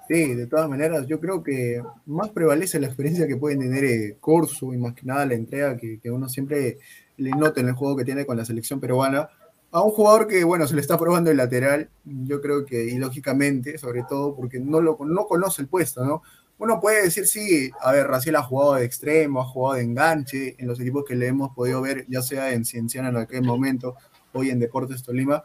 Sí, 0.08 0.36
de 0.36 0.46
todas 0.46 0.70
maneras, 0.70 1.08
yo 1.08 1.20
creo 1.20 1.42
que 1.42 1.82
más 2.06 2.30
prevalece 2.30 2.80
la 2.80 2.86
experiencia 2.86 3.26
que 3.28 3.38
pueden 3.38 3.62
tener 3.62 3.84
eh, 3.86 4.18
Corso 4.20 4.72
y 4.72 4.78
más 4.78 4.94
que 4.94 5.02
nada 5.04 5.26
la 5.26 5.34
entrega 5.34 5.76
que, 5.78 6.00
que 6.00 6.12
uno 6.12 6.30
siempre 6.30 6.78
le 7.22 7.32
nota 7.32 7.62
en 7.62 7.70
el 7.70 7.74
juego 7.74 7.96
que 7.96 8.06
tiene 8.06 8.26
con 8.26 8.38
la 8.38 8.46
selección 8.46 8.80
peruana. 8.80 9.30
A 9.72 9.82
un 9.82 9.92
jugador 9.92 10.28
que, 10.28 10.44
bueno, 10.44 10.68
se 10.68 10.76
le 10.76 10.82
está 10.82 10.98
probando 10.98 11.32
el 11.32 11.38
lateral, 11.38 11.90
yo 12.04 12.42
creo 12.42 12.66
que, 12.66 12.84
y 12.84 12.98
lógicamente, 12.98 13.78
sobre 13.78 14.04
todo 14.04 14.36
porque 14.36 14.60
no, 14.60 14.82
lo, 14.82 14.98
no 15.06 15.26
conoce 15.26 15.62
el 15.62 15.70
puesto, 15.70 16.04
¿no? 16.04 16.22
Uno 16.58 16.80
puede 16.80 17.04
decir, 17.04 17.26
sí, 17.26 17.72
a 17.80 17.92
ver, 17.92 18.08
Raciel 18.08 18.36
ha 18.36 18.44
jugado 18.44 18.76
de 18.76 18.86
extremo, 18.86 19.42
ha 19.42 19.46
jugado 19.46 19.76
de 19.78 19.84
enganche, 19.84 20.56
en 20.60 20.68
los 20.68 20.80
equipos 20.80 21.06
que 21.08 21.16
le 21.16 21.28
hemos 21.28 21.56
podido 21.56 21.82
ver, 21.82 22.06
ya 22.08 22.22
sea 22.22 22.52
en 22.54 22.66
Cienciana 22.66 23.10
en 23.10 23.18
aquel 23.18 23.44
momento, 23.44 23.96
hoy 24.34 24.50
en 24.50 24.60
Deportes 24.60 25.02
Tolima, 25.04 25.44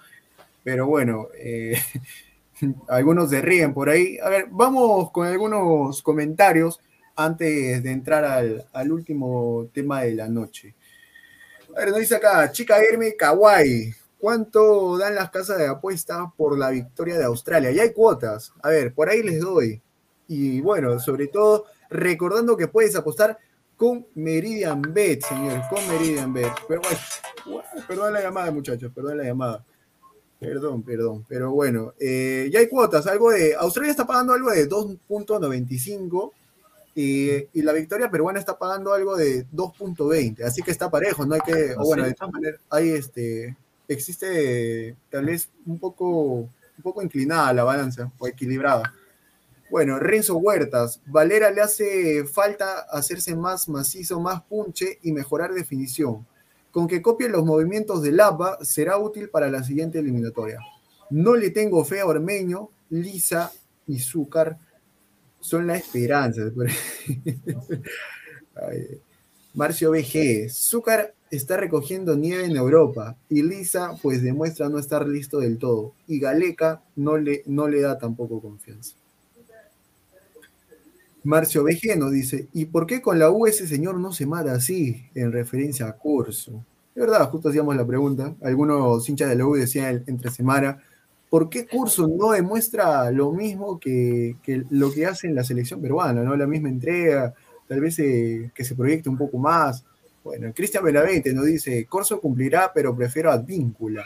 pero 0.62 0.86
bueno, 0.86 1.28
eh, 1.38 1.78
algunos 2.88 3.30
se 3.30 3.40
ríen 3.40 3.72
por 3.72 3.88
ahí. 3.88 4.18
A 4.18 4.28
ver, 4.28 4.48
vamos 4.50 5.10
con 5.12 5.26
algunos 5.26 6.02
comentarios 6.02 6.80
antes 7.14 7.82
de 7.82 7.90
entrar 7.92 8.24
al 8.72 8.92
último 8.92 9.68
tema 9.72 10.02
de 10.02 10.14
la 10.14 10.28
noche. 10.28 10.74
A 11.76 11.80
ver, 11.80 11.90
nos 11.90 12.00
dice 12.00 12.16
acá, 12.16 12.50
chica 12.50 12.82
Irmi 12.82 13.14
Kawaii. 13.14 13.94
¿Cuánto 14.18 14.96
dan 14.96 15.14
las 15.14 15.28
casas 15.28 15.58
de 15.58 15.66
apuesta 15.66 16.32
por 16.34 16.58
la 16.58 16.70
victoria 16.70 17.18
de 17.18 17.24
Australia? 17.24 17.70
Ya 17.70 17.82
hay 17.82 17.92
cuotas. 17.92 18.50
A 18.62 18.70
ver, 18.70 18.94
por 18.94 19.10
ahí 19.10 19.22
les 19.22 19.40
doy. 19.40 19.82
Y 20.26 20.62
bueno, 20.62 20.98
sobre 20.98 21.26
todo, 21.26 21.66
recordando 21.90 22.56
que 22.56 22.66
puedes 22.66 22.96
apostar 22.96 23.36
con 23.76 24.06
Meridian 24.14 24.80
Bet, 24.80 25.22
señor, 25.22 25.60
con 25.68 25.86
Meridian 25.86 26.32
Bet. 26.32 26.50
Pero 26.66 26.80
bueno, 26.80 27.68
perdón 27.86 28.14
la 28.14 28.22
llamada, 28.22 28.50
muchachos, 28.50 28.90
perdón 28.94 29.18
la 29.18 29.24
llamada. 29.24 29.62
Perdón, 30.40 30.82
perdón. 30.82 31.26
Pero 31.28 31.50
bueno, 31.50 31.92
eh, 32.00 32.48
ya 32.50 32.60
hay 32.60 32.68
cuotas. 32.68 33.06
Algo 33.06 33.32
de. 33.32 33.54
Australia 33.54 33.90
está 33.90 34.06
pagando 34.06 34.32
algo 34.32 34.50
de 34.50 34.66
2.95 34.66 36.32
y, 36.98 37.28
y, 37.52 37.62
la 37.62 37.74
victoria 37.74 38.10
peruana 38.10 38.38
está 38.38 38.58
pagando 38.58 38.94
algo 38.94 39.16
de 39.16 39.46
2.20, 39.50 40.42
así 40.44 40.62
que 40.62 40.70
está 40.70 40.90
parejo, 40.90 41.26
no 41.26 41.34
hay 41.34 41.42
que, 41.42 41.74
o 41.76 41.84
bueno, 41.84 42.04
de 42.04 42.14
todas 42.14 42.32
maneras, 42.32 42.60
hay 42.70 42.88
este, 42.88 43.54
existe 43.86 44.96
tal 45.10 45.26
vez 45.26 45.50
un 45.66 45.78
poco, 45.78 46.06
un 46.06 46.82
poco 46.82 47.02
inclinada 47.02 47.52
la 47.52 47.64
balanza, 47.64 48.10
o 48.18 48.26
equilibrada. 48.26 48.94
Bueno, 49.70 49.98
Renzo 49.98 50.36
Huertas, 50.36 51.02
Valera 51.06 51.50
le 51.50 51.60
hace 51.60 52.24
falta 52.24 52.80
hacerse 52.90 53.36
más 53.36 53.68
macizo, 53.68 54.18
más 54.18 54.42
punche 54.44 54.98
y 55.02 55.12
mejorar 55.12 55.52
definición. 55.52 56.26
Con 56.70 56.86
que 56.86 57.02
copie 57.02 57.28
los 57.28 57.44
movimientos 57.44 58.02
de 58.02 58.12
Lapa 58.12 58.58
será 58.62 58.96
útil 58.96 59.28
para 59.28 59.50
la 59.50 59.62
siguiente 59.64 59.98
eliminatoria. 59.98 60.60
No 61.10 61.34
le 61.34 61.50
tengo 61.50 61.84
fe 61.84 62.00
a 62.00 62.06
Ormeño, 62.06 62.70
Lisa 62.90 63.52
y 63.86 63.98
Zúcar 63.98 64.58
son 65.40 65.66
la 65.66 65.76
esperanza. 65.76 66.42
Marcio 69.54 69.90
BG, 69.90 70.50
Zúcar 70.50 71.14
está 71.30 71.56
recogiendo 71.56 72.14
nieve 72.16 72.44
en 72.44 72.56
Europa 72.56 73.16
y 73.28 73.42
Lisa 73.42 73.96
pues 74.02 74.22
demuestra 74.22 74.68
no 74.68 74.78
estar 74.78 75.08
listo 75.08 75.38
del 75.40 75.58
todo 75.58 75.94
y 76.06 76.20
Galeca 76.20 76.82
no 76.94 77.16
le, 77.16 77.42
no 77.46 77.66
le 77.68 77.80
da 77.80 77.98
tampoco 77.98 78.40
confianza. 78.40 78.94
Marcio 81.24 81.64
BG 81.64 81.98
nos 81.98 82.12
dice, 82.12 82.46
¿y 82.52 82.66
por 82.66 82.86
qué 82.86 83.02
con 83.02 83.18
la 83.18 83.30
U 83.30 83.46
ese 83.46 83.66
señor 83.66 83.98
no 83.98 84.12
se 84.12 84.26
mata 84.26 84.52
así? 84.52 85.06
En 85.14 85.32
referencia 85.32 85.88
a 85.88 85.92
Curso. 85.92 86.64
De 86.94 87.00
verdad, 87.00 87.28
justo 87.30 87.48
hacíamos 87.48 87.74
la 87.76 87.84
pregunta. 87.84 88.34
Algunos 88.42 89.08
hinchas 89.08 89.28
de 89.30 89.36
la 89.36 89.44
U 89.46 89.54
decían 89.54 90.04
entre 90.06 90.30
semana, 90.30 90.78
¿por 91.30 91.48
qué 91.48 91.66
Curso 91.66 92.06
no 92.08 92.30
demuestra 92.30 93.10
lo 93.10 93.32
mismo 93.32 93.78
que, 93.78 94.36
que, 94.42 94.64
lo 94.70 94.92
que 94.92 95.06
hace 95.06 95.26
en 95.26 95.34
la 95.34 95.44
selección 95.44 95.80
peruana, 95.80 96.22
¿no? 96.22 96.36
La 96.36 96.46
misma 96.46 96.68
entrega, 96.68 97.34
tal 97.68 97.80
vez 97.80 97.98
eh, 97.98 98.50
que 98.54 98.64
se 98.64 98.74
proyecte 98.74 99.08
un 99.08 99.18
poco 99.18 99.38
más. 99.38 99.84
Bueno, 100.22 100.52
Cristian 100.54 100.84
Benavente 100.84 101.32
nos 101.32 101.46
dice, 101.46 101.86
Corso 101.86 102.20
cumplirá, 102.20 102.72
pero 102.74 102.96
prefiero 102.96 103.30
Advíncula. 103.30 104.04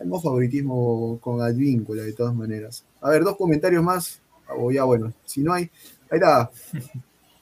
Hay 0.00 0.06
más 0.06 0.22
favoritismo 0.22 1.18
con 1.20 1.42
Advíncula, 1.42 2.02
de 2.02 2.12
todas 2.12 2.34
maneras. 2.34 2.84
A 3.00 3.10
ver, 3.10 3.22
dos 3.22 3.36
comentarios 3.36 3.82
más, 3.82 4.22
o 4.56 4.70
ya 4.72 4.84
bueno, 4.84 5.12
si 5.24 5.42
no 5.42 5.52
hay, 5.52 5.70
ahí 6.10 6.18
está. 6.18 6.50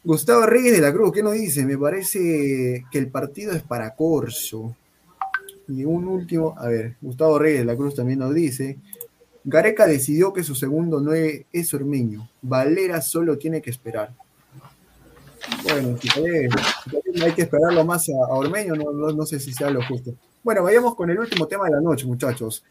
Gustavo 0.04 0.46
Reyes 0.46 0.72
de 0.72 0.80
la 0.80 0.92
Cruz, 0.92 1.12
¿qué 1.12 1.22
nos 1.22 1.34
dice? 1.34 1.66
Me 1.66 1.76
parece 1.76 2.84
que 2.90 2.98
el 2.98 3.10
partido 3.10 3.52
es 3.52 3.62
para 3.62 3.94
Corso. 3.94 4.74
Y 5.68 5.84
un 5.84 6.08
último, 6.08 6.54
a 6.58 6.68
ver, 6.68 6.96
Gustavo 7.00 7.38
Reyes 7.38 7.60
de 7.60 7.66
la 7.66 7.76
Cruz 7.76 7.94
también 7.94 8.18
nos 8.18 8.34
dice, 8.34 8.78
Gareca 9.44 9.86
decidió 9.86 10.32
que 10.32 10.42
su 10.42 10.54
segundo 10.54 11.00
9 11.00 11.46
es 11.52 11.74
Ormeño. 11.74 12.28
Valera 12.42 13.00
solo 13.02 13.38
tiene 13.38 13.60
que 13.60 13.70
esperar. 13.70 14.14
Bueno, 15.62 15.98
hay 17.22 17.32
que 17.32 17.42
esperarlo 17.42 17.84
más 17.84 18.08
a, 18.08 18.34
Ormeño, 18.34 18.74
no, 18.74 19.12
no, 19.12 19.26
sé 19.26 19.38
si 19.40 19.52
sea 19.52 19.70
lo 19.70 19.82
justo. 19.86 20.14
Bueno, 20.42 20.62
vayamos 20.62 20.94
con 20.94 21.10
el 21.10 21.18
último 21.18 21.46
tema 21.46 21.66
de 21.66 21.72
la 21.72 21.80
noche, 21.80 22.06
muchachos. 22.06 22.64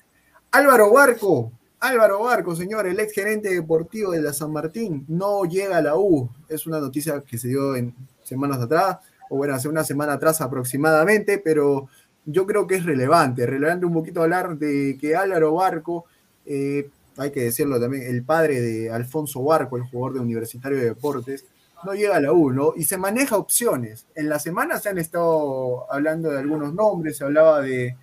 Álvaro 0.52 0.92
Barco, 0.92 1.52
Álvaro 1.80 2.24
Barco, 2.24 2.56
señor, 2.56 2.88
el 2.88 3.00
ex 3.00 3.14
gerente 3.14 3.54
deportivo 3.54 4.12
de 4.12 4.22
la 4.22 4.34
San 4.34 4.52
Martín, 4.52 5.06
no 5.08 5.46
llega 5.46 5.78
a 5.78 5.82
la 5.82 5.98
U. 5.98 6.30
Es 6.50 6.66
una 6.66 6.80
noticia 6.80 7.22
que 7.22 7.38
se 7.38 7.50
dio 7.50 7.76
en 7.76 7.94
semanas 8.24 8.60
atrás, 8.60 8.98
o 9.30 9.38
bueno, 9.38 9.54
hace 9.54 9.68
una 9.68 9.84
semana 9.84 10.14
atrás 10.14 10.42
aproximadamente, 10.42 11.38
pero 11.38 11.90
yo 12.28 12.46
creo 12.46 12.68
que 12.68 12.76
es 12.76 12.86
relevante, 12.86 13.46
relevante 13.46 13.86
un 13.86 13.94
poquito 13.94 14.22
hablar 14.22 14.58
de 14.58 14.98
que 15.00 15.16
Álvaro 15.16 15.54
Barco, 15.54 16.06
eh, 16.46 16.90
hay 17.16 17.32
que 17.32 17.42
decirlo 17.44 17.80
también, 17.80 18.04
el 18.04 18.22
padre 18.22 18.60
de 18.60 18.92
Alfonso 18.92 19.42
Barco, 19.42 19.78
el 19.78 19.84
jugador 19.84 20.16
de 20.16 20.20
Universitario 20.20 20.78
de 20.78 20.86
Deportes, 20.86 21.46
no 21.86 21.94
llega 21.94 22.18
a 22.18 22.20
la 22.20 22.34
U. 22.34 22.74
Y 22.76 22.84
se 22.84 22.98
maneja 22.98 23.38
opciones. 23.38 24.06
En 24.14 24.28
la 24.28 24.40
semana 24.40 24.78
se 24.78 24.90
han 24.90 24.98
estado 24.98 25.92
hablando 25.92 26.30
de 26.30 26.40
algunos 26.40 26.74
nombres, 26.74 27.16
se 27.16 27.24
hablaba 27.24 27.62
de, 27.62 27.96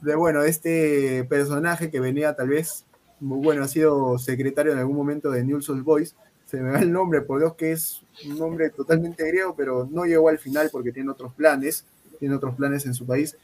de, 0.00 0.14
bueno, 0.16 0.42
este 0.42 1.24
personaje 1.24 1.90
que 1.90 2.00
venía 2.00 2.34
tal 2.34 2.48
vez, 2.48 2.86
bueno, 3.20 3.62
ha 3.62 3.68
sido 3.68 4.18
secretario 4.18 4.72
en 4.72 4.78
algún 4.78 4.96
momento 4.96 5.30
de 5.30 5.44
News 5.44 5.68
Old 5.68 5.84
Boys, 5.84 6.16
se 6.46 6.62
me 6.62 6.70
da 6.70 6.78
el 6.78 6.92
nombre, 6.92 7.20
por 7.20 7.40
Dios 7.40 7.54
que 7.56 7.72
es 7.72 8.00
un 8.24 8.38
nombre 8.38 8.70
totalmente 8.70 9.26
griego, 9.26 9.54
pero 9.54 9.86
no 9.90 10.06
llegó 10.06 10.30
al 10.30 10.38
final 10.38 10.70
porque 10.72 10.92
tiene 10.92 11.10
otros 11.10 11.34
planes 11.34 11.84
tiene 12.18 12.34
otros 12.34 12.54
planes 12.54 12.86
en 12.86 12.94
su 12.94 13.06
país. 13.06 13.36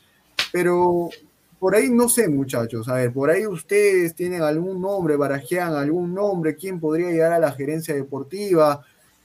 Pero 0.52 1.10
por 1.58 1.76
ahí 1.76 1.90
no 1.90 2.08
sé, 2.08 2.28
muchachos. 2.28 2.88
A 2.88 2.94
ver, 2.94 3.12
por 3.12 3.30
ahí 3.30 3.46
ustedes 3.46 4.14
tienen 4.14 4.42
algún 4.42 4.80
nombre, 4.80 5.14
barajean 5.16 5.74
algún 5.74 6.12
nombre, 6.12 6.56
quién 6.56 6.80
podría 6.80 7.10
llegar 7.10 7.32
a 7.32 7.38
la 7.38 7.52
gerencia 7.52 7.94
deportiva. 7.94 8.84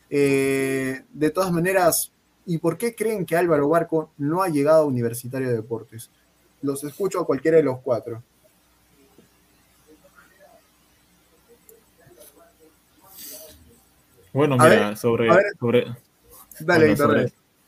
Eh, 0.09 1.01
de 1.11 1.29
todas 1.31 1.51
maneras, 1.51 2.11
¿y 2.45 2.59
por 2.59 2.77
qué 2.77 2.93
creen 2.93 3.25
que 3.25 3.35
Álvaro 3.35 3.67
Barco 3.69 4.11
no 4.17 4.43
ha 4.43 4.49
llegado 4.49 4.83
a 4.83 4.85
Universitario 4.85 5.49
de 5.49 5.55
Deportes? 5.55 6.11
Los 6.61 6.83
escucho 6.83 7.19
a 7.19 7.25
cualquiera 7.25 7.57
de 7.57 7.63
los 7.63 7.79
cuatro. 7.79 8.21
Bueno, 14.31 14.57
mira, 14.57 14.95
sobre, 14.95 15.27
sobre, 15.59 15.87
Dale, 16.59 16.95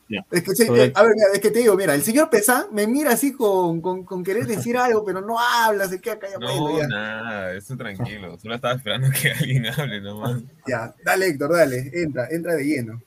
dale. 0.10 0.26
Es, 0.32 0.44
que, 0.44 0.92
a 0.94 1.04
ver, 1.04 1.14
es 1.34 1.40
que 1.40 1.52
te 1.52 1.60
digo, 1.60 1.76
mira, 1.76 1.94
el 1.94 2.02
señor 2.02 2.30
Pesán 2.30 2.66
me 2.72 2.88
mira 2.88 3.12
así 3.12 3.34
con, 3.34 3.82
con, 3.82 4.24
querer 4.24 4.48
decir 4.48 4.78
algo, 4.78 5.06
pero 5.06 5.22
no 5.22 5.40
habla, 5.40 5.88
se 5.88 6.02
queda 6.02 6.18
callado. 6.20 6.40
No, 6.40 6.88
nada, 6.88 7.54
eso 7.54 7.78
tranquilo. 7.78 8.38
Solo 8.40 8.56
estaba 8.56 8.74
esperando 8.74 9.10
que 9.12 9.32
alguien 9.40 9.68
hable 9.68 10.02
nomás. 10.02 10.42
Ya, 10.68 10.94
dale, 11.04 11.28
Héctor, 11.28 11.54
dale, 11.54 11.92
entra, 11.94 12.28
entra 12.30 12.56
de 12.56 12.64
lleno. 12.64 13.02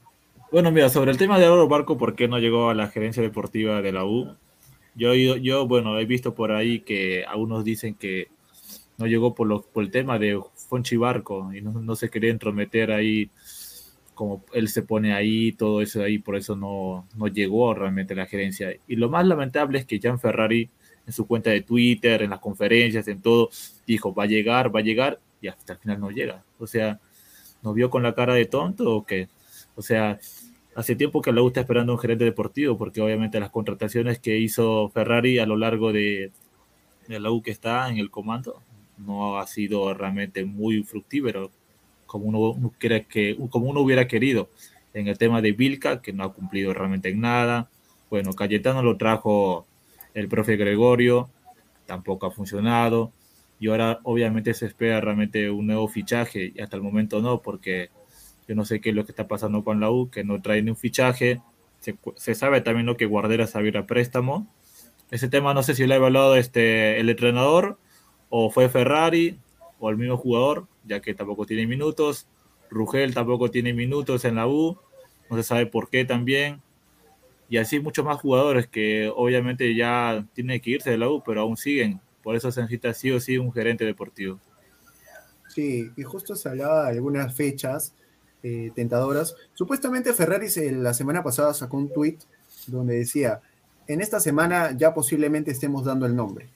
Bueno, 0.52 0.70
mira, 0.70 0.88
sobre 0.90 1.10
el 1.10 1.16
tema 1.16 1.38
de 1.38 1.48
Oro 1.48 1.66
Barco, 1.66 1.96
¿por 1.96 2.14
qué 2.14 2.28
no 2.28 2.38
llegó 2.38 2.70
a 2.70 2.74
la 2.74 2.88
gerencia 2.88 3.22
deportiva 3.22 3.80
de 3.80 3.92
la 3.92 4.04
U? 4.04 4.36
Yo, 4.94 5.14
yo, 5.14 5.66
bueno, 5.66 5.98
he 5.98 6.04
visto 6.04 6.34
por 6.34 6.52
ahí 6.52 6.80
que 6.80 7.24
algunos 7.24 7.64
dicen 7.64 7.94
que 7.94 8.28
no 8.98 9.06
llegó 9.06 9.34
por, 9.34 9.46
lo, 9.46 9.62
por 9.62 9.82
el 9.82 9.90
tema 9.90 10.18
de 10.18 10.38
Fonchi 10.68 10.96
Barco 10.96 11.52
y 11.54 11.62
no, 11.62 11.72
no 11.72 11.96
se 11.96 12.10
quería 12.10 12.30
entrometer 12.30 12.92
ahí 12.92 13.30
como 14.14 14.44
él 14.52 14.68
se 14.68 14.82
pone 14.82 15.14
ahí, 15.14 15.52
todo 15.52 15.82
eso 15.82 16.02
ahí, 16.02 16.18
por 16.18 16.36
eso 16.36 16.56
no, 16.56 17.06
no 17.16 17.28
llegó 17.28 17.74
realmente 17.74 18.14
a 18.14 18.16
la 18.16 18.26
gerencia. 18.26 18.74
Y 18.86 18.96
lo 18.96 19.08
más 19.08 19.26
lamentable 19.26 19.78
es 19.78 19.86
que 19.86 20.00
Jan 20.00 20.20
Ferrari 20.20 20.70
en 21.06 21.12
su 21.12 21.26
cuenta 21.26 21.50
de 21.50 21.62
Twitter, 21.62 22.22
en 22.22 22.30
las 22.30 22.40
conferencias, 22.40 23.08
en 23.08 23.20
todo, 23.20 23.50
dijo, 23.86 24.14
va 24.14 24.24
a 24.24 24.26
llegar, 24.26 24.74
va 24.74 24.80
a 24.80 24.84
llegar, 24.84 25.20
y 25.40 25.48
hasta 25.48 25.74
el 25.74 25.78
final 25.78 26.00
no 26.00 26.10
llega. 26.10 26.44
O 26.58 26.66
sea, 26.66 27.00
¿nos 27.62 27.74
vio 27.74 27.90
con 27.90 28.02
la 28.02 28.14
cara 28.14 28.34
de 28.34 28.46
tonto 28.46 28.94
o 28.94 29.04
qué? 29.04 29.28
O 29.74 29.82
sea, 29.82 30.18
hace 30.74 30.96
tiempo 30.96 31.20
que 31.22 31.32
la 31.32 31.42
U 31.42 31.48
está 31.48 31.60
esperando 31.60 31.92
un 31.92 31.98
gerente 31.98 32.24
deportivo, 32.24 32.78
porque 32.78 33.00
obviamente 33.00 33.40
las 33.40 33.50
contrataciones 33.50 34.20
que 34.20 34.38
hizo 34.38 34.88
Ferrari 34.90 35.38
a 35.38 35.46
lo 35.46 35.56
largo 35.56 35.92
de, 35.92 36.30
de 37.08 37.20
la 37.20 37.30
U 37.30 37.42
que 37.42 37.50
está 37.50 37.88
en 37.88 37.98
el 37.98 38.10
comando 38.10 38.62
no 38.98 39.38
ha 39.38 39.46
sido 39.46 39.92
realmente 39.94 40.44
muy 40.44 40.84
fructífero 40.84 41.50
como 42.12 42.26
uno, 42.26 42.72
que, 42.78 43.36
como 43.48 43.70
uno 43.70 43.80
hubiera 43.80 44.06
querido. 44.06 44.50
En 44.92 45.08
el 45.08 45.16
tema 45.16 45.40
de 45.40 45.52
Vilca, 45.52 46.02
que 46.02 46.12
no 46.12 46.24
ha 46.24 46.32
cumplido 46.34 46.74
realmente 46.74 47.08
en 47.08 47.22
nada. 47.22 47.70
Bueno, 48.10 48.34
Cayetano 48.34 48.82
lo 48.82 48.98
trajo 48.98 49.66
el 50.12 50.28
profe 50.28 50.56
Gregorio, 50.56 51.30
tampoco 51.86 52.26
ha 52.26 52.30
funcionado. 52.30 53.12
Y 53.58 53.68
ahora 53.68 54.00
obviamente 54.02 54.52
se 54.52 54.66
espera 54.66 55.00
realmente 55.00 55.50
un 55.50 55.66
nuevo 55.66 55.88
fichaje 55.88 56.52
y 56.54 56.60
hasta 56.60 56.76
el 56.76 56.82
momento 56.82 57.22
no, 57.22 57.40
porque 57.40 57.88
yo 58.46 58.54
no 58.54 58.66
sé 58.66 58.82
qué 58.82 58.90
es 58.90 58.94
lo 58.94 59.06
que 59.06 59.12
está 59.12 59.26
pasando 59.26 59.64
con 59.64 59.80
la 59.80 59.90
U, 59.90 60.10
que 60.10 60.22
no 60.22 60.42
trae 60.42 60.60
ni 60.62 60.70
un 60.70 60.76
fichaje. 60.76 61.40
Se, 61.78 62.34
sabe 62.34 62.60
también 62.60 62.84
lo 62.86 62.98
que 62.98 63.06
Guardera 63.06 63.46
sabe 63.46 63.76
a 63.78 63.86
préstamo. 63.86 64.46
Ese 65.10 65.28
tema 65.28 65.54
no 65.54 65.62
sé 65.62 65.74
si 65.74 65.86
lo 65.86 65.94
ha 65.94 65.96
evaluado 65.96 66.36
este, 66.36 67.00
el 67.00 67.08
entrenador 67.08 67.78
o 68.28 68.50
fue 68.50 68.68
Ferrari 68.68 69.38
o 69.78 69.88
el 69.88 69.96
mismo 69.96 70.18
jugador, 70.18 70.66
ya 70.84 71.00
que 71.00 71.14
tampoco 71.14 71.46
tiene 71.46 71.66
minutos. 71.66 72.26
Rugel 72.70 73.14
tampoco 73.14 73.50
tiene 73.50 73.72
minutos 73.72 74.24
en 74.24 74.36
la 74.36 74.46
U, 74.46 74.78
no 75.28 75.36
se 75.36 75.42
sabe 75.42 75.66
por 75.66 75.90
qué 75.90 76.04
también. 76.04 76.60
Y 77.48 77.58
así 77.58 77.80
muchos 77.80 78.04
más 78.04 78.18
jugadores 78.20 78.66
que 78.66 79.12
obviamente 79.14 79.74
ya 79.74 80.26
tienen 80.32 80.60
que 80.60 80.70
irse 80.70 80.90
de 80.90 80.98
la 80.98 81.10
U, 81.10 81.22
pero 81.24 81.42
aún 81.42 81.56
siguen. 81.56 82.00
Por 82.22 82.34
eso 82.34 82.50
se 82.50 82.62
necesita 82.62 82.94
sí 82.94 83.10
o 83.10 83.20
sí 83.20 83.36
un 83.36 83.52
gerente 83.52 83.84
deportivo. 83.84 84.40
Sí, 85.48 85.90
y 85.96 86.02
justo 86.02 86.34
se 86.34 86.48
hablaba 86.48 86.84
de 86.84 86.92
algunas 86.96 87.34
fechas 87.34 87.92
eh, 88.42 88.70
tentadoras. 88.74 89.36
Supuestamente 89.52 90.14
Ferrari 90.14 90.48
la 90.72 90.94
semana 90.94 91.22
pasada 91.22 91.52
sacó 91.52 91.76
un 91.76 91.92
tweet 91.92 92.18
donde 92.66 92.96
decía, 92.96 93.40
en 93.86 94.00
esta 94.00 94.18
semana 94.18 94.74
ya 94.76 94.94
posiblemente 94.94 95.50
estemos 95.50 95.84
dando 95.84 96.06
el 96.06 96.16
nombre 96.16 96.48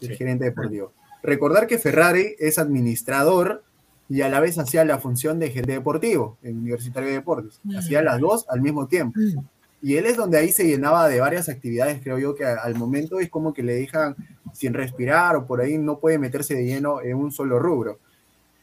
del 0.00 0.16
gerente 0.16 0.44
deportivo. 0.44 0.92
Recordar 1.22 1.66
que 1.66 1.78
Ferrari 1.78 2.36
es 2.38 2.58
administrador 2.58 3.64
y 4.08 4.20
a 4.20 4.28
la 4.28 4.40
vez 4.40 4.58
hacía 4.58 4.84
la 4.84 4.98
función 4.98 5.38
de 5.38 5.50
gerente 5.50 5.72
deportivo 5.72 6.36
en 6.42 6.58
Universitario 6.58 7.08
de 7.08 7.16
Deportes. 7.16 7.60
Mm. 7.62 7.76
Hacía 7.76 8.02
las 8.02 8.20
dos 8.20 8.46
al 8.48 8.60
mismo 8.60 8.86
tiempo. 8.86 9.18
Mm. 9.18 9.40
Y 9.82 9.96
él 9.96 10.06
es 10.06 10.16
donde 10.16 10.38
ahí 10.38 10.50
se 10.50 10.66
llenaba 10.66 11.08
de 11.08 11.20
varias 11.20 11.48
actividades, 11.48 12.00
creo 12.02 12.18
yo, 12.18 12.34
que 12.34 12.44
al 12.44 12.74
momento 12.74 13.20
es 13.20 13.28
como 13.28 13.52
que 13.52 13.62
le 13.62 13.74
dejan 13.74 14.16
sin 14.52 14.72
respirar 14.72 15.36
o 15.36 15.46
por 15.46 15.60
ahí 15.60 15.76
no 15.76 15.98
puede 15.98 16.18
meterse 16.18 16.54
de 16.54 16.64
lleno 16.64 17.02
en 17.02 17.16
un 17.16 17.32
solo 17.32 17.58
rubro. 17.58 17.98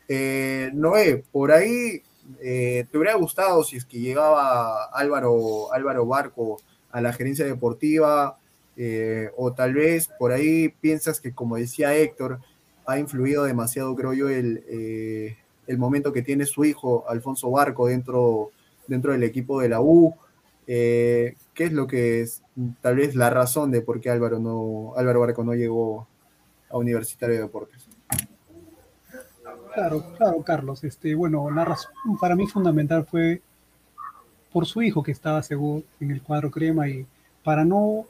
Eh, 0.08 0.72
Noé, 0.74 1.24
por 1.32 1.52
ahí 1.52 2.02
eh, 2.42 2.86
te 2.92 2.98
hubiera 2.98 3.16
gustado 3.16 3.64
si 3.64 3.78
es 3.78 3.86
que 3.86 4.00
llegaba 4.00 4.86
Álvaro, 4.86 5.72
Álvaro 5.72 6.06
Barco 6.06 6.60
a 6.92 7.02
la 7.02 7.14
gerencia 7.14 7.46
deportiva, 7.46 8.38
eh, 8.78 9.30
o 9.38 9.54
tal 9.54 9.74
vez 9.74 10.10
por 10.18 10.32
ahí 10.32 10.70
piensas 10.70 11.22
que, 11.22 11.34
como 11.34 11.58
decía 11.58 11.96
Héctor, 11.96 12.39
ha 12.86 12.99
influido 12.99 13.43
demasiado, 13.43 13.95
creo 13.95 14.13
yo, 14.13 14.29
el, 14.29 14.63
eh, 14.67 15.38
el 15.67 15.77
momento 15.77 16.11
que 16.11 16.21
tiene 16.21 16.45
su 16.45 16.65
hijo, 16.65 17.05
Alfonso 17.07 17.49
Barco, 17.51 17.88
dentro, 17.88 18.51
dentro 18.88 19.11
del 19.11 19.23
equipo 19.23 19.61
de 19.61 19.69
la 19.69 19.82
U. 19.82 20.15
Eh, 20.67 21.36
¿Qué 21.53 21.65
es 21.65 21.73
lo 21.73 21.88
que 21.88 22.21
es 22.21 22.43
tal 22.82 22.95
vez 22.95 23.15
la 23.15 23.29
razón 23.29 23.71
de 23.71 23.82
por 23.82 23.99
qué 23.99 24.09
Álvaro, 24.09 24.39
no, 24.39 24.93
Álvaro 24.95 25.21
Barco 25.21 25.43
no 25.43 25.53
llegó 25.53 26.07
a 26.69 26.77
Universitario 26.77 27.36
de 27.36 27.41
Deportes? 27.41 27.88
Claro, 29.73 30.03
claro, 30.17 30.41
Carlos. 30.43 30.84
Este, 30.84 31.15
bueno, 31.15 31.49
la 31.49 31.65
razón 31.65 31.91
para 32.19 32.36
mí 32.36 32.47
fundamental 32.47 33.05
fue 33.05 33.41
por 34.51 34.65
su 34.65 34.82
hijo 34.82 35.01
que 35.01 35.11
estaba 35.11 35.41
seguro 35.43 35.84
en 35.99 36.11
el 36.11 36.21
cuadro 36.21 36.51
crema 36.51 36.89
y 36.89 37.05
para 37.43 37.63
no, 37.63 38.05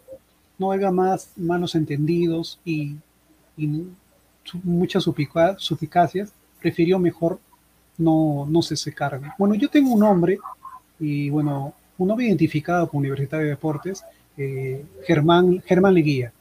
no 0.57 0.72
haya 0.72 0.91
más 0.91 1.32
malos 1.38 1.76
entendidos 1.76 2.59
y, 2.65 2.95
y 3.55 3.86
muchas 4.64 5.04
suficacias, 5.04 6.34
prefirió 6.60 7.00
mejor 7.00 7.39
no, 7.98 8.46
no 8.50 8.62
se 8.62 8.94
carga. 8.94 9.36
Bueno, 9.38 9.56
yo 9.56 9.70
tengo 9.70 9.94
un 9.94 10.00
nombre, 10.00 10.38
y 11.00 11.30
bueno, 11.30 11.74
un 11.98 12.08
nombre 12.08 12.28
identificado 12.28 12.89
con 12.89 13.00
Universitario 13.00 13.46
de 13.46 13.52
Deportes, 13.52 14.04
eh, 14.38 14.84
Germán, 15.06 15.62
Germán 15.66 15.94
Leguía. 15.94 16.32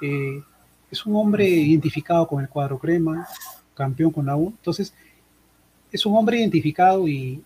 Eh, 0.00 0.42
es 0.90 1.06
un 1.06 1.16
hombre 1.16 1.48
identificado 1.48 2.26
con 2.26 2.40
el 2.40 2.48
cuadro 2.48 2.78
crema, 2.78 3.26
campeón 3.74 4.12
con 4.12 4.26
la 4.26 4.36
U. 4.36 4.48
Entonces, 4.48 4.94
es 5.90 6.06
un 6.06 6.16
hombre 6.16 6.38
identificado 6.38 7.08
y 7.08 7.42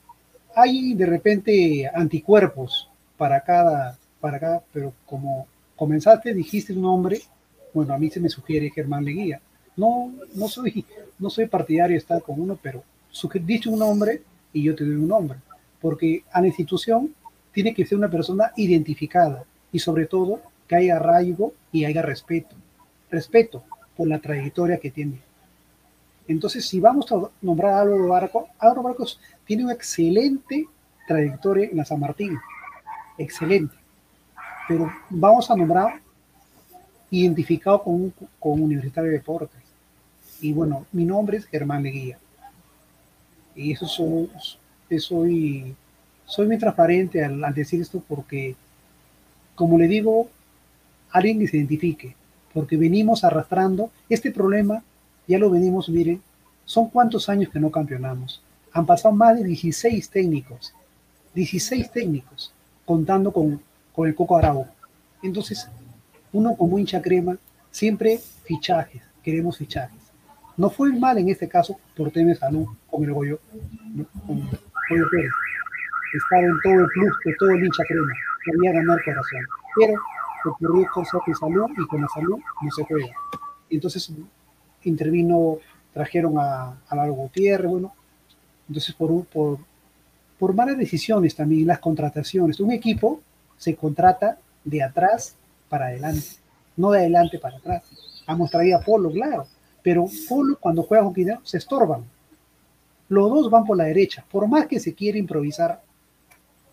hay 0.54 0.94
de 0.94 1.06
repente 1.06 1.90
anticuerpos 1.94 2.88
para 3.16 3.40
cada, 3.42 3.98
para 4.20 4.38
cada, 4.38 4.62
pero 4.72 4.92
como 5.06 5.46
comenzaste, 5.76 6.34
dijiste 6.34 6.72
un 6.72 6.82
nombre, 6.82 7.20
bueno, 7.72 7.94
a 7.94 7.98
mí 7.98 8.10
se 8.10 8.20
me 8.20 8.28
sugiere 8.28 8.70
Germán 8.70 9.04
Leguía. 9.04 9.40
No, 9.78 10.12
no 10.34 10.48
soy, 10.48 10.84
no 11.18 11.30
soy 11.30 11.46
partidario 11.46 11.94
de 11.94 11.98
estar 11.98 12.20
con 12.20 12.38
uno, 12.38 12.58
pero 12.60 12.82
dicho 13.40 13.70
un 13.70 13.78
nombre 13.78 14.22
y 14.52 14.62
yo 14.62 14.74
te 14.74 14.84
doy 14.84 14.96
un 14.96 15.08
nombre. 15.08 15.38
porque 15.80 16.24
a 16.32 16.40
la 16.40 16.48
institución 16.48 17.14
tiene 17.52 17.72
que 17.72 17.86
ser 17.86 17.96
una 17.96 18.10
persona 18.10 18.52
identificada 18.56 19.44
y 19.70 19.78
sobre 19.78 20.06
todo 20.06 20.40
que 20.66 20.74
haya 20.76 20.96
arraigo 20.96 21.52
y 21.72 21.84
haya 21.84 22.02
respeto. 22.02 22.56
Respeto 23.10 23.62
por 23.96 24.08
la 24.08 24.18
trayectoria 24.18 24.78
que 24.78 24.90
tiene. 24.90 25.20
Entonces, 26.26 26.66
si 26.66 26.80
vamos 26.80 27.10
a 27.12 27.30
nombrar 27.40 27.74
a 27.74 27.80
Álvaro 27.80 28.08
Barco, 28.08 28.48
Álvaro 28.58 28.82
Barcos 28.82 29.20
tiene 29.46 29.64
una 29.64 29.72
excelente 29.72 30.66
trayectoria 31.06 31.68
en 31.70 31.76
la 31.76 31.84
San 31.84 32.00
Martín. 32.00 32.36
Excelente. 33.16 33.74
Pero 34.68 34.92
vamos 35.08 35.50
a 35.50 35.56
nombrar 35.56 36.00
identificado 37.10 37.82
con, 37.82 37.94
un, 37.94 38.14
con 38.38 38.60
Universitario 38.60 39.10
de 39.10 39.18
Deportes. 39.18 39.57
Y 40.40 40.52
bueno, 40.52 40.86
mi 40.92 41.04
nombre 41.04 41.38
es 41.38 41.46
Germán 41.46 41.82
Leguía. 41.82 42.18
Y 43.54 43.72
eso 43.72 43.86
soy, 43.86 44.30
soy, 44.98 45.74
soy 46.26 46.46
muy 46.46 46.58
transparente 46.58 47.24
al, 47.24 47.52
decir 47.54 47.80
esto 47.80 48.02
porque, 48.06 48.54
como 49.54 49.76
le 49.78 49.88
digo, 49.88 50.28
alguien 51.10 51.40
que 51.40 51.48
se 51.48 51.56
identifique, 51.56 52.14
porque 52.54 52.76
venimos 52.76 53.24
arrastrando 53.24 53.90
este 54.08 54.30
problema, 54.30 54.82
ya 55.26 55.38
lo 55.38 55.50
venimos, 55.50 55.88
miren, 55.88 56.22
son 56.64 56.88
cuántos 56.88 57.28
años 57.28 57.50
que 57.50 57.58
no 57.58 57.70
campeonamos. 57.70 58.40
Han 58.72 58.86
pasado 58.86 59.14
más 59.14 59.36
de 59.36 59.44
16 59.44 60.08
técnicos, 60.08 60.72
16 61.34 61.90
técnicos, 61.90 62.52
contando 62.84 63.32
con, 63.32 63.60
con 63.92 64.06
el 64.06 64.14
Coco 64.14 64.36
Arau. 64.36 64.66
Entonces, 65.22 65.68
uno 66.32 66.54
como 66.54 66.78
hincha 66.78 67.02
crema, 67.02 67.36
siempre 67.72 68.20
fichajes, 68.44 69.02
queremos 69.22 69.56
fichajes. 69.56 69.97
No 70.58 70.68
fue 70.68 70.92
mal 70.92 71.16
en 71.18 71.28
este 71.28 71.48
caso 71.48 71.78
por 71.96 72.10
tema 72.10 72.30
de 72.30 72.34
salud 72.34 72.66
con 72.90 73.04
el 73.04 73.12
Goyo, 73.12 73.38
con 74.26 74.40
Goyo 74.40 75.04
Pérez. 75.10 75.32
Estaba 76.12 76.42
en 76.42 76.60
todo 76.64 76.74
el 76.74 76.88
club 76.88 77.12
de 77.24 77.34
todo 77.38 77.50
el 77.50 77.64
hincha 77.64 77.84
crema, 77.86 78.12
quería 78.44 78.72
ganar 78.72 78.98
corazón. 79.04 79.40
Pero 79.76 79.94
ocurrió 80.44 80.86
cosas 80.92 81.20
de 81.26 81.34
salud 81.34 81.70
y 81.76 81.86
con 81.86 82.00
la 82.02 82.08
salud 82.08 82.40
no 82.60 82.70
se 82.72 82.84
juega. 82.84 83.14
Entonces 83.70 84.12
intervino, 84.82 85.58
trajeron 85.92 86.38
a, 86.38 86.76
a 86.88 87.06
Gutiérrez, 87.06 87.70
bueno, 87.70 87.94
entonces 88.68 88.94
por, 88.96 89.24
por, 89.26 89.58
por 90.40 90.54
malas 90.54 90.76
decisiones 90.76 91.36
también, 91.36 91.68
las 91.68 91.78
contrataciones. 91.78 92.58
Un 92.58 92.72
equipo 92.72 93.20
se 93.56 93.76
contrata 93.76 94.38
de 94.64 94.82
atrás 94.82 95.36
para 95.68 95.86
adelante, 95.86 96.26
no 96.76 96.90
de 96.90 96.98
adelante 96.98 97.38
para 97.38 97.58
atrás. 97.58 97.84
Hemos 98.26 98.50
traído 98.50 98.78
a 98.78 98.82
Polo, 98.82 99.10
claro, 99.12 99.46
pero 99.82 100.06
Polo 100.28 100.58
cuando 100.58 100.82
juega 100.82 101.04
con 101.04 101.14
Quintero 101.14 101.40
se 101.44 101.58
estorban. 101.58 102.04
Los 103.08 103.30
dos 103.30 103.50
van 103.50 103.64
por 103.64 103.76
la 103.76 103.84
derecha, 103.84 104.24
por 104.30 104.46
más 104.46 104.66
que 104.66 104.80
se 104.80 104.94
quiera 104.94 105.18
improvisar, 105.18 105.82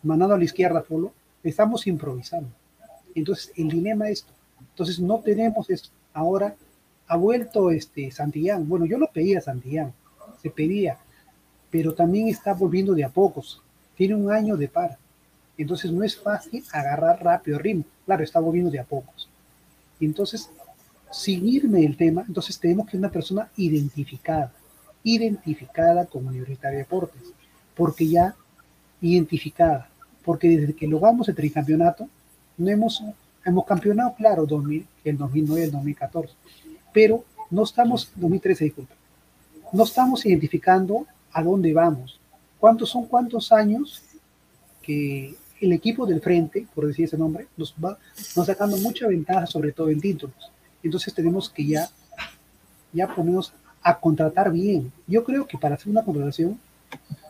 mandando 0.03 0.36
a 0.36 0.38
la 0.38 0.43
izquierda 0.43 0.84
Polo, 0.84 1.14
estamos 1.43 1.88
improvisando. 1.88 2.49
Entonces, 3.14 3.51
el 3.56 3.70
dilema 3.70 4.10
es 4.10 4.20
esto. 4.20 4.34
Entonces, 4.60 4.99
no 4.99 5.20
tenemos 5.20 5.70
esto. 5.70 5.89
Ahora 6.14 6.56
ha 7.08 7.16
vuelto 7.16 7.72
este 7.72 8.12
Santillán. 8.12 8.68
Bueno, 8.68 8.86
yo 8.86 8.97
lo 8.97 9.08
pedía 9.08 9.39
Santillán, 9.39 9.93
se 10.41 10.49
pedía, 10.49 10.97
pero 11.70 11.93
también 11.93 12.28
está 12.28 12.53
volviendo 12.53 12.93
de 12.93 13.06
a 13.06 13.10
pocos. 13.10 13.62
Tiene 13.95 14.16
un 14.16 14.32
año 14.32 14.58
de 14.58 14.68
par. 14.68 14.97
Entonces, 15.58 15.91
no 15.91 16.03
es 16.03 16.18
fácil 16.18 16.64
agarrar 16.74 17.24
rápido 17.24 17.58
ritmo. 17.58 17.86
Claro, 18.06 18.24
está 18.24 18.41
volviendo 18.41 18.70
de 18.70 18.80
a 18.80 18.84
pocos. 18.84 19.30
Entonces, 20.01 20.49
seguirme 21.16 21.86
el 21.86 21.95
tema, 21.95 22.26
entonces 22.28 22.59
tenemos 22.59 22.88
que 22.88 22.97
una 22.97 23.09
persona 23.09 23.49
identificada, 23.55 24.51
identificada 25.03 26.05
como 26.05 26.30
Universitario 26.30 26.78
de 26.78 26.84
Deportes, 26.84 27.22
porque 27.74 28.07
ya 28.07 28.36
identificada, 28.99 29.89
porque 30.26 30.49
desde 30.49 30.74
que 30.74 30.88
logramos 30.88 31.30
el 31.30 31.36
tricampeonato, 31.36 32.09
no 32.57 32.70
hemos, 32.70 33.01
hemos 33.45 33.66
campeonado, 33.66 34.13
claro, 34.16 34.45
2000, 34.45 34.86
el 35.05 35.18
2009 35.18 35.61
y 35.61 35.63
el 35.63 35.72
2014, 35.72 36.34
pero 36.93 37.24
no 37.49 37.63
estamos, 37.63 38.11
2013, 38.16 38.66
disculpa, 38.66 38.95
no 39.72 39.84
estamos 39.84 40.26
identificando 40.26 41.05
a 41.32 41.41
dónde 41.41 41.74
vamos. 41.74 42.20
¿Cuántos 42.59 42.89
son 42.89 43.05
cuántos 43.05 43.51
años 43.51 44.03
que 44.82 45.36
el 45.61 45.72
equipo 45.72 46.05
del 46.05 46.22
frente, 46.22 46.68
por 46.76 46.88
decir 46.88 47.05
ese 47.05 47.18
nombre, 47.18 47.47
nos 47.55 47.74
va 47.84 47.97
nos 48.36 48.45
sacando 48.45 48.78
mucha 48.78 49.07
ventaja, 49.07 49.45
sobre 49.45 49.72
todo 49.72 49.89
en 49.89 50.01
títulos. 50.01 50.51
Entonces 50.86 51.13
tenemos 51.13 51.49
que 51.49 51.65
ya, 51.65 51.89
ya 52.93 53.13
ponernos 53.13 53.51
a 53.81 53.99
contratar 53.99 54.51
bien. 54.51 54.91
Yo 55.07 55.23
creo 55.23 55.45
que 55.45 55.57
para 55.57 55.75
hacer 55.75 55.89
una 55.89 56.03
contratación, 56.03 56.57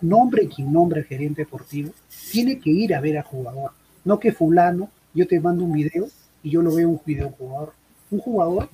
nombre 0.01 0.47
quien 0.47 0.71
nombre 0.71 0.99
el 0.99 1.07
gerente 1.07 1.41
deportivo, 1.41 1.91
tiene 2.31 2.59
que 2.59 2.69
ir 2.69 2.93
a 2.93 3.01
ver 3.01 3.17
al 3.17 3.23
jugador. 3.23 3.71
No 4.03 4.19
que 4.19 4.31
fulano, 4.31 4.89
yo 5.13 5.27
te 5.27 5.39
mando 5.39 5.63
un 5.63 5.73
video 5.73 6.07
y 6.43 6.51
yo 6.51 6.61
lo 6.61 6.75
veo 6.75 6.89
un 6.89 7.01
video 7.03 7.31
jugador. 7.31 7.73
Un 8.11 8.19
jugador, 8.19 8.69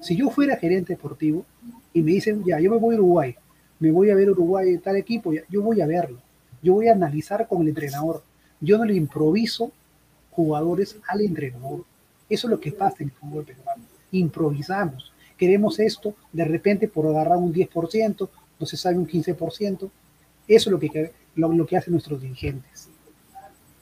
si 0.00 0.16
yo 0.16 0.30
fuera 0.30 0.56
gerente 0.56 0.94
deportivo 0.94 1.46
y 1.92 2.02
me 2.02 2.10
dicen, 2.12 2.42
ya, 2.44 2.58
yo 2.58 2.70
me 2.72 2.78
voy 2.78 2.96
a 2.96 2.98
Uruguay, 2.98 3.36
me 3.78 3.92
voy 3.92 4.10
a 4.10 4.16
ver 4.16 4.30
Uruguay 4.30 4.70
en 4.70 4.80
tal 4.80 4.96
equipo, 4.96 5.32
yo 5.32 5.62
voy 5.62 5.80
a 5.80 5.86
verlo. 5.86 6.18
Yo 6.62 6.74
voy 6.74 6.88
a 6.88 6.92
analizar 6.92 7.46
con 7.46 7.62
el 7.62 7.68
entrenador 7.68 8.22
yo 8.60 8.78
no 8.78 8.84
le 8.84 8.94
improviso 8.94 9.70
jugadores 10.30 10.96
al 11.08 11.20
entrenador. 11.20 11.84
Eso 12.28 12.46
es 12.46 12.50
lo 12.50 12.60
que 12.60 12.72
pasa 12.72 12.96
en 13.00 13.08
el 13.08 13.12
fútbol 13.12 13.44
peruano. 13.44 13.82
Improvisamos. 14.18 15.12
Queremos 15.36 15.78
esto, 15.78 16.14
de 16.32 16.44
repente 16.44 16.88
por 16.88 17.06
agarrar 17.06 17.38
un 17.38 17.52
10%, 17.52 18.28
no 18.58 18.66
se 18.66 18.76
sabe 18.76 18.96
un 18.96 19.06
15%. 19.06 19.78
Eso 19.78 19.90
es 20.48 20.66
lo 20.66 20.78
que, 20.78 21.12
lo, 21.34 21.52
lo 21.52 21.66
que 21.66 21.76
hacen 21.76 21.92
nuestros 21.92 22.20
dirigentes. 22.20 22.88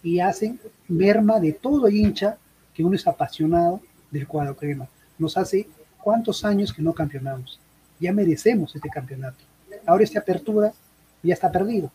Y 0.03 0.20
hacen 0.20 0.61
merma 0.89 1.41
de 1.41 1.53
todo 1.53 1.89
hincha 1.89 2.37
que 2.74 2.85
uno 2.85 2.97
es 2.97 3.07
apasionado 3.07 3.80
del 4.11 4.26
cuadro 4.26 4.57
crema. 4.57 4.89
Nos 5.18 5.37
hace 5.37 5.68
cuántos 6.03 6.45
años 6.45 6.72
que 6.72 6.82
no 6.82 6.93
campeonamos. 6.93 7.61
Ya 8.01 8.12
merecemos 8.12 8.74
este 8.74 8.89
campeonato. 8.89 9.45
Ahora 9.87 10.05
esta 10.05 10.18
apertura 10.18 10.72
ya 11.22 11.35
está 11.35 11.51
perdido. 11.51 11.91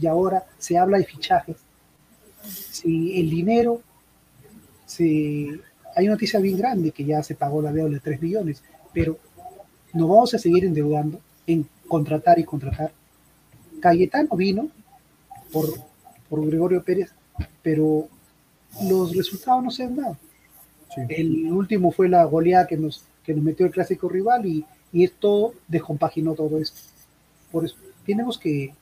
Y 0.00 0.06
ahora 0.06 0.44
se 0.58 0.76
habla 0.76 0.98
de 0.98 1.04
fichajes 1.04 1.56
si 2.46 3.18
el 3.18 3.30
dinero, 3.30 3.80
si 4.86 5.60
hay 5.94 6.06
una 6.06 6.14
noticia 6.14 6.40
bien 6.40 6.56
grande 6.56 6.90
que 6.90 7.04
ya 7.04 7.22
se 7.22 7.34
pagó 7.34 7.62
la 7.62 7.72
deuda 7.72 7.90
de 7.90 8.00
3 8.00 8.20
millones, 8.20 8.62
pero 8.92 9.18
nos 9.92 10.08
vamos 10.08 10.34
a 10.34 10.38
seguir 10.38 10.64
endeudando 10.64 11.20
en 11.46 11.66
contratar 11.88 12.38
y 12.38 12.44
contratar. 12.44 12.92
Cayetano 13.80 14.36
vino 14.36 14.68
por, 15.52 15.68
por 16.28 16.46
Gregorio 16.46 16.82
Pérez, 16.82 17.12
pero 17.62 18.08
los 18.82 19.14
resultados 19.14 19.62
no 19.62 19.70
se 19.70 19.84
han 19.84 19.96
dado. 19.96 20.16
El 21.08 21.52
último 21.52 21.90
fue 21.90 22.08
la 22.08 22.24
goleada 22.24 22.66
que 22.66 22.76
nos, 22.76 23.04
que 23.24 23.34
nos 23.34 23.44
metió 23.44 23.66
el 23.66 23.72
clásico 23.72 24.08
rival 24.08 24.46
y, 24.46 24.64
y 24.92 25.04
esto 25.04 25.54
descompaginó 25.68 26.34
todo 26.34 26.58
esto. 26.58 26.80
Por 27.50 27.64
eso 27.64 27.76
tenemos 28.06 28.38
que, 28.38 28.72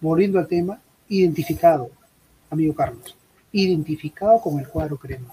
volviendo 0.00 0.38
al 0.38 0.48
tema, 0.48 0.80
identificado, 1.08 1.90
amigo 2.50 2.74
Carlos, 2.74 3.16
identificado 3.52 4.40
con 4.40 4.58
el 4.58 4.68
cuadro 4.68 4.96
crema, 4.96 5.28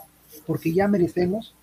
porque 0.51 0.73
ya 0.73 0.85
merecemos 0.85 1.53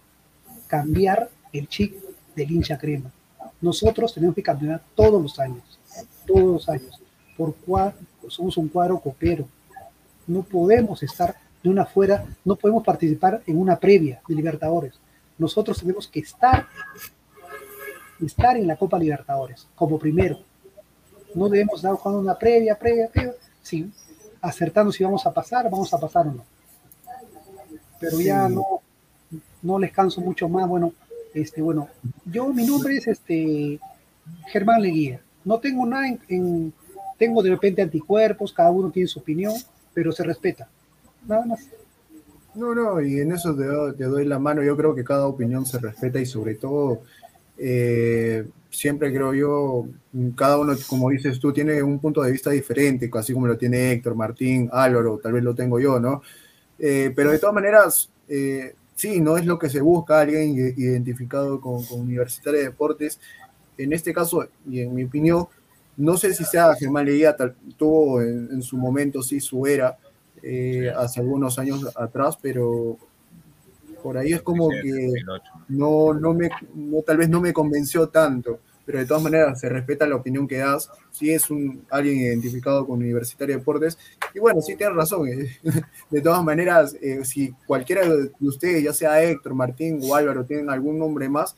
cambiar 0.66 1.28
el 1.52 1.68
chip 1.68 1.94
del 2.34 2.50
hincha 2.50 2.78
crema. 2.78 3.12
Nosotros 3.60 4.14
tenemos 4.14 4.34
que 4.34 4.42
cambiar 4.42 4.80
todos 4.94 5.20
los 5.20 5.38
años, 5.38 5.78
todos 6.26 6.46
los 6.46 6.68
años, 6.70 6.98
por 7.36 7.54
cual 7.54 7.92
somos 8.28 8.56
un 8.56 8.68
cuadro 8.68 8.98
copero. 8.98 9.46
No 10.26 10.42
podemos 10.42 11.02
estar 11.02 11.36
de 11.62 11.68
una 11.68 11.84
fuera, 11.84 12.24
no 12.46 12.56
podemos 12.56 12.82
participar 12.82 13.42
en 13.46 13.60
una 13.60 13.78
previa 13.78 14.22
de 14.26 14.34
Libertadores. 14.34 14.94
Nosotros 15.36 15.78
tenemos 15.78 16.08
que 16.08 16.20
estar, 16.20 16.66
estar 18.24 18.56
en 18.56 18.66
la 18.66 18.76
Copa 18.76 18.98
Libertadores 18.98 19.68
como 19.74 19.98
primero. 19.98 20.38
No 21.34 21.50
debemos 21.50 21.82
dar 21.82 21.92
jugando 21.92 22.22
una 22.22 22.38
previa, 22.38 22.78
previa, 22.78 23.08
previa. 23.08 23.34
Sí, 23.62 23.92
acertando 24.40 24.90
si 24.90 25.04
vamos 25.04 25.26
a 25.26 25.34
pasar, 25.34 25.68
vamos 25.68 25.92
a 25.92 25.98
pasar 25.98 26.26
o 26.26 26.32
no. 26.32 26.44
Pero 28.00 28.20
ya 28.20 28.48
no, 28.48 28.77
no 29.62 29.78
les 29.78 29.92
canso 29.92 30.20
mucho 30.20 30.48
más. 30.48 30.68
Bueno, 30.68 30.92
este, 31.34 31.62
bueno, 31.62 31.88
yo 32.24 32.52
mi 32.52 32.66
nombre 32.66 32.96
es 32.96 33.06
este 33.06 33.78
Germán 34.48 34.82
Leguía. 34.82 35.20
No 35.44 35.58
tengo 35.58 35.86
nada 35.86 36.06
en, 36.28 36.72
tengo 37.18 37.42
de 37.42 37.50
repente 37.50 37.82
anticuerpos, 37.82 38.52
cada 38.52 38.70
uno 38.70 38.90
tiene 38.90 39.08
su 39.08 39.18
opinión, 39.18 39.54
pero 39.94 40.12
se 40.12 40.24
respeta. 40.24 40.68
Nada 41.26 41.46
más. 41.46 41.68
No, 42.54 42.74
no, 42.74 43.00
y 43.00 43.20
en 43.20 43.32
eso 43.32 43.54
te, 43.54 43.64
te 43.96 44.04
doy 44.04 44.24
la 44.24 44.38
mano. 44.38 44.62
Yo 44.62 44.76
creo 44.76 44.94
que 44.94 45.04
cada 45.04 45.26
opinión 45.26 45.64
se 45.64 45.78
respeta 45.78 46.20
y 46.20 46.26
sobre 46.26 46.54
todo 46.54 47.02
eh, 47.58 48.46
siempre 48.70 49.12
creo 49.12 49.34
yo, 49.34 49.88
cada 50.36 50.58
uno, 50.58 50.74
como 50.88 51.10
dices 51.10 51.40
tú, 51.40 51.52
tiene 51.52 51.82
un 51.82 51.98
punto 51.98 52.22
de 52.22 52.30
vista 52.30 52.50
diferente, 52.50 53.10
así 53.14 53.32
como 53.32 53.46
lo 53.46 53.58
tiene 53.58 53.92
Héctor, 53.92 54.14
Martín, 54.14 54.68
Álvaro, 54.72 55.18
tal 55.22 55.32
vez 55.32 55.42
lo 55.42 55.54
tengo 55.54 55.80
yo, 55.80 55.98
¿no? 55.98 56.22
Eh, 56.78 57.12
pero 57.14 57.32
de 57.32 57.38
todas 57.38 57.54
maneras, 57.54 58.10
eh, 58.28 58.74
sí, 58.98 59.20
no 59.20 59.38
es 59.38 59.46
lo 59.46 59.58
que 59.58 59.70
se 59.70 59.80
busca 59.80 60.20
alguien 60.20 60.56
identificado 60.76 61.60
con, 61.60 61.84
con 61.84 62.00
Universitario 62.00 62.58
de 62.58 62.66
Deportes. 62.66 63.20
En 63.78 63.92
este 63.92 64.12
caso, 64.12 64.46
y 64.68 64.80
en 64.80 64.92
mi 64.94 65.04
opinión, 65.04 65.46
No 65.96 66.16
sé 66.16 66.32
si 66.34 66.44
sea 66.44 66.74
Germán 66.76 67.06
Leguía, 67.06 67.36
tuvo 67.76 68.20
en, 68.22 68.48
en 68.52 68.62
su 68.62 68.76
momento 68.76 69.22
sí 69.22 69.40
su 69.40 69.66
era, 69.66 69.96
eh, 70.42 70.90
hace 70.96 71.20
algunos 71.20 71.58
años 71.58 71.84
atrás, 71.96 72.38
pero 72.40 72.96
por 74.02 74.16
ahí 74.16 74.32
es 74.32 74.42
como 74.42 74.68
que 74.68 75.12
no, 75.68 76.14
no 76.14 76.34
me, 76.34 76.50
no, 76.74 77.02
tal 77.02 77.16
vez 77.18 77.28
no 77.28 77.40
me 77.40 77.52
convenció 77.52 78.08
tanto, 78.08 78.60
pero 78.88 79.00
de 79.00 79.04
todas 79.04 79.22
maneras 79.22 79.60
se 79.60 79.68
respeta 79.68 80.06
la 80.06 80.16
opinión 80.16 80.48
que 80.48 80.56
das, 80.56 80.90
si 81.10 81.30
es 81.30 81.50
un, 81.50 81.84
alguien 81.90 82.20
identificado 82.20 82.86
con 82.86 83.00
Universitario 83.00 83.54
de 83.54 83.58
Deportes, 83.58 83.98
y 84.32 84.38
bueno, 84.38 84.62
sí 84.62 84.76
tienes 84.76 84.96
razón, 84.96 85.28
eh, 85.28 85.58
de 86.10 86.20
todas 86.22 86.42
maneras, 86.42 86.96
eh, 87.02 87.22
si 87.22 87.52
cualquiera 87.66 88.08
de 88.08 88.30
ustedes, 88.40 88.82
ya 88.82 88.94
sea 88.94 89.22
Héctor, 89.22 89.52
Martín 89.52 90.00
o 90.02 90.14
Álvaro, 90.14 90.46
tienen 90.46 90.70
algún 90.70 90.98
nombre 90.98 91.28
más, 91.28 91.54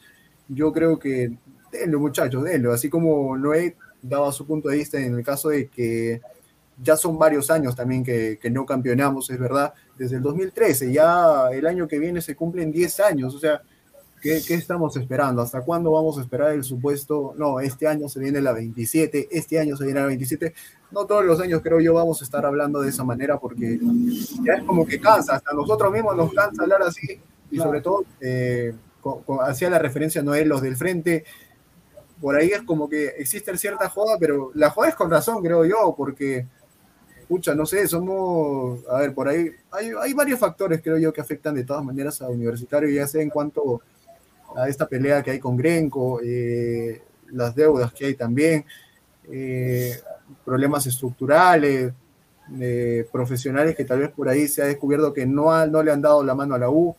yo 0.48 0.72
creo 0.72 0.98
que 0.98 1.30
denlo 1.70 2.00
muchachos, 2.00 2.42
denlo, 2.42 2.72
así 2.72 2.90
como 2.90 3.36
Noé 3.36 3.76
daba 4.02 4.32
su 4.32 4.44
punto 4.44 4.68
de 4.68 4.78
vista 4.78 4.98
en 4.98 5.14
el 5.14 5.22
caso 5.22 5.50
de 5.50 5.68
que 5.68 6.20
ya 6.82 6.96
son 6.96 7.16
varios 7.16 7.48
años 7.48 7.76
también 7.76 8.02
que, 8.02 8.40
que 8.42 8.50
no 8.50 8.66
campeonamos, 8.66 9.30
es 9.30 9.38
verdad, 9.38 9.72
desde 9.96 10.16
el 10.16 10.22
2013, 10.22 10.92
ya 10.92 11.48
el 11.52 11.64
año 11.64 11.86
que 11.86 12.00
viene 12.00 12.22
se 12.22 12.34
cumplen 12.34 12.72
10 12.72 12.98
años, 12.98 13.36
o 13.36 13.38
sea, 13.38 13.62
¿qué, 14.20 14.42
qué 14.46 14.54
estamos 14.54 14.96
esperando? 14.96 15.42
¿Hasta 15.42 15.62
cuándo 15.62 15.92
vamos 15.92 16.18
a 16.18 16.22
esperar 16.22 16.52
el 16.52 16.64
supuesto? 16.64 17.34
No, 17.36 17.60
este 17.60 17.86
año 17.86 18.08
se 18.08 18.20
viene 18.20 18.40
la 18.40 18.52
27, 18.52 19.28
este 19.30 19.58
año 19.58 19.76
se 19.76 19.84
viene 19.84 20.00
la 20.00 20.06
27, 20.06 20.54
no 20.90 21.06
todos 21.06 21.24
los 21.24 21.40
años 21.40 21.60
creo 21.62 21.80
yo 21.80 21.94
vamos 21.94 22.20
a 22.20 22.24
estar 22.24 22.44
hablando 22.44 22.80
de 22.80 22.90
esa 22.90 23.04
manera 23.04 23.38
porque 23.38 23.78
ya 24.44 24.54
es 24.54 24.64
como 24.64 24.86
que 24.86 25.00
cansa, 25.00 25.36
hasta 25.36 25.52
nosotros 25.52 25.92
mismos 25.92 26.16
nos 26.16 26.32
cansa 26.32 26.62
hablar 26.62 26.82
así, 26.82 27.20
y 27.50 27.58
sobre 27.58 27.80
todo, 27.80 28.04
eh, 28.20 28.74
hacía 29.42 29.70
la 29.70 29.78
referencia 29.78 30.22
Noel, 30.22 30.48
los 30.48 30.62
del 30.62 30.76
frente, 30.76 31.24
por 32.20 32.36
ahí 32.36 32.48
es 32.48 32.62
como 32.62 32.88
que 32.88 33.06
existe 33.18 33.56
cierta 33.56 33.88
joda, 33.88 34.16
pero 34.18 34.50
la 34.54 34.70
joda 34.70 34.88
es 34.88 34.94
con 34.94 35.10
razón, 35.10 35.42
creo 35.42 35.64
yo, 35.64 35.94
porque, 35.96 36.46
pucha, 37.28 37.54
no 37.54 37.66
sé, 37.66 37.88
somos, 37.88 38.80
a 38.88 38.98
ver, 38.98 39.14
por 39.14 39.28
ahí, 39.28 39.50
hay, 39.70 39.90
hay 40.00 40.12
varios 40.12 40.38
factores, 40.38 40.80
creo 40.82 40.98
yo, 40.98 41.12
que 41.12 41.20
afectan 41.20 41.54
de 41.54 41.64
todas 41.64 41.84
maneras 41.84 42.20
a 42.20 42.28
Universitario, 42.28 42.90
ya 42.90 43.06
sea 43.06 43.22
en 43.22 43.30
cuanto 43.30 43.80
a 44.57 44.68
esta 44.68 44.86
pelea 44.86 45.22
que 45.22 45.32
hay 45.32 45.38
con 45.38 45.57
Grenco, 45.57 46.20
eh, 46.22 47.03
las 47.32 47.55
deudas 47.55 47.92
que 47.92 48.07
hay 48.07 48.14
también, 48.14 48.64
eh, 49.30 49.96
problemas 50.44 50.86
estructurales, 50.86 51.92
eh, 52.61 53.07
profesionales 53.12 53.76
que 53.76 53.84
tal 53.84 54.01
vez 54.01 54.11
por 54.11 54.28
ahí 54.28 54.48
se 54.48 54.62
ha 54.62 54.66
descubierto 54.66 55.12
que 55.12 55.26
no, 55.26 55.53
ha- 55.53 55.66
no 55.66 55.82
le 55.82 55.92
han 55.92 56.03
dado 56.03 56.24
la 56.24 56.34
mano 56.34 56.55
a 56.55 56.59
la 56.59 56.70
U. 56.70 56.96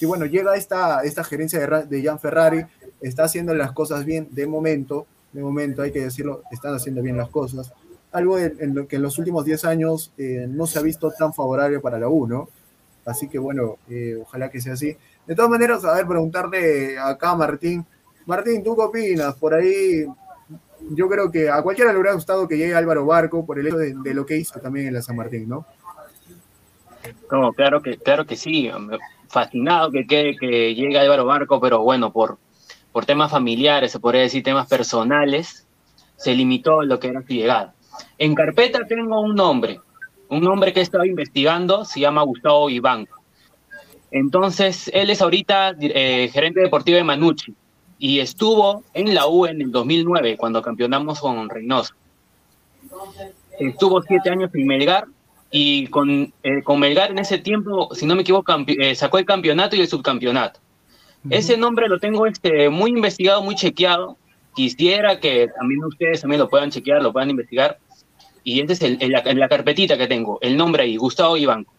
Y 0.00 0.06
bueno, 0.06 0.26
llega 0.26 0.56
esta, 0.56 1.02
esta 1.02 1.24
gerencia 1.24 1.58
de, 1.60 1.86
de 1.86 2.02
Jan 2.02 2.18
Ferrari, 2.20 2.64
está 3.00 3.24
haciendo 3.24 3.54
las 3.54 3.72
cosas 3.72 4.04
bien 4.04 4.28
de 4.30 4.46
momento, 4.46 5.06
de 5.32 5.42
momento 5.42 5.82
hay 5.82 5.92
que 5.92 6.00
decirlo, 6.02 6.42
están 6.50 6.74
haciendo 6.74 7.02
bien 7.02 7.16
las 7.16 7.28
cosas. 7.30 7.72
Algo 8.12 8.38
en 8.38 8.74
lo 8.74 8.88
que 8.88 8.96
en 8.96 9.02
los 9.02 9.18
últimos 9.18 9.44
10 9.44 9.64
años 9.64 10.12
eh, 10.16 10.46
no 10.48 10.66
se 10.66 10.78
ha 10.78 10.82
visto 10.82 11.10
tan 11.10 11.34
favorable 11.34 11.80
para 11.80 11.98
la 11.98 12.08
U, 12.08 12.26
¿no? 12.26 12.48
Así 13.04 13.28
que 13.28 13.38
bueno, 13.38 13.76
eh, 13.88 14.18
ojalá 14.20 14.50
que 14.50 14.60
sea 14.60 14.74
así. 14.74 14.96
De 15.28 15.34
todas 15.34 15.50
maneras, 15.50 15.84
a 15.84 15.94
ver, 15.94 16.06
preguntarle 16.06 16.98
acá 16.98 17.32
a 17.32 17.36
Martín. 17.36 17.84
Martín, 18.24 18.64
¿tú 18.64 18.74
qué 18.74 18.80
opinas? 18.80 19.34
Por 19.34 19.52
ahí, 19.52 20.06
yo 20.90 21.06
creo 21.06 21.30
que 21.30 21.50
a 21.50 21.60
cualquiera 21.60 21.92
le 21.92 21.98
hubiera 21.98 22.14
gustado 22.14 22.48
que 22.48 22.56
llegue 22.56 22.74
Álvaro 22.74 23.04
Barco 23.04 23.44
por 23.44 23.58
el 23.58 23.66
hecho 23.66 23.76
de, 23.76 24.14
lo 24.14 24.24
que 24.24 24.38
hizo 24.38 24.58
también 24.58 24.86
en 24.86 24.94
la 24.94 25.02
San 25.02 25.16
Martín, 25.16 25.46
¿no? 25.46 25.66
No, 27.30 27.52
claro 27.52 27.82
que, 27.82 27.98
claro 27.98 28.24
que 28.24 28.36
sí. 28.36 28.70
Fascinado 29.28 29.90
que, 29.90 30.06
que, 30.06 30.34
que 30.40 30.74
llegue 30.74 30.98
Álvaro 30.98 31.26
Barco, 31.26 31.60
pero 31.60 31.82
bueno, 31.82 32.10
por, 32.10 32.38
por 32.90 33.04
temas 33.04 33.30
familiares, 33.30 33.92
se 33.92 34.00
podría 34.00 34.22
decir 34.22 34.42
temas 34.42 34.66
personales, 34.66 35.66
se 36.16 36.34
limitó 36.34 36.82
lo 36.84 36.98
que 36.98 37.08
era 37.08 37.20
su 37.20 37.34
llegada. 37.34 37.74
En 38.16 38.34
carpeta 38.34 38.86
tengo 38.88 39.20
un 39.20 39.34
nombre, 39.34 39.78
un 40.30 40.40
nombre 40.40 40.72
que 40.72 40.80
he 40.80 40.84
estado 40.84 41.04
investigando, 41.04 41.84
se 41.84 42.00
llama 42.00 42.22
Gustavo 42.22 42.70
Ibanco. 42.70 43.17
Entonces, 44.10 44.90
él 44.94 45.10
es 45.10 45.20
ahorita 45.20 45.74
eh, 45.80 46.30
gerente 46.32 46.60
deportivo 46.60 46.96
de 46.96 47.04
Manucci 47.04 47.54
y 47.98 48.20
estuvo 48.20 48.84
en 48.94 49.14
la 49.14 49.26
U 49.26 49.46
en 49.46 49.60
el 49.60 49.70
2009, 49.70 50.36
cuando 50.36 50.62
campeonamos 50.62 51.20
con 51.20 51.48
Reynoso. 51.48 51.94
Estuvo 53.58 54.00
siete 54.02 54.30
años 54.30 54.50
en 54.54 54.66
Melgar 54.66 55.04
y 55.50 55.86
con, 55.88 56.32
eh, 56.42 56.62
con 56.62 56.78
Melgar 56.80 57.10
en 57.10 57.18
ese 57.18 57.38
tiempo, 57.38 57.88
si 57.94 58.06
no 58.06 58.14
me 58.14 58.22
equivoco, 58.22 58.54
eh, 58.66 58.94
sacó 58.94 59.18
el 59.18 59.24
campeonato 59.24 59.76
y 59.76 59.80
el 59.80 59.88
subcampeonato. 59.88 60.60
Ese 61.30 61.56
nombre 61.56 61.88
lo 61.88 61.98
tengo 61.98 62.26
este, 62.26 62.68
muy 62.70 62.90
investigado, 62.90 63.42
muy 63.42 63.56
chequeado. 63.56 64.16
Quisiera 64.54 65.18
que 65.20 65.48
también 65.58 65.84
ustedes 65.84 66.20
también 66.20 66.40
lo 66.40 66.48
puedan 66.48 66.70
chequear, 66.70 67.02
lo 67.02 67.12
puedan 67.12 67.30
investigar. 67.30 67.78
Y 68.44 68.60
ese 68.60 68.72
es 68.74 68.82
el, 68.82 68.98
el- 69.00 69.10
la, 69.12 69.22
la 69.34 69.48
carpetita 69.48 69.98
que 69.98 70.06
tengo, 70.06 70.38
el 70.40 70.56
nombre 70.56 70.84
ahí, 70.84 70.96
Gustavo 70.96 71.36
Ibanco. 71.36 71.72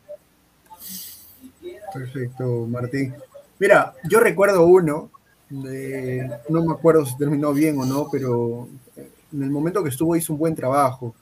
Perfecto, 1.94 2.68
Martín. 2.68 3.14
Mira, 3.60 3.94
yo 4.10 4.20
recuerdo 4.20 4.66
uno, 4.66 5.10
no 5.50 6.66
me 6.66 6.74
acuerdo 6.74 7.06
si 7.06 7.18
terminó 7.18 7.54
bien 7.54 7.78
o 7.80 7.86
no, 7.86 8.08
pero 8.12 8.68
en 8.96 9.44
el 9.44 9.50
momento 9.50 9.84
que 9.84 9.90
estuvo 9.90 10.16
hizo 10.16 10.34
un 10.34 10.40
buen 10.40 10.56
trabajo 10.56 11.14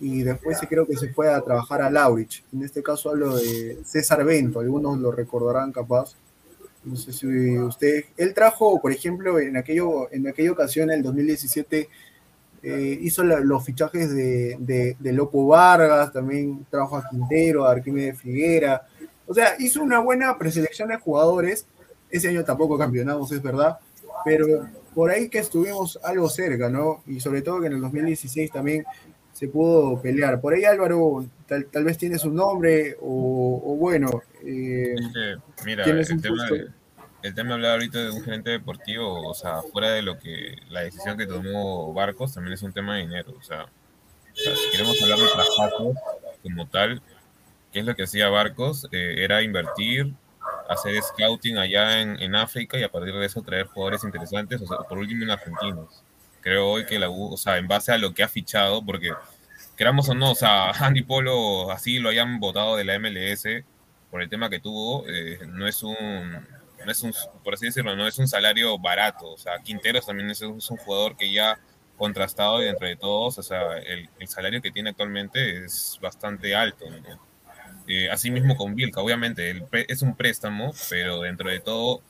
y 0.00 0.22
después 0.22 0.58
creo 0.68 0.86
que 0.86 0.96
se 0.96 1.12
fue 1.12 1.32
a 1.32 1.40
trabajar 1.40 1.82
a 1.82 1.90
Laurich. 1.90 2.44
En 2.52 2.62
este 2.62 2.82
caso 2.82 3.10
hablo 3.10 3.36
de 3.36 3.78
César 3.84 4.24
Bento, 4.24 4.60
algunos 4.60 4.98
lo 4.98 5.12
recordarán 5.12 5.72
capaz. 5.72 6.16
No 6.84 6.96
sé 6.96 7.12
si 7.12 7.58
usted, 7.58 8.06
él 8.16 8.34
trajo, 8.34 8.80
por 8.80 8.90
ejemplo, 8.90 9.38
en, 9.38 9.56
aquello, 9.56 10.12
en 10.12 10.26
aquella 10.26 10.50
ocasión, 10.50 10.90
en 10.90 10.98
el 10.98 11.02
2017, 11.04 11.88
eh, 12.64 12.98
hizo 13.00 13.22
los 13.22 13.64
fichajes 13.64 14.12
de, 14.12 14.56
de, 14.58 14.96
de 14.98 15.12
Loco 15.12 15.46
Vargas, 15.46 16.12
también 16.12 16.66
trajo 16.68 16.96
a 16.96 17.08
Quintero, 17.08 17.64
a 17.64 17.70
Arquímedes 17.72 18.18
Figuera. 18.18 18.82
O 19.32 19.34
sea, 19.34 19.54
hizo 19.58 19.82
una 19.82 19.98
buena 19.98 20.36
preselección 20.36 20.90
de 20.90 20.98
jugadores. 20.98 21.64
Ese 22.10 22.28
año 22.28 22.44
tampoco 22.44 22.76
campeonamos, 22.76 23.32
es 23.32 23.42
verdad, 23.42 23.78
pero 24.26 24.68
por 24.94 25.10
ahí 25.10 25.30
que 25.30 25.38
estuvimos 25.38 25.98
algo 26.04 26.28
cerca, 26.28 26.68
¿no? 26.68 27.02
Y 27.06 27.18
sobre 27.18 27.40
todo 27.40 27.58
que 27.62 27.68
en 27.68 27.72
el 27.72 27.80
2016 27.80 28.52
también 28.52 28.84
se 29.32 29.48
pudo 29.48 29.98
pelear. 30.02 30.38
Por 30.38 30.52
ahí 30.52 30.64
Álvaro 30.64 31.24
tal, 31.46 31.64
tal 31.64 31.82
vez 31.82 31.96
tiene 31.96 32.18
su 32.18 32.30
nombre 32.30 32.94
o, 33.00 33.62
o 33.64 33.76
bueno, 33.76 34.22
eh, 34.44 34.96
mira, 35.64 35.84
el 35.84 36.20
tema, 36.20 36.46
el 37.22 37.34
tema 37.34 37.48
de 37.48 37.54
hablar 37.54 37.70
ahorita 37.70 38.04
de 38.04 38.10
un 38.10 38.22
gerente 38.22 38.50
deportivo, 38.50 39.30
o 39.30 39.32
sea, 39.32 39.62
fuera 39.62 39.92
de 39.92 40.02
lo 40.02 40.18
que 40.18 40.56
la 40.68 40.80
decisión 40.80 41.16
que 41.16 41.26
tomó 41.26 41.94
Barcos, 41.94 42.34
también 42.34 42.52
es 42.52 42.62
un 42.62 42.74
tema 42.74 42.96
de 42.96 43.04
dinero. 43.04 43.32
O 43.40 43.42
sea, 43.42 43.62
o 43.62 44.36
sea, 44.36 44.54
si 44.54 44.70
queremos 44.72 45.02
hablar 45.02 45.20
de 45.20 45.24
traspasos 45.24 45.96
como 46.42 46.66
tal, 46.68 47.00
¿qué 47.72 47.80
es 47.80 47.86
lo 47.86 47.96
que 47.96 48.04
hacía 48.04 48.28
Barcos? 48.28 48.86
Eh, 48.92 49.16
era 49.18 49.42
invertir, 49.42 50.12
hacer 50.68 51.00
scouting 51.02 51.58
allá 51.58 52.00
en, 52.00 52.20
en 52.20 52.34
África 52.34 52.78
y 52.78 52.82
a 52.82 52.90
partir 52.90 53.14
de 53.14 53.26
eso 53.26 53.42
traer 53.42 53.66
jugadores 53.66 54.04
interesantes, 54.04 54.60
o 54.60 54.66
sea, 54.66 54.78
por 54.88 54.98
último 54.98 55.24
en 55.24 55.30
argentinos. 55.30 56.02
Creo 56.40 56.68
hoy 56.68 56.86
que 56.86 56.98
la 56.98 57.08
U, 57.08 57.32
o 57.32 57.36
sea, 57.36 57.56
en 57.58 57.68
base 57.68 57.92
a 57.92 57.98
lo 57.98 58.14
que 58.14 58.22
ha 58.22 58.28
fichado, 58.28 58.84
porque 58.84 59.12
queramos 59.76 60.08
o 60.08 60.14
no, 60.14 60.32
o 60.32 60.34
sea, 60.34 60.70
Andy 60.86 61.02
Polo 61.02 61.70
así 61.70 61.98
lo 61.98 62.10
hayan 62.10 62.40
votado 62.40 62.76
de 62.76 62.84
la 62.84 62.98
MLS 62.98 63.64
por 64.10 64.22
el 64.22 64.28
tema 64.28 64.50
que 64.50 64.60
tuvo, 64.60 65.04
eh, 65.08 65.38
no 65.48 65.66
es 65.66 65.82
un, 65.82 65.96
no 65.96 66.90
es 66.90 67.02
un, 67.02 67.14
por 67.42 67.54
así 67.54 67.66
decirlo, 67.66 67.96
no 67.96 68.06
es 68.06 68.18
un 68.18 68.28
salario 68.28 68.78
barato. 68.78 69.32
O 69.32 69.38
sea, 69.38 69.58
Quinteros 69.60 70.06
también 70.06 70.30
es 70.30 70.42
un, 70.42 70.58
es 70.58 70.70
un 70.70 70.76
jugador 70.76 71.16
que 71.16 71.32
ya 71.32 71.58
contrastado 71.96 72.60
y 72.60 72.66
dentro 72.66 72.86
de 72.88 72.96
todos, 72.96 73.38
o 73.38 73.42
sea, 73.42 73.78
el, 73.78 74.10
el 74.18 74.28
salario 74.28 74.60
que 74.60 74.72
tiene 74.72 74.90
actualmente 74.90 75.64
es 75.64 75.98
bastante 76.02 76.54
alto. 76.54 76.84
¿no? 76.90 77.31
Eh, 77.88 78.08
asimismo 78.10 78.56
con 78.56 78.74
Vilca, 78.74 79.00
obviamente, 79.00 79.64
es 79.88 80.02
un 80.02 80.16
préstamo, 80.16 80.72
pero 80.88 81.22
dentro 81.22 81.50
de 81.50 81.60
todo 81.60 82.02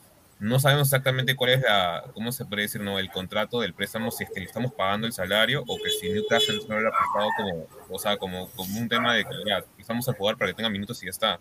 no 0.42 0.58
sabemos 0.58 0.88
exactamente 0.88 1.36
cuál 1.36 1.52
es 1.52 1.60
la, 1.60 2.04
¿cómo 2.14 2.32
se 2.32 2.44
puede 2.44 2.62
decir, 2.62 2.80
no? 2.80 2.98
El 2.98 3.10
contrato 3.10 3.60
del 3.60 3.74
préstamo, 3.74 4.10
si 4.10 4.24
es 4.24 4.30
que 4.30 4.40
le 4.40 4.46
estamos 4.46 4.72
pagando 4.72 5.06
el 5.06 5.12
salario 5.12 5.62
o 5.68 5.76
que 5.76 5.88
si 5.88 6.08
Newcastle 6.08 6.60
solo 6.60 6.80
lo 6.80 6.88
ha 6.88 6.98
prestado 6.98 7.28
como, 7.36 7.66
o 7.88 7.98
sea, 8.00 8.16
como, 8.16 8.50
como 8.50 8.80
un 8.80 8.88
tema 8.88 9.14
de 9.14 9.24
que 9.24 9.30
estamos 9.78 10.08
a 10.08 10.12
jugar 10.14 10.36
para 10.36 10.50
que 10.50 10.56
tenga 10.56 10.68
minutos 10.68 11.00
y 11.00 11.06
ya 11.06 11.10
está. 11.10 11.38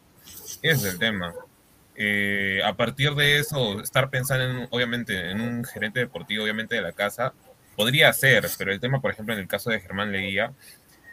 Ese 0.62 0.70
es 0.70 0.84
el 0.86 1.00
tema. 1.00 1.34
Eh, 1.96 2.62
a 2.64 2.76
partir 2.76 3.16
de 3.16 3.40
eso, 3.40 3.82
estar 3.82 4.12
pensando, 4.12 4.44
en, 4.44 4.68
obviamente, 4.70 5.32
en 5.32 5.42
un 5.42 5.64
gerente 5.64 6.00
deportivo, 6.00 6.44
obviamente, 6.44 6.76
de 6.76 6.82
la 6.84 6.92
casa, 6.92 7.34
podría 7.76 8.14
ser, 8.14 8.48
pero 8.60 8.72
el 8.72 8.80
tema, 8.80 9.02
por 9.02 9.10
ejemplo, 9.10 9.34
en 9.34 9.40
el 9.40 9.48
caso 9.48 9.72
de 9.72 9.80
Germán 9.80 10.12
Leguía, 10.12 10.54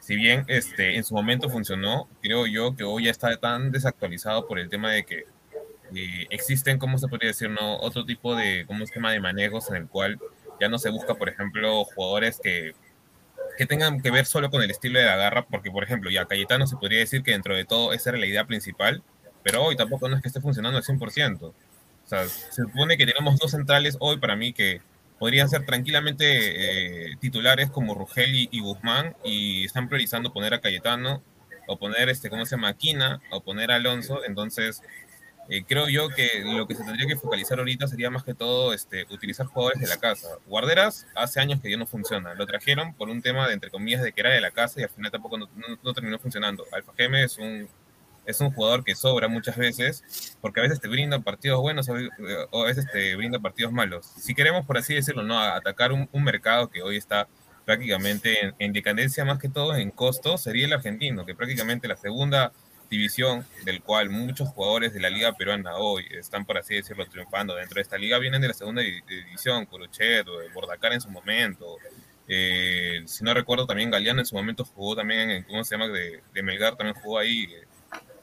si 0.09 0.17
bien 0.17 0.47
este, 0.49 0.97
en 0.97 1.05
su 1.05 1.13
momento 1.13 1.51
funcionó, 1.51 2.09
creo 2.23 2.47
yo 2.47 2.75
que 2.75 2.83
hoy 2.83 3.05
ya 3.05 3.11
está 3.11 3.37
tan 3.37 3.71
desactualizado 3.71 4.47
por 4.47 4.59
el 4.59 4.71
tema 4.71 4.91
de 4.91 5.05
que 5.05 5.27
eh, 5.95 6.27
existen, 6.31 6.79
¿cómo 6.79 6.97
se 6.97 7.09
podría 7.09 7.29
decir? 7.29 7.51
No? 7.51 7.77
Otro 7.77 8.07
tipo 8.07 8.35
de 8.35 8.65
como 8.67 8.85
esquema 8.85 9.13
de 9.13 9.21
manejos 9.21 9.69
en 9.69 9.77
el 9.77 9.87
cual 9.87 10.19
ya 10.59 10.71
no 10.71 10.79
se 10.79 10.89
busca, 10.89 11.17
por 11.17 11.29
ejemplo, 11.29 11.85
jugadores 11.85 12.41
que, 12.43 12.73
que 13.59 13.67
tengan 13.67 14.01
que 14.01 14.11
ver 14.11 14.25
solo 14.25 14.49
con 14.49 14.63
el 14.63 14.71
estilo 14.71 14.99
de 14.99 15.05
la 15.05 15.17
garra, 15.17 15.45
porque, 15.45 15.71
por 15.71 15.85
ejemplo, 15.85 16.09
ya 16.09 16.25
Cayetano 16.25 16.67
se 16.67 16.77
podría 16.77 17.01
decir 17.01 17.23
que 17.23 17.33
dentro 17.33 17.55
de 17.55 17.67
todo 17.67 17.93
esa 17.93 18.09
era 18.09 18.19
la 18.19 18.27
idea 18.27 18.47
principal, 18.47 19.03
pero 19.43 19.63
hoy 19.63 19.77
tampoco 19.77 20.09
no 20.09 20.17
es 20.17 20.23
que 20.23 20.29
esté 20.29 20.41
funcionando 20.41 20.79
al 20.79 20.85
100%. 20.85 21.43
O 21.43 21.55
sea, 22.07 22.27
se 22.27 22.63
supone 22.63 22.97
que 22.97 23.05
tenemos 23.05 23.39
dos 23.39 23.51
centrales 23.51 23.99
hoy 24.01 24.17
para 24.17 24.37
mí 24.37 24.55
que 24.55 24.81
podrían 25.19 25.49
ser 25.49 25.67
tranquilamente 25.67 27.11
eh, 27.11 27.17
titulares 27.21 27.71
como 27.71 27.95
Rugel 27.95 28.35
y, 28.35 28.49
y, 28.53 28.61
Guzmán 28.61 29.17
y 29.25 29.65
están 29.65 29.89
priorizando 29.89 30.33
poner 30.33 30.55
a 30.55 30.61
Cayetano 30.61 31.23
o 31.67 31.79
poner, 31.79 32.09
este, 32.09 32.31
¿cómo 32.31 32.47
se 32.47 32.57
llama? 32.57 32.69
Aquina 32.69 33.21
o 33.31 33.43
poner 33.43 33.71
a 33.71 33.77
Alonso. 33.77 34.25
Entonces, 34.25 34.83
eh, 35.51 35.65
creo 35.67 35.89
yo 35.89 36.11
que 36.11 36.43
lo 36.45 36.67
que 36.67 36.75
se 36.75 36.85
tendría 36.85 37.07
que 37.07 37.17
focalizar 37.17 37.59
ahorita 37.59 37.87
sería 37.87 38.11
más 38.11 38.23
que 38.23 38.35
todo 38.35 38.75
este, 38.75 39.07
utilizar 39.11 39.47
jugadores 39.47 39.81
de 39.81 39.87
la 39.87 39.97
casa. 39.97 40.29
Guarderas 40.47 41.07
hace 41.15 41.41
años 41.41 41.61
que 41.63 41.71
ya 41.71 41.79
no 41.79 41.87
funciona. 41.87 42.35
Lo 42.35 42.47
trajeron 42.47 42.93
por 42.95 43.09
un 43.09 43.23
tema 43.23 43.49
de, 43.49 43.55
entre 43.55 43.71
comillas, 43.71 44.03
de 44.03 44.13
que 44.13 44.21
era 44.21 44.31
de 44.31 44.43
la 44.43 44.51
casa 44.51 44.81
y 44.81 44.83
al 44.83 44.91
final 44.91 45.11
tampoco 45.11 45.39
no, 45.39 45.49
no, 45.83 45.95
terminó 45.95 46.19
funcionando. 46.19 46.67
Alfa 46.73 46.93
Geme 46.97 47.25
es 47.25 47.39
un, 47.39 47.67
es 48.29 48.41
un 48.41 48.53
jugador 48.53 48.85
que 48.85 48.95
sobra 48.95 49.27
muchas 49.27 49.57
veces 49.57 50.37
porque 50.41 50.61
a 50.61 50.63
veces 50.63 50.81
te 50.81 50.89
brinda 50.89 51.19
partidos 51.19 51.61
buenos 51.61 51.89
o 51.89 52.63
a 52.63 52.67
veces 52.67 52.87
te 52.93 53.17
brinda 53.17 53.39
partidos 53.39 53.73
malos. 53.73 54.07
Si 54.07 54.35
queremos, 54.35 54.67
por 54.67 54.79
así 54.79 54.95
decirlo, 54.95 55.23
no 55.23 55.41
atacar 55.41 55.93
un, 55.93 56.09
mercado 56.13 56.69
que 56.69 56.83
hoy 56.83 56.97
está 56.97 57.27
prácticamente 57.65 58.45
en, 58.45 58.55
en 58.59 58.73
decadencia 58.73 59.25
más 59.25 59.39
que 59.39 59.49
todo 59.49 59.75
en 59.75 59.91
costo, 59.91 60.37
sería 60.37 60.67
el 60.67 60.73
argentino, 60.75 61.25
que 61.25 61.35
prácticamente 61.35 61.89
la 61.89 61.97
segunda 61.97 62.53
división 62.91 63.47
del 63.65 63.83
cual 63.83 64.11
muchos 64.11 64.49
jugadores 64.49 64.93
de 64.93 65.01
la 65.01 65.11
liga 65.11 65.33
peruana 65.33 65.77
hoy 65.77 66.07
están, 66.11 66.45
por 66.45 66.59
así 66.59 66.75
decirlo, 66.75 67.07
triunfando 67.07 67.55
dentro 67.55 67.77
de 67.77 67.83
esta 67.83 67.99
liga, 67.99 68.19
vienen 68.19 68.43
de 68.43 68.49
la 68.49 68.55
segunda 68.55 68.83
división, 68.83 69.67
Curuchet, 69.67 70.27
Bordacar 70.55 70.93
en 70.93 71.01
su 71.01 71.11
momento, 71.11 71.77
eh, 72.31 73.03
si 73.07 73.25
no 73.25 73.33
recuerdo 73.33 73.67
también 73.67 73.91
Galeano 73.91 74.21
en 74.21 74.27
su 74.27 74.37
momento 74.37 74.63
jugó 74.63 74.95
también 74.95 75.31
en, 75.31 75.43
¿cómo 75.45 75.65
se 75.65 75.75
llama? 75.75 75.89
De, 75.89 76.23
de 76.35 76.43
Melgar 76.43 76.77
también 76.77 76.95
jugó 77.01 77.19
ahí, 77.19 77.45
eh, 77.45 77.67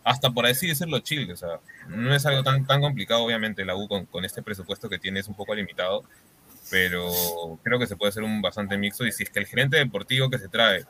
hasta 0.06 0.30
por 0.30 0.46
así 0.46 0.68
decirlo 0.68 1.00
Chile, 1.00 1.34
o 1.34 1.36
sea, 1.36 1.60
no 1.90 2.14
es 2.14 2.26
algo 2.28 2.44
tan, 2.44 2.66
tan 2.66 2.80
complicado, 2.80 3.24
obviamente 3.24 3.66
la 3.66 3.76
U 3.76 3.88
con, 3.88 4.06
con 4.06 4.24
este 4.24 4.44
presupuesto 4.44 4.88
que 4.88 5.00
tiene 5.00 5.20
es 5.20 5.28
un 5.28 5.36
poco 5.36 5.56
limitado, 5.56 6.04
pero 6.70 7.12
creo 7.64 7.80
que 7.80 7.88
se 7.88 7.96
puede 7.96 8.10
hacer 8.10 8.22
un 8.22 8.40
bastante 8.40 8.78
mixto 8.78 9.06
y 9.06 9.12
si 9.12 9.24
es 9.24 9.32
que 9.32 9.40
el 9.40 9.48
gerente 9.48 9.78
deportivo 9.78 10.30
que 10.30 10.38
se 10.38 10.48
trae 10.48 10.86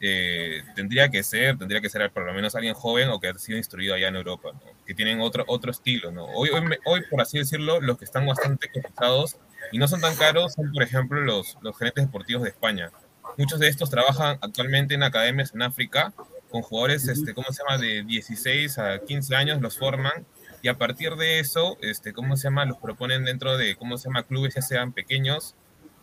eh, 0.00 0.62
tendría 0.76 1.08
que 1.08 1.22
ser, 1.22 1.56
tendría 1.56 1.80
que 1.80 1.88
ser 1.88 2.10
por 2.10 2.26
lo 2.26 2.34
menos 2.34 2.54
alguien 2.54 2.74
joven 2.74 3.08
o 3.08 3.18
que 3.18 3.28
ha 3.28 3.34
sido 3.38 3.56
instruido 3.56 3.94
allá 3.94 4.08
en 4.08 4.16
Europa, 4.16 4.50
¿no? 4.52 4.60
que 4.86 4.94
tienen 4.94 5.22
otro, 5.22 5.44
otro 5.46 5.70
estilo. 5.70 6.12
¿no? 6.12 6.26
Hoy, 6.26 6.50
hoy, 6.50 6.62
hoy, 6.84 7.02
por 7.10 7.22
así 7.22 7.38
decirlo, 7.38 7.80
los 7.80 7.96
que 7.96 8.04
están 8.04 8.26
bastante 8.26 8.70
cotizados 8.70 9.36
y 9.72 9.78
no 9.78 9.88
son 9.88 10.02
tan 10.02 10.14
caros 10.14 10.52
son, 10.52 10.70
por 10.72 10.82
ejemplo, 10.82 11.20
los, 11.22 11.56
los 11.62 11.76
gerentes 11.76 12.04
deportivos 12.04 12.42
de 12.42 12.50
España. 12.50 12.90
Muchos 13.38 13.58
de 13.60 13.68
estos 13.68 13.88
trabajan 13.88 14.38
actualmente 14.42 14.94
en 14.94 15.02
academias 15.02 15.54
en 15.54 15.62
África 15.62 16.12
con 16.50 16.62
jugadores, 16.62 17.08
este, 17.08 17.34
¿cómo 17.34 17.48
se 17.52 17.62
llama?, 17.62 17.78
de 17.78 18.02
16 18.04 18.78
a 18.78 18.98
15 19.00 19.36
años, 19.36 19.60
los 19.60 19.78
forman 19.78 20.26
y 20.62 20.68
a 20.68 20.76
partir 20.76 21.14
de 21.16 21.38
eso, 21.38 21.78
este, 21.80 22.12
¿cómo 22.12 22.36
se 22.36 22.44
llama?, 22.44 22.64
los 22.64 22.78
proponen 22.78 23.24
dentro 23.24 23.56
de, 23.56 23.76
¿cómo 23.76 23.98
se 23.98 24.08
llama?, 24.08 24.24
clubes 24.24 24.54
ya 24.54 24.62
sean 24.62 24.92
pequeños 24.92 25.54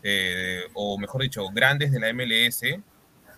eh, 0.07 0.61
o 0.75 0.99
mejor 0.99 1.23
dicho, 1.23 1.49
grandes 1.49 1.91
de 1.91 1.99
la 1.99 2.13
MLS 2.13 2.61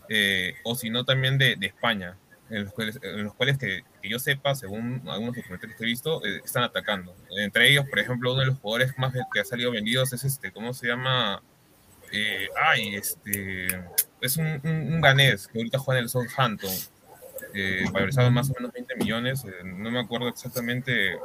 eh, 0.10 0.54
o 0.66 0.76
si 0.76 0.90
no 0.90 1.06
también 1.06 1.38
de, 1.38 1.56
de 1.56 1.68
España, 1.68 2.18
en 2.50 2.66
los 2.66 2.74
cuales, 2.74 3.00
en 3.02 3.24
los 3.24 3.34
cuales 3.36 3.58
que, 3.58 3.84
que, 4.02 4.10
yo 4.10 4.20
sepa, 4.20 4.54
según 4.54 5.02
algunos 5.08 5.34
documentales 5.34 5.78
que 5.78 5.84
he 5.86 5.88
visto, 5.88 6.26
eh, 6.26 6.42
están 6.44 6.64
atacando. 6.64 7.16
Entre 7.38 7.70
ellos, 7.70 7.86
por 7.90 8.00
ejemplo, 8.00 8.34
uno 8.34 8.42
de 8.42 8.48
los 8.48 8.60
jugadores 8.60 8.98
más 8.98 9.14
que 9.34 9.40
ha 9.40 9.46
salido 9.46 9.72
vendidos 9.72 10.12
es 10.12 10.26
este, 10.26 10.52
¿cómo 10.52 10.74
se 10.74 10.88
llama? 10.88 11.42
Ay, 12.62 12.96
este, 12.96 13.68
es 14.20 14.36
un, 14.36 14.60
un, 14.64 14.94
un, 14.94 15.02
ganés 15.02 15.48
que 15.48 15.60
ahorita 15.60 15.80
juega 15.80 16.00
en 16.00 16.04
el 16.04 16.10
Southampton, 16.10 16.72
eh, 17.54 17.86
valorizado 17.92 18.30
más 18.32 18.50
o 18.50 18.54
menos 18.54 18.72
20 18.74 18.96
millones, 18.96 19.46
eh, 19.46 19.64
no 19.64 19.92
me 19.92 20.00
acuerdo 20.00 20.28
exactamente 20.28 21.18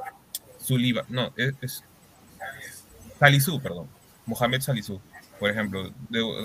su 0.59 0.79
IVA, 0.79 1.05
no, 1.09 1.33
es, 1.37 1.55
es 1.61 1.85
Salisu, 3.19 3.61
perdón, 3.61 3.89
Mohamed 4.27 4.61
Salisu 4.61 5.01
por 5.43 5.51
ejemplo, 5.51 5.93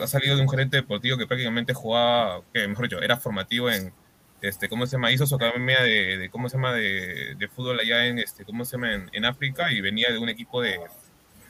ha 0.02 0.08
salido 0.08 0.36
de 0.36 0.42
un 0.42 0.50
gerente 0.50 0.78
deportivo 0.78 1.20
que 1.20 1.28
prácticamente 1.28 1.72
jugaba, 1.72 2.42
que 2.52 2.68
mejor 2.68 2.90
dicho, 2.90 3.00
era 3.00 3.16
formativo 3.16 3.70
en, 3.70 3.94
este, 4.42 4.68
¿cómo 4.68 4.88
se 4.88 4.94
llama? 4.94 5.12
Hizo 5.12 5.28
su 5.28 5.36
academia 5.36 5.84
de, 5.84 6.18
de 6.18 6.30
¿cómo 6.32 6.50
se 6.50 6.58
llama? 6.58 6.74
De, 6.74 7.36
de, 7.38 7.48
fútbol 7.48 7.80
allá 7.80 8.08
en, 8.08 8.18
este, 8.18 8.44
¿cómo 8.44 8.66
se 8.66 8.72
llama? 8.72 8.96
En, 8.96 9.08
en, 9.14 9.24
África 9.26 9.72
y 9.72 9.82
venía 9.82 10.12
de 10.12 10.18
un 10.18 10.30
equipo 10.30 10.64
de 10.64 10.80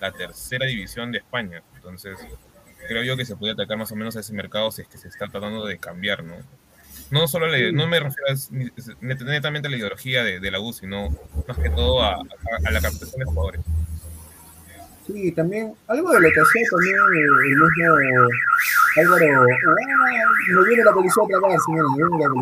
la 0.02 0.12
tercera 0.12 0.66
división 0.66 1.14
de 1.14 1.20
España. 1.20 1.64
Entonces, 1.76 2.18
creo 2.90 3.04
yo 3.04 3.16
que 3.16 3.24
se 3.24 3.38
puede 3.38 3.54
atacar 3.54 3.78
más 3.78 3.94
o 3.94 3.96
menos 3.96 4.18
a 4.18 4.20
ese 4.20 4.34
mercado 4.34 4.70
si 4.70 4.82
es 4.82 4.90
que 4.90 4.98
se 4.98 5.08
está 5.08 5.30
tratando 5.30 5.66
de 5.66 5.78
cambiar, 5.78 6.26
¿no? 6.26 6.36
No 7.10 7.28
solo 7.28 7.48
le, 7.48 7.72
no 7.72 7.88
me 7.88 8.00
refiero 8.00 8.28
a, 8.30 8.36
netamente 9.02 9.68
a 9.68 9.72
la 9.72 9.78
ideología 9.78 10.24
de, 10.24 10.40
de 10.40 10.52
la 10.52 10.60
U, 10.60 10.74
sino 10.74 11.10
más 11.48 11.58
que 11.58 11.70
todo 11.70 12.02
a, 12.02 12.16
a, 12.16 12.22
a 12.66 12.72
la 12.72 12.82
captación 12.82 13.20
de 13.20 13.26
jugadores. 13.26 13.62
Sí, 15.08 15.32
también 15.32 15.74
algo 15.88 16.12
de 16.12 16.20
lo 16.20 16.30
que 16.30 16.42
hacía 16.42 16.64
también 16.70 16.96
el 17.16 17.50
mismo 17.50 17.66
Álvaro. 18.98 19.42
¡Ah! 19.42 19.48
No 20.54 20.64
viene 20.66 20.84
la 20.84 20.94
policía 20.94 21.24
otra 21.24 21.48
vez, 21.48 21.60
señores, 21.66 21.92
no 21.98 22.10
viene 22.10 22.24
la 22.26 22.34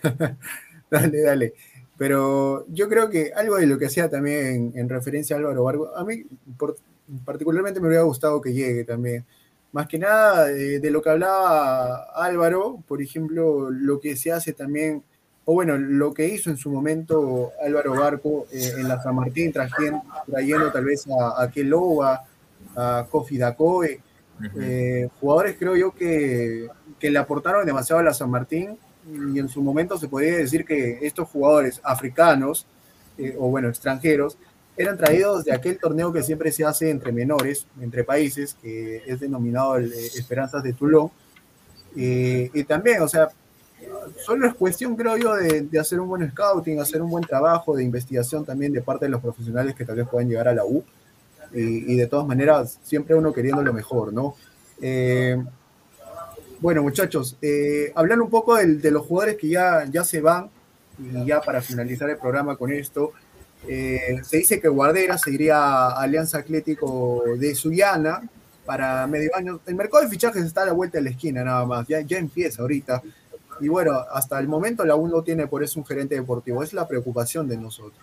policía. 0.00 0.36
dale, 0.90 1.22
dale. 1.22 1.54
Pero 1.98 2.64
yo 2.68 2.88
creo 2.88 3.10
que 3.10 3.32
algo 3.36 3.56
de 3.56 3.66
lo 3.66 3.78
que 3.78 3.86
hacía 3.86 4.08
también 4.08 4.46
en, 4.46 4.72
en 4.78 4.88
referencia 4.88 5.36
a 5.36 5.38
Álvaro 5.40 5.64
Vargo, 5.64 5.96
a 5.96 6.04
mí 6.04 6.24
por, 6.56 6.76
particularmente 7.24 7.80
me 7.80 7.88
hubiera 7.88 8.02
gustado 8.02 8.40
que 8.40 8.52
llegue 8.52 8.84
también. 8.84 9.24
Más 9.72 9.88
que 9.88 9.98
nada 9.98 10.46
de, 10.46 10.80
de 10.80 10.90
lo 10.90 11.00
que 11.02 11.10
hablaba 11.10 12.04
Álvaro, 12.14 12.82
por 12.86 13.00
ejemplo, 13.02 13.70
lo 13.70 14.00
que 14.00 14.16
se 14.16 14.30
hace 14.30 14.52
también 14.52 15.02
o 15.44 15.54
bueno, 15.54 15.76
lo 15.76 16.14
que 16.14 16.28
hizo 16.28 16.50
en 16.50 16.56
su 16.56 16.70
momento 16.70 17.52
Álvaro 17.64 17.94
Barco 17.94 18.46
eh, 18.52 18.74
en 18.78 18.88
la 18.88 19.02
San 19.02 19.16
Martín, 19.16 19.52
trayendo, 19.52 20.02
trayendo 20.26 20.70
tal 20.70 20.84
vez 20.84 21.04
a, 21.08 21.42
a 21.42 21.50
Keloba, 21.50 22.24
a 22.76 23.06
Kofi 23.10 23.38
Dakoe, 23.38 24.00
eh, 24.60 25.08
jugadores 25.20 25.56
creo 25.58 25.76
yo 25.76 25.92
que, 25.92 26.68
que, 26.98 27.10
le 27.10 27.18
aportaron 27.18 27.66
demasiado 27.66 28.00
a 28.00 28.04
la 28.04 28.14
San 28.14 28.30
Martín 28.30 28.78
y 29.34 29.38
en 29.38 29.48
su 29.48 29.62
momento 29.62 29.98
se 29.98 30.08
podría 30.08 30.36
decir 30.36 30.64
que 30.64 30.98
estos 31.02 31.28
jugadores 31.28 31.80
africanos 31.84 32.66
eh, 33.18 33.36
o 33.38 33.48
bueno, 33.48 33.68
extranjeros 33.68 34.38
eran 34.76 34.96
traídos 34.96 35.44
de 35.44 35.52
aquel 35.52 35.78
torneo 35.78 36.12
que 36.12 36.22
siempre 36.22 36.50
se 36.50 36.64
hace 36.64 36.90
entre 36.90 37.12
menores, 37.12 37.66
entre 37.80 38.04
países, 38.04 38.56
que 38.60 39.02
es 39.06 39.20
denominado 39.20 39.76
el 39.76 39.92
eh, 39.92 40.06
Esperanzas 40.14 40.62
de 40.62 40.72
Toulon. 40.72 41.10
y 41.94 42.64
también, 42.64 43.02
o 43.02 43.08
sea, 43.08 43.28
solo 44.24 44.46
es 44.46 44.54
cuestión, 44.54 44.96
creo 44.96 45.16
yo, 45.16 45.34
de, 45.34 45.62
de, 45.62 45.78
hacer 45.78 46.00
un 46.00 46.08
buen 46.08 46.30
scouting, 46.30 46.80
hacer 46.80 47.02
un 47.02 47.10
buen 47.10 47.24
trabajo 47.24 47.76
de 47.76 47.84
investigación 47.84 48.44
también 48.44 48.72
de 48.72 48.80
parte 48.80 49.06
de 49.06 49.10
los 49.10 49.20
profesionales 49.20 49.74
que 49.74 49.84
tal 49.84 49.96
vez 49.96 50.08
puedan 50.08 50.28
llegar 50.28 50.48
a 50.48 50.54
la 50.54 50.64
U. 50.64 50.84
Y, 51.52 51.92
y 51.92 51.96
de 51.96 52.06
todas 52.06 52.26
maneras, 52.26 52.78
siempre 52.82 53.14
uno 53.14 53.32
queriendo 53.32 53.62
lo 53.62 53.72
mejor, 53.72 54.12
¿no? 54.12 54.36
Eh, 54.80 55.36
bueno, 56.60 56.82
muchachos, 56.82 57.36
eh, 57.42 57.92
hablar 57.94 58.20
un 58.20 58.30
poco 58.30 58.56
de, 58.56 58.76
de, 58.76 58.90
los 58.90 59.04
jugadores 59.04 59.36
que 59.36 59.48
ya, 59.48 59.84
ya 59.90 60.04
se 60.04 60.20
van, 60.20 60.48
y 60.98 61.26
ya 61.26 61.40
para 61.40 61.60
finalizar 61.60 62.08
el 62.08 62.16
programa 62.16 62.56
con 62.56 62.72
esto, 62.72 63.12
eh, 63.68 64.20
se 64.22 64.38
dice 64.38 64.60
que 64.60 64.68
Guardera 64.68 65.18
se 65.18 65.30
iría 65.30 65.58
a 65.58 66.02
Alianza 66.02 66.38
Atlético 66.38 67.22
de 67.38 67.54
Sullana 67.54 68.22
para 68.64 69.06
medio 69.06 69.34
año. 69.34 69.60
El 69.66 69.74
mercado 69.74 70.04
de 70.04 70.10
fichajes 70.10 70.44
está 70.44 70.62
a 70.62 70.66
la 70.66 70.72
vuelta 70.72 70.98
de 70.98 71.04
la 71.04 71.10
esquina, 71.10 71.44
nada 71.44 71.64
más, 71.64 71.86
ya, 71.86 72.00
ya 72.00 72.18
empieza 72.18 72.62
ahorita. 72.62 73.02
Y 73.60 73.68
bueno, 73.68 73.92
hasta 74.12 74.38
el 74.40 74.48
momento 74.48 74.84
la 74.84 74.96
U 74.96 75.06
no 75.08 75.22
tiene 75.22 75.46
por 75.46 75.62
eso 75.62 75.78
un 75.78 75.86
gerente 75.86 76.14
deportivo, 76.14 76.62
es 76.62 76.72
la 76.72 76.88
preocupación 76.88 77.48
de 77.48 77.56
nosotros. 77.56 78.02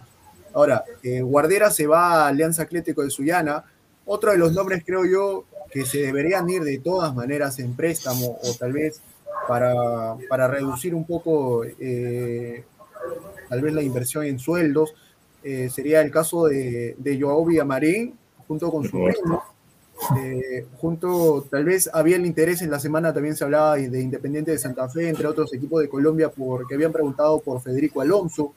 Ahora, 0.53 0.84
eh, 1.03 1.22
Guardera 1.22 1.70
se 1.70 1.88
va 1.88 2.24
a 2.24 2.28
Alianza 2.28 2.64
Atlético 2.64 3.03
de 3.03 3.10
Sullana, 3.10 3.66
otro 4.05 4.32
de 4.32 4.38
los 4.38 4.53
nombres 4.53 4.84
creo 4.86 5.05
yo 5.05 5.45
que 5.72 5.86
se 5.86 5.99
deberían 5.99 6.49
ir 6.49 6.64
de 6.64 6.80
todas 6.80 7.14
maneras 7.14 7.60
en 7.60 7.76
préstamo 7.76 8.39
o 8.41 8.53
tal 8.57 8.74
vez 8.74 9.01
para, 9.47 10.16
para 10.28 10.47
reducir 10.47 10.95
un 10.95 11.05
poco 11.05 11.64
eh, 11.64 12.64
tal 13.49 13.62
vez 13.62 13.74
la 13.74 13.82
inversión 13.82 14.26
en 14.26 14.39
sueldos, 14.39 14.93
eh, 15.44 15.70
sería 15.70 16.02
el 16.02 16.12
caso 16.12 16.46
de, 16.48 16.96
de 16.98 17.22
Joao 17.22 17.46
Villamarín 17.46 18.18
junto 18.48 18.72
con 18.72 18.84
su 18.84 18.92
primo, 18.92 19.44
eh, 20.18 20.66
junto, 20.78 21.46
tal 21.52 21.66
vez 21.66 21.90
había 21.94 22.16
el 22.16 22.26
interés 22.26 22.62
en 22.62 22.72
la 22.72 22.80
semana, 22.80 23.14
también 23.14 23.36
se 23.36 23.44
hablaba 23.44 23.76
de 23.76 24.02
Independiente 24.02 24.52
de 24.52 24.58
Santa 24.58 24.90
Fe, 24.90 25.10
entre 25.10 25.28
otros 25.28 25.54
equipos 25.54 25.82
de 25.82 25.90
Colombia, 25.90 26.30
porque 26.30 26.76
habían 26.76 26.92
preguntado 26.92 27.40
por 27.40 27.62
Federico 27.62 28.02
Alonso, 28.02 28.54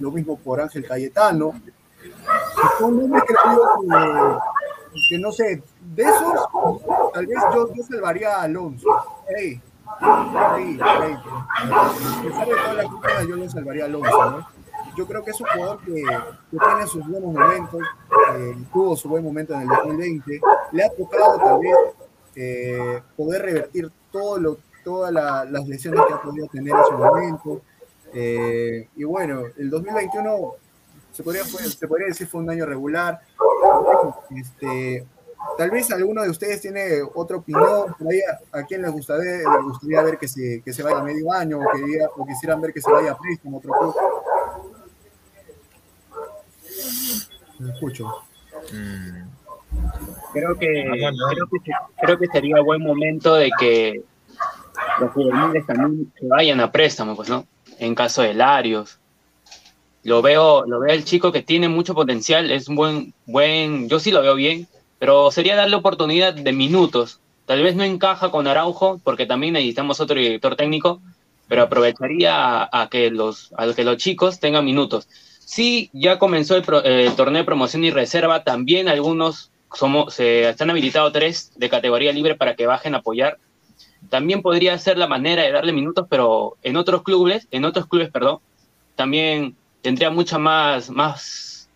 lo 0.00 0.10
mismo 0.10 0.38
por 0.38 0.60
Ángel 0.60 0.86
Cayetano. 0.86 1.60
Son 2.78 2.96
nombres 2.96 3.24
que, 3.24 3.34
que, 3.34 5.08
que, 5.10 5.18
no 5.18 5.32
sé, 5.32 5.62
de 5.94 6.02
esos, 6.02 6.48
tal 7.12 7.26
vez 7.26 7.38
yo, 7.52 7.74
yo 7.74 7.82
salvaría 7.82 8.36
a 8.36 8.42
Alonso. 8.42 8.88
Hey, 9.28 9.60
hey, 10.00 10.78
hey. 10.78 11.16
A 11.50 12.22
pesar 12.22 12.46
de 12.46 12.54
toda 12.54 12.74
la 12.74 12.88
crítica, 12.88 13.22
yo 13.28 13.36
lo 13.36 13.50
salvaría 13.50 13.82
a 13.82 13.86
Alonso, 13.86 14.30
¿no? 14.30 14.55
Yo 14.96 15.06
creo 15.06 15.22
que 15.22 15.30
es 15.30 15.40
un 15.40 15.46
jugador 15.46 15.78
que, 15.80 15.92
tiene 15.92 16.86
sus 16.86 17.06
buenos 17.06 17.32
momentos, 17.32 17.80
eh, 18.36 18.56
tuvo 18.72 18.96
su 18.96 19.08
buen 19.08 19.22
momento 19.22 19.54
en 19.54 19.62
el 19.62 19.68
2020, 19.68 20.40
le 20.72 20.84
ha 20.84 20.90
tocado 20.90 21.58
vez 21.60 21.76
eh, 22.34 23.02
poder 23.16 23.42
revertir 23.42 23.90
todo 24.10 24.38
lo, 24.38 24.58
todas 24.84 25.12
la, 25.12 25.44
las 25.44 25.66
lesiones 25.66 26.00
que 26.06 26.14
ha 26.14 26.22
podido 26.22 26.46
tener 26.48 26.74
en 26.74 26.84
su 26.84 26.92
momento. 26.92 27.62
Eh, 28.12 28.88
y 28.96 29.04
bueno, 29.04 29.42
el 29.56 29.68
2021 29.68 30.54
se 31.12 31.22
podría, 31.22 31.44
se 31.44 31.88
podría 31.88 32.08
decir 32.08 32.26
fue 32.26 32.40
un 32.40 32.50
año 32.50 32.66
regular. 32.66 33.20
Este, 34.30 35.06
tal 35.56 35.70
vez 35.70 35.90
alguno 35.90 36.22
de 36.22 36.30
ustedes 36.30 36.60
tiene 36.60 37.02
otra 37.14 37.38
opinión, 37.38 37.94
a, 38.52 38.58
a 38.58 38.62
quién 38.64 38.82
les 38.82 38.92
gustaría, 38.92 39.38
les 39.38 39.62
gustaría 39.64 40.02
ver 40.02 40.18
que 40.18 40.28
se, 40.28 40.62
que 40.62 40.72
se 40.72 40.82
vaya 40.82 40.98
a 40.98 41.02
medio 41.02 41.32
año 41.32 41.58
o, 41.58 41.76
que, 41.76 41.98
o 42.16 42.26
quisieran 42.26 42.60
ver 42.60 42.72
que 42.72 42.80
se 42.80 42.90
vaya 42.90 43.12
a 43.12 43.18
préstamo 43.18 43.58
otro 43.58 43.72
club. 43.72 43.94
Me 47.58 47.72
escucho. 47.72 48.06
Mm, 48.72 49.28
Creo 50.32 50.56
que, 50.58 50.82
Ah, 50.82 50.94
bueno. 51.00 51.16
creo 51.30 51.46
que, 51.48 51.72
creo 52.00 52.18
que 52.18 52.26
sería 52.28 52.60
buen 52.60 52.82
momento 52.82 53.34
de 53.34 53.50
que 53.58 54.02
los 55.00 55.10
juveniles 55.12 55.66
también 55.66 56.12
se 56.18 56.26
vayan 56.26 56.60
a 56.60 56.70
préstamo, 56.70 57.16
pues, 57.16 57.28
¿no? 57.28 57.46
En 57.78 57.94
caso 57.94 58.22
de 58.22 58.34
Larios. 58.34 58.98
Lo 60.02 60.22
veo, 60.22 60.64
lo 60.66 60.78
veo 60.80 60.94
el 60.94 61.04
chico 61.04 61.32
que 61.32 61.42
tiene 61.42 61.68
mucho 61.68 61.94
potencial, 61.94 62.50
es 62.50 62.68
un 62.68 62.76
buen, 62.76 63.14
buen, 63.26 63.88
yo 63.88 63.98
sí 63.98 64.12
lo 64.12 64.22
veo 64.22 64.34
bien, 64.36 64.68
pero 64.98 65.30
sería 65.30 65.56
darle 65.56 65.76
oportunidad 65.76 66.32
de 66.32 66.52
minutos. 66.52 67.20
Tal 67.44 67.62
vez 67.62 67.74
no 67.76 67.82
encaja 67.84 68.30
con 68.30 68.46
Araujo, 68.46 69.00
porque 69.02 69.26
también 69.26 69.54
necesitamos 69.54 70.00
otro 70.00 70.16
director 70.16 70.54
técnico, 70.56 71.00
pero 71.48 71.62
aprovecharía 71.62 72.62
a, 72.64 72.82
a 72.82 72.88
que 72.88 73.10
los, 73.10 73.52
a 73.56 73.72
que 73.74 73.84
los 73.84 73.96
chicos 73.96 74.38
tengan 74.40 74.64
minutos. 74.64 75.08
Sí, 75.48 75.90
ya 75.92 76.18
comenzó 76.18 76.56
el, 76.56 76.62
pro- 76.62 76.84
eh, 76.84 77.06
el 77.06 77.14
torneo 77.14 77.38
de 77.42 77.44
promoción 77.44 77.84
y 77.84 77.92
reserva, 77.92 78.42
también 78.42 78.88
algunos 78.88 79.52
somos, 79.72 80.12
se 80.12 80.48
están 80.48 80.70
habilitados 80.70 81.12
tres 81.12 81.52
de 81.54 81.70
categoría 81.70 82.12
libre 82.12 82.34
para 82.34 82.56
que 82.56 82.66
bajen 82.66 82.96
a 82.96 82.98
apoyar. 82.98 83.38
También 84.10 84.42
podría 84.42 84.76
ser 84.76 84.98
la 84.98 85.06
manera 85.06 85.44
de 85.44 85.52
darle 85.52 85.72
minutos, 85.72 86.08
pero 86.10 86.56
en 86.64 86.76
otros 86.76 87.04
clubes, 87.04 87.46
en 87.52 87.64
otros 87.64 87.86
clubes, 87.86 88.10
perdón, 88.10 88.40
también 88.96 89.54
tendría 89.82 90.10
mucha 90.10 90.36
más, 90.36 90.90
más, 90.90 91.70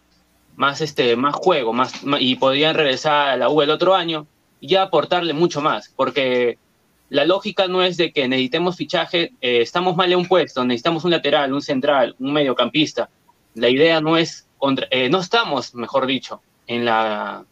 más 0.56 0.80
este, 0.80 1.14
más 1.14 1.36
juego, 1.36 1.72
más, 1.72 1.92
y 2.18 2.34
podrían 2.34 2.74
regresar 2.74 3.28
a 3.28 3.36
la 3.36 3.50
U 3.50 3.62
el 3.62 3.70
otro 3.70 3.94
año 3.94 4.26
y 4.60 4.66
ya 4.66 4.82
aportarle 4.82 5.32
mucho 5.32 5.60
más, 5.60 5.92
porque 5.94 6.58
la 7.08 7.24
lógica 7.24 7.68
no 7.68 7.84
es 7.84 7.96
de 7.96 8.12
que 8.12 8.26
necesitemos 8.26 8.76
fichaje, 8.76 9.32
eh, 9.40 9.60
estamos 9.60 9.94
mal 9.94 10.10
en 10.12 10.18
un 10.18 10.26
puesto, 10.26 10.64
necesitamos 10.64 11.04
un 11.04 11.12
lateral, 11.12 11.52
un 11.52 11.62
central, 11.62 12.16
un 12.18 12.32
mediocampista. 12.32 13.08
La 13.54 13.68
idea 13.68 14.00
no 14.00 14.16
es, 14.16 14.46
contra- 14.58 14.88
eh, 14.90 15.08
no 15.10 15.20
estamos, 15.20 15.74
mejor 15.74 16.06
dicho, 16.06 16.40
en 16.66 16.84
la, 16.84 17.44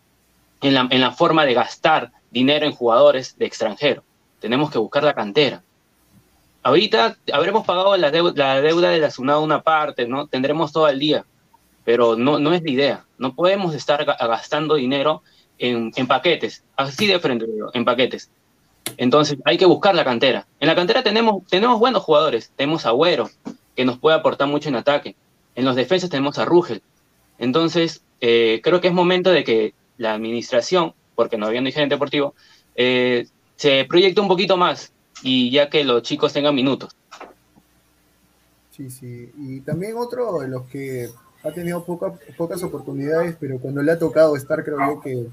en, 0.61 0.75
la, 0.75 0.87
en 0.91 1.01
la 1.01 1.13
forma 1.13 1.45
de 1.45 1.55
gastar 1.55 2.13
dinero 2.31 2.67
en 2.67 2.73
jugadores 2.73 3.37
de 3.39 3.47
extranjero. 3.47 4.03
Tenemos 4.41 4.71
que 4.71 4.79
buscar 4.79 5.03
la 5.05 5.15
cantera. 5.15 5.63
Ahorita 6.63 7.17
habremos 7.33 7.65
pagado 7.67 7.97
la 7.97 8.11
deuda, 8.11 8.33
la 8.37 8.61
deuda 8.61 8.91
de 8.91 8.99
la 9.01 9.39
una 9.39 9.63
parte, 9.63 10.07
¿no? 10.07 10.27
Tendremos 10.27 10.73
todo 10.73 10.89
el 10.89 10.99
día, 10.99 11.25
pero 11.85 12.17
no, 12.17 12.39
no 12.39 12.53
es 12.53 12.63
la 12.63 12.71
idea. 12.71 13.05
No 13.17 13.35
podemos 13.35 13.75
estar 13.75 14.05
ga- 14.05 14.19
gastando 14.29 14.75
dinero 14.75 15.23
en, 15.59 15.93
en 15.97 16.07
paquetes, 16.07 16.65
así 16.77 17.07
de 17.07 17.19
frente, 17.21 17.47
en 17.73 17.85
paquetes. 17.85 18.31
Entonces 18.97 19.39
hay 19.45 19.57
que 19.57 19.67
buscar 19.67 19.95
la 19.95 20.05
cantera. 20.05 20.47
En 20.61 20.69
la 20.69 20.75
cantera 20.75 21.03
tenemos, 21.03 21.45
tenemos 21.49 21.79
buenos 21.79 22.03
jugadores. 22.03 22.53
Tenemos 22.57 22.87
Agüero, 22.87 23.31
que 23.77 23.85
nos 23.85 23.99
puede 23.99 24.17
aportar 24.17 24.49
mucho 24.49 24.69
en 24.69 24.77
ataque. 24.77 25.15
En 25.59 25.65
los 25.65 25.75
defensas 25.75 26.09
tenemos 26.09 26.39
a 26.39 26.45
Rugel. 26.45 26.83
Entonces, 27.37 28.01
eh, 28.21 28.61
creo 28.63 28.81
que 28.81 28.87
es 28.87 28.95
momento 28.95 29.33
de 29.33 29.43
que 29.43 29.75
la 29.97 30.15
administración, 30.15 30.95
porque 31.17 31.37
no 31.37 31.47
había 31.47 31.59
un 31.59 31.65
dirigente 31.65 31.97
deportivo, 31.97 32.37
eh, 32.77 33.27
se 33.57 33.85
proyecte 33.89 34.21
un 34.21 34.29
poquito 34.29 34.57
más 34.57 34.93
y 35.21 35.51
ya 35.51 35.69
que 35.69 35.83
los 35.83 36.03
chicos 36.05 36.33
tengan 36.33 36.55
minutos. 36.55 36.95
Sí, 38.71 38.89
sí. 38.89 39.33
Y 39.37 39.59
también 39.63 39.97
otro 39.97 40.39
de 40.39 40.47
los 40.47 40.63
que 40.67 41.09
ha 41.43 41.51
tenido 41.51 41.83
poca- 41.85 42.15
pocas 42.37 42.63
oportunidades, 42.63 43.35
pero 43.41 43.59
cuando 43.59 43.83
le 43.83 43.91
ha 43.91 43.99
tocado 43.99 44.37
estar, 44.37 44.63
creo 44.63 44.79
yo 44.79 45.01
que 45.01 45.27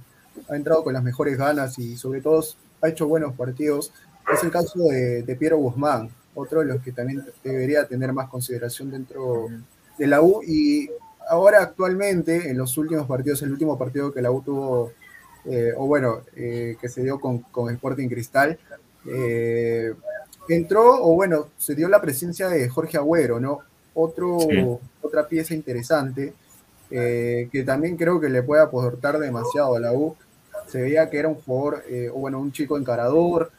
ha 0.49 0.55
entrado 0.55 0.83
con 0.83 0.93
las 0.93 1.03
mejores 1.03 1.37
ganas 1.37 1.77
y 1.77 1.97
sobre 1.97 2.21
todo 2.21 2.43
ha 2.81 2.89
hecho 2.89 3.07
buenos 3.07 3.35
partidos, 3.35 3.91
es 4.33 4.43
el 4.43 4.49
caso 4.49 4.79
de, 4.89 5.21
de 5.21 5.35
Piero 5.35 5.57
Guzmán, 5.57 6.09
otro 6.33 6.61
de 6.61 6.65
los 6.65 6.81
que 6.81 6.91
también 6.91 7.23
debería 7.43 7.87
tener 7.87 8.11
más 8.11 8.27
consideración 8.27 8.89
dentro 8.89 9.49
de 9.97 10.07
la 10.07 10.21
U. 10.21 10.41
Y 10.45 10.89
ahora 11.29 11.61
actualmente, 11.61 12.49
en 12.49 12.57
los 12.57 12.77
últimos 12.77 13.07
partidos, 13.07 13.41
el 13.41 13.51
último 13.51 13.77
partido 13.77 14.11
que 14.11 14.21
la 14.21 14.31
U 14.31 14.41
tuvo, 14.41 14.91
eh, 15.45 15.73
o 15.75 15.87
bueno, 15.87 16.21
eh, 16.35 16.77
que 16.79 16.89
se 16.89 17.03
dio 17.03 17.19
con, 17.19 17.39
con 17.39 17.73
Sporting 17.73 18.07
Cristal, 18.09 18.57
eh, 19.07 19.93
entró, 20.49 21.03
o 21.03 21.13
bueno, 21.15 21.47
se 21.57 21.75
dio 21.75 21.87
la 21.87 22.01
presencia 22.01 22.47
de 22.47 22.67
Jorge 22.69 22.97
Agüero, 22.97 23.39
¿no? 23.39 23.59
Otro, 23.93 24.39
Sí. 24.39 24.77
Otra 25.01 25.27
pieza 25.27 25.53
interesante, 25.53 26.33
eh, 26.89 27.47
que 27.51 27.63
también 27.63 27.95
creo 27.95 28.19
que 28.19 28.27
le 28.27 28.41
puede 28.41 28.63
aportar 28.63 29.19
demasiado 29.19 29.75
a 29.75 29.79
la 29.79 29.93
U. 29.93 30.15
Se 30.67 30.81
veía 30.81 31.09
que 31.11 31.19
era 31.19 31.27
un 31.27 31.35
jugador, 31.35 31.83
o 32.11 32.19
bueno, 32.19 32.39
un 32.39 32.51
chico 32.51 32.75
encarador, 32.75 33.51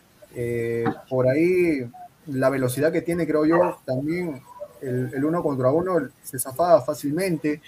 por 1.08 1.28
ahí 1.28 1.88
la 2.26 2.50
velocidad 2.50 2.90
que 2.90 3.00
tiene, 3.00 3.26
creo 3.26 3.46
yo, 3.46 3.78
también 3.84 4.42
el, 4.80 5.10
el 5.14 5.24
uno 5.24 5.42
contra 5.42 5.70
uno 5.70 6.08
se 6.22 6.38
zafaba 6.38 6.82
fácilmente. 6.82 7.60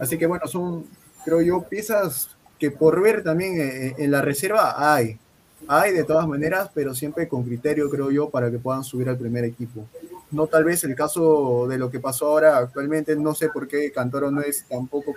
Así 0.00 0.18
que 0.18 0.26
bueno, 0.26 0.46
son, 0.46 0.86
creo 1.24 1.40
yo, 1.40 1.62
piezas 1.62 2.36
que 2.58 2.70
por 2.70 3.00
ver 3.00 3.24
también 3.24 3.58
eh, 3.58 3.94
en 3.98 4.10
la 4.10 4.20
reserva 4.20 4.94
hay. 4.94 5.18
Hay 5.66 5.92
de 5.92 6.04
todas 6.04 6.26
maneras, 6.26 6.70
pero 6.74 6.94
siempre 6.94 7.28
con 7.28 7.42
criterio, 7.42 7.90
creo 7.90 8.10
yo, 8.10 8.30
para 8.30 8.50
que 8.50 8.58
puedan 8.58 8.84
subir 8.84 9.08
al 9.08 9.18
primer 9.18 9.44
equipo. 9.44 9.86
No 10.30 10.46
tal 10.46 10.64
vez 10.64 10.84
el 10.84 10.94
caso 10.94 11.66
de 11.68 11.78
lo 11.78 11.90
que 11.90 12.00
pasó 12.00 12.26
ahora 12.26 12.58
actualmente, 12.58 13.16
no 13.16 13.34
sé 13.34 13.48
por 13.48 13.66
qué 13.66 13.90
Cantoro 13.90 14.30
no 14.30 14.40
es 14.42 14.64
tampoco, 14.68 15.14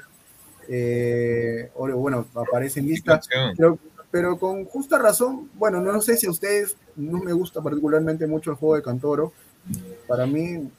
eh, 0.68 1.70
bueno, 1.76 2.26
aparece 2.34 2.80
en 2.80 2.88
lista, 2.88 3.22
pero, 3.56 3.78
pero 4.10 4.38
con 4.38 4.66
justa 4.66 4.98
razón, 4.98 5.50
bueno, 5.56 5.82
no 5.82 6.02
sé 6.02 6.18
si 6.18 6.28
a 6.28 6.32
ustedes 6.32 6.76
no 6.96 7.20
me 7.20 7.34
gusta 7.34 7.62
particularmente 7.62 8.26
mucho 8.26 8.52
el 8.52 8.58
juego 8.58 8.76
de 8.76 8.84
Cantoro. 8.84 9.34
Para 10.08 10.26
mí, 10.26 10.70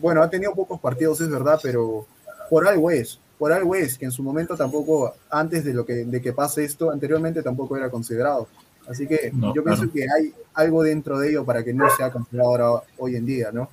bueno, 0.00 0.22
ha 0.22 0.30
tenido 0.30 0.54
pocos 0.54 0.80
partidos, 0.80 1.20
es 1.20 1.28
verdad, 1.30 1.58
pero 1.62 2.06
por 2.50 2.66
algo 2.66 2.90
es, 2.90 3.18
por 3.38 3.52
algo 3.52 3.74
es, 3.74 3.98
que 3.98 4.04
en 4.06 4.12
su 4.12 4.22
momento 4.22 4.56
tampoco, 4.56 5.14
antes 5.30 5.64
de, 5.64 5.74
lo 5.74 5.84
que, 5.84 6.04
de 6.04 6.20
que 6.22 6.32
pase 6.32 6.64
esto, 6.64 6.90
anteriormente 6.90 7.42
tampoco 7.42 7.76
era 7.76 7.90
considerado. 7.90 8.48
Así 8.88 9.06
que 9.06 9.32
No, 9.34 9.52
yo 9.54 9.62
claro. 9.62 9.78
pienso 9.78 9.92
que 9.92 10.02
hay 10.04 10.32
algo 10.54 10.82
dentro 10.82 11.18
de 11.18 11.30
ello 11.30 11.44
para 11.44 11.64
que 11.64 11.74
no 11.74 11.88
sea 11.96 12.10
considerado 12.12 12.50
ahora, 12.50 12.82
hoy 12.98 13.16
en 13.16 13.26
día, 13.26 13.50
¿no? 13.52 13.68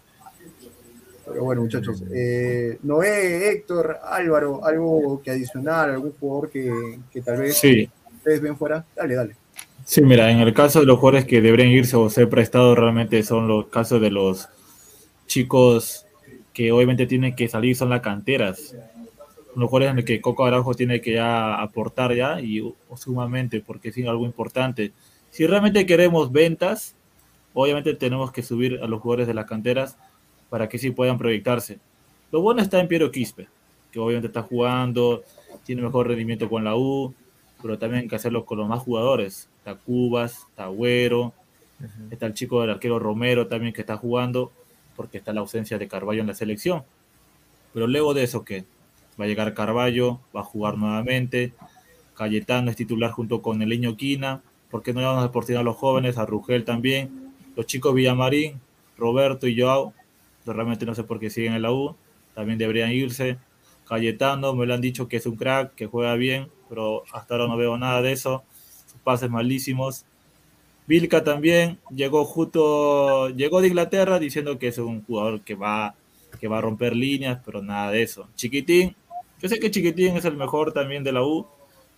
Pero 1.26 1.44
bueno, 1.46 1.62
muchachos, 1.62 2.04
eh, 2.14 2.78
Noé, 2.84 3.50
Héctor, 3.52 3.98
Álvaro, 4.04 4.66
algo 4.66 5.22
que 5.24 5.32
adicionar, 5.32 5.90
algún 5.90 6.12
jugador 6.20 6.50
que, 6.50 7.00
que 7.12 7.22
tal 7.22 7.38
vez 7.38 7.56
Sí. 7.58 7.90
ustedes 8.18 8.42
ven 8.42 8.58
fuera, 8.58 8.86
dale, 8.96 9.16
dale. 9.16 9.36
Sí, 9.86 10.02
mira, 10.02 10.30
en 10.32 10.40
el 10.40 10.54
caso 10.54 10.80
de 10.82 10.86
los 10.86 10.98
jugadores 11.00 11.26
que 11.26 11.42
deberían 11.42 11.70
irse 11.70 11.96
o 11.96 12.10
ser 12.10 12.28
prestados, 12.30 12.78
realmente 12.78 13.22
son 13.24 13.48
los 13.48 13.68
casos 13.68 14.02
de 14.02 14.10
los 14.12 14.50
chicos 15.28 16.06
que 16.54 16.72
obviamente 16.72 17.08
tienen 17.08 17.36
que 17.36 17.48
salir, 17.48 17.76
son 17.76 17.90
las 17.90 18.02
canteras. 18.02 18.76
Los 19.56 19.70
jugadores 19.70 19.90
en 19.92 19.96
los 19.98 20.06
que 20.06 20.22
Coco 20.22 20.46
Araujo 20.46 20.74
tiene 20.74 21.02
que 21.02 21.14
ya 21.14 21.62
aportar 21.62 22.16
ya 22.16 22.40
y 22.42 22.64
sumamente, 22.96 23.62
porque 23.62 23.90
es 23.90 23.98
algo 24.08 24.26
importante. 24.26 24.92
Si 25.30 25.46
realmente 25.46 25.86
queremos 25.86 26.32
ventas, 26.32 26.96
obviamente 27.54 27.94
tenemos 27.96 28.32
que 28.32 28.44
subir 28.44 28.80
a 28.82 28.88
los 28.88 29.02
jugadores 29.02 29.28
de 29.28 29.34
las 29.34 29.46
canteras 29.46 29.98
para 30.50 30.70
que 30.70 30.78
sí 30.78 30.92
puedan 30.92 31.18
proyectarse. 31.18 31.80
Lo 32.32 32.42
bueno 32.42 32.62
está 32.62 32.80
en 32.80 32.88
Piero 32.88 33.12
Quispe, 33.12 33.48
que 33.92 34.00
obviamente 34.00 34.28
está 34.28 34.42
jugando, 34.42 35.24
tiene 35.66 35.82
mejor 35.82 36.08
rendimiento 36.08 36.50
con 36.50 36.64
la 36.64 36.76
U, 36.76 37.14
pero 37.62 37.78
también 37.78 38.04
hay 38.04 38.08
que 38.08 38.16
hacerlo 38.16 38.46
con 38.46 38.58
los 38.58 38.68
más 38.68 38.82
jugadores. 38.82 39.50
Está 39.58 39.76
Cubas, 39.76 40.46
está 40.50 40.66
Agüero, 40.66 41.34
está 42.12 42.26
el 42.26 42.34
chico 42.34 42.62
del 42.62 42.72
arquero 42.72 43.00
Romero 43.00 43.48
también 43.48 43.74
que 43.74 43.82
está 43.82 43.98
jugando, 43.98 44.52
porque 44.96 45.18
está 45.18 45.34
la 45.34 45.42
ausencia 45.42 45.78
de 45.78 45.88
Carballo 45.88 46.22
en 46.22 46.28
la 46.28 46.36
selección. 46.36 46.84
Pero 47.74 47.88
luego 47.88 48.14
de 48.14 48.24
eso, 48.24 48.46
¿qué? 48.46 48.66
Va 49.20 49.26
a 49.26 49.28
llegar 49.28 49.54
Carballo, 49.54 50.20
va 50.36 50.42
a 50.42 50.44
jugar 50.44 50.78
nuevamente. 50.78 51.54
Cayetano 52.16 52.70
es 52.70 52.78
titular 52.78 53.12
junto 53.12 53.42
con 53.42 53.62
el 53.62 53.70
Niño 53.70 53.98
Quina. 53.98 54.42
¿Por 54.70 54.84
qué 54.84 54.94
no 54.94 55.02
le 55.02 55.06
damos 55.06 55.26
oportunidad 55.26 55.62
a 55.62 55.64
los 55.64 55.76
jóvenes? 55.76 56.18
A 56.18 56.26
Rugel 56.26 56.66
también. 56.66 57.34
Los 57.56 57.68
chicos 57.68 57.94
Villamarín, 57.94 58.60
Roberto 58.98 59.48
y 59.48 59.60
Joao, 59.60 59.94
realmente 60.46 60.86
no 60.86 60.96
sé 60.96 61.04
por 61.04 61.20
qué 61.20 61.30
siguen 61.30 61.54
en 61.54 61.62
la 61.62 61.72
U. 61.72 61.96
También 62.34 62.58
deberían 62.58 62.92
irse. 62.92 63.38
Cayetano, 63.88 64.54
me 64.56 64.66
lo 64.66 64.74
han 64.74 64.82
dicho 64.82 65.08
que 65.08 65.18
es 65.18 65.26
un 65.26 65.36
crack, 65.36 65.76
que 65.76 65.86
juega 65.86 66.16
bien, 66.16 66.50
pero 66.70 67.04
hasta 67.14 67.36
ahora 67.36 67.48
no 67.48 67.58
veo 67.58 67.78
nada 67.78 68.02
de 68.02 68.12
eso. 68.12 68.44
Sus 68.88 69.00
pases 69.02 69.30
malísimos. 69.30 70.06
Vilca 70.86 71.24
también 71.24 71.80
llegó 71.96 72.26
justo, 72.26 73.30
llegó 73.30 73.62
de 73.62 73.70
Inglaterra 73.70 74.20
diciendo 74.20 74.60
que 74.60 74.68
es 74.68 74.78
un 74.78 75.04
jugador 75.04 75.42
que 75.42 75.56
va, 75.56 75.96
que 76.40 76.48
va 76.48 76.58
a 76.58 76.62
romper 76.62 76.96
líneas, 76.96 77.40
pero 77.46 77.62
nada 77.62 77.92
de 77.92 78.04
eso. 78.04 78.28
Chiquitín, 78.36 78.96
yo 79.42 79.50
sé 79.50 79.60
que 79.60 79.72
Chiquitín 79.72 80.18
es 80.18 80.26
el 80.26 80.36
mejor 80.36 80.74
también 80.74 81.04
de 81.04 81.14
la 81.14 81.24
U, 81.24 81.48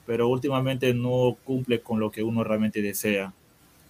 pero 0.05 0.27
últimamente 0.27 0.93
no 0.93 1.35
cumple 1.43 1.81
con 1.81 1.99
lo 1.99 2.11
que 2.11 2.21
uno 2.21 2.43
realmente 2.43 2.81
desea. 2.81 3.33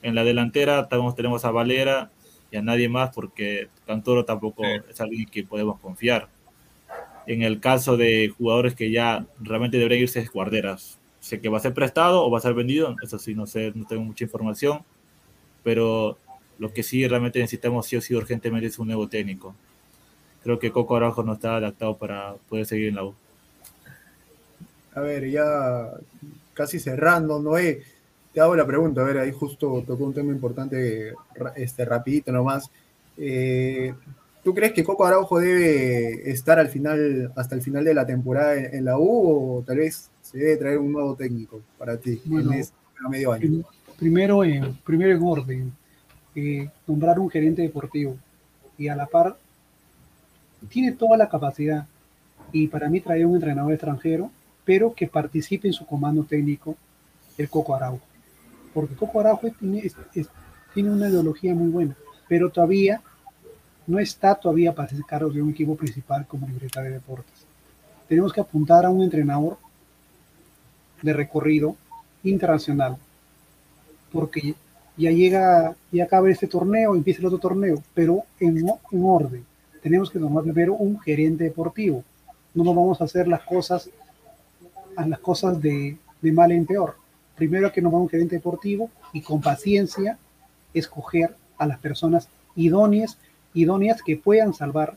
En 0.01 0.15
la 0.15 0.23
delantera 0.23 0.87
tenemos, 0.87 1.15
tenemos 1.15 1.43
a 1.43 1.51
Valera 1.51 2.11
y 2.51 2.57
a 2.57 2.61
nadie 2.61 2.87
más 2.87 3.13
porque 3.13 3.67
Cantoro 3.85 4.23
tampoco 4.23 4.63
es 4.65 5.01
alguien 5.01 5.25
que 5.25 5.43
podemos 5.43 5.79
confiar. 5.79 6.29
En 7.27 7.41
el 7.41 7.59
caso 7.59 7.97
de 7.97 8.31
jugadores 8.37 8.75
que 8.75 8.91
ya 8.91 9.25
realmente 9.41 9.77
deberían 9.77 10.03
irse 10.03 10.19
es 10.19 10.31
Guarderas. 10.31 10.99
Sé 11.25 11.41
que 11.41 11.49
va 11.49 11.57
a 11.57 11.61
ser 11.61 11.73
prestado 11.73 12.23
o 12.23 12.29
va 12.29 12.37
a 12.37 12.41
ser 12.41 12.53
vendido, 12.53 12.95
eso 13.01 13.17
sí, 13.17 13.33
no 13.33 13.47
sé, 13.47 13.71
no 13.73 13.87
tengo 13.87 14.03
mucha 14.03 14.23
información, 14.23 14.81
pero 15.63 16.19
lo 16.59 16.71
que 16.71 16.83
sí 16.83 17.07
realmente 17.07 17.39
necesitamos 17.39 17.87
sí 17.87 17.95
o 17.95 18.01
sí 18.01 18.13
urgentemente 18.13 18.67
es 18.67 18.77
un 18.77 18.89
nuevo 18.89 19.09
técnico. 19.09 19.55
Creo 20.43 20.59
que 20.59 20.71
Coco 20.71 20.95
Araujo 20.95 21.23
no 21.23 21.33
está 21.33 21.55
adaptado 21.55 21.97
para 21.97 22.35
poder 22.47 22.67
seguir 22.67 22.89
en 22.89 22.95
la 22.95 23.05
U. 23.05 23.15
A 24.93 24.99
ver, 24.99 25.27
ya 25.27 25.93
casi 26.53 26.77
cerrando, 26.77 27.41
Noé, 27.41 27.81
te 28.31 28.39
hago 28.39 28.55
la 28.55 28.67
pregunta, 28.67 29.01
a 29.01 29.05
ver, 29.05 29.17
ahí 29.17 29.31
justo 29.31 29.83
tocó 29.87 30.03
un 30.03 30.13
tema 30.13 30.31
importante, 30.31 31.15
este, 31.55 31.85
rapidito 31.85 32.31
nomás. 32.31 32.69
Eh, 33.17 33.95
¿Tú 34.43 34.53
crees 34.53 34.73
que 34.73 34.83
Coco 34.83 35.07
Araujo 35.07 35.39
debe 35.39 36.29
estar 36.29 36.59
al 36.59 36.69
final, 36.69 37.33
hasta 37.35 37.55
el 37.55 37.63
final 37.63 37.83
de 37.83 37.95
la 37.95 38.05
temporada 38.05 38.55
en, 38.55 38.85
la 38.85 38.99
U 38.99 39.57
o 39.57 39.63
tal 39.63 39.77
vez 39.77 40.11
se 40.35 40.41
debe 40.41 40.57
traer 40.57 40.79
un 40.79 40.91
nuevo 40.91 41.15
técnico 41.15 41.61
para 41.77 41.95
ti 41.95 42.21
en 42.29 42.51
este 42.51 42.75
medio 43.09 43.31
año? 43.31 43.63
Primero, 43.97 44.43
en, 44.43 44.73
primero 44.83 45.15
en 45.15 45.23
orden, 45.23 45.71
eh, 46.35 46.69
nombrar 46.85 47.19
un 47.19 47.29
gerente 47.29 47.61
deportivo 47.61 48.17
y 48.77 48.89
a 48.89 48.97
la 48.97 49.05
par 49.05 49.37
tiene 50.67 50.91
toda 50.91 51.15
la 51.15 51.29
capacidad 51.29 51.87
y 52.51 52.67
para 52.67 52.89
mí 52.89 52.99
traer 52.99 53.25
un 53.25 53.35
entrenador 53.35 53.71
extranjero, 53.71 54.29
pero 54.65 54.93
que 54.93 55.07
participe 55.07 55.69
en 55.69 55.73
su 55.73 55.85
comando 55.85 56.25
técnico, 56.25 56.75
el 57.37 57.49
Coco 57.49 57.73
Araujo. 57.73 58.05
Porque 58.73 58.93
Coco 58.93 59.21
Araujo 59.21 59.49
tiene, 59.57 59.89
tiene 60.73 60.91
una 60.91 61.07
ideología 61.07 61.55
muy 61.55 61.69
buena, 61.69 61.95
pero 62.27 62.49
todavía 62.49 63.01
no 63.87 63.99
está 63.99 64.35
todavía 64.35 64.75
para 64.75 64.89
ser 64.89 64.99
cargo 65.07 65.29
de 65.29 65.41
un 65.41 65.51
equipo 65.51 65.77
principal 65.77 66.27
como 66.27 66.45
Libertad 66.45 66.83
de 66.83 66.89
Deportes. 66.89 67.45
Tenemos 68.09 68.33
que 68.33 68.41
apuntar 68.41 68.85
a 68.85 68.89
un 68.89 69.01
entrenador 69.01 69.57
de 71.01 71.13
recorrido 71.13 71.75
internacional, 72.23 72.97
porque 74.11 74.55
ya 74.97 75.11
llega, 75.11 75.75
ya 75.91 76.05
acaba 76.05 76.29
este 76.29 76.47
torneo, 76.47 76.95
empieza 76.95 77.19
el 77.19 77.27
otro 77.27 77.39
torneo, 77.39 77.83
pero 77.93 78.23
en, 78.39 78.57
en 78.91 79.03
orden 79.03 79.45
tenemos 79.81 80.09
que 80.09 80.19
tomar 80.19 80.43
primero 80.43 80.73
un 80.73 80.99
gerente 80.99 81.43
deportivo. 81.43 82.03
No 82.53 82.63
nos 82.63 82.75
vamos 82.75 83.01
a 83.01 83.03
hacer 83.03 83.27
las 83.27 83.43
cosas, 83.43 83.89
a 84.95 85.05
las 85.05 85.19
cosas 85.19 85.61
de, 85.61 85.97
de 86.21 86.31
mal 86.31 86.51
en 86.51 86.65
peor. 86.65 86.95
Primero 87.35 87.71
que 87.71 87.81
nos 87.81 87.93
un 87.93 88.09
gerente 88.09 88.37
deportivo 88.37 88.89
y 89.13 89.21
con 89.21 89.41
paciencia 89.41 90.17
escoger 90.73 91.35
a 91.57 91.67
las 91.67 91.77
personas 91.79 92.29
idóneas, 92.55 93.17
idóneas 93.53 94.01
que 94.01 94.17
puedan 94.17 94.53
salvar 94.53 94.95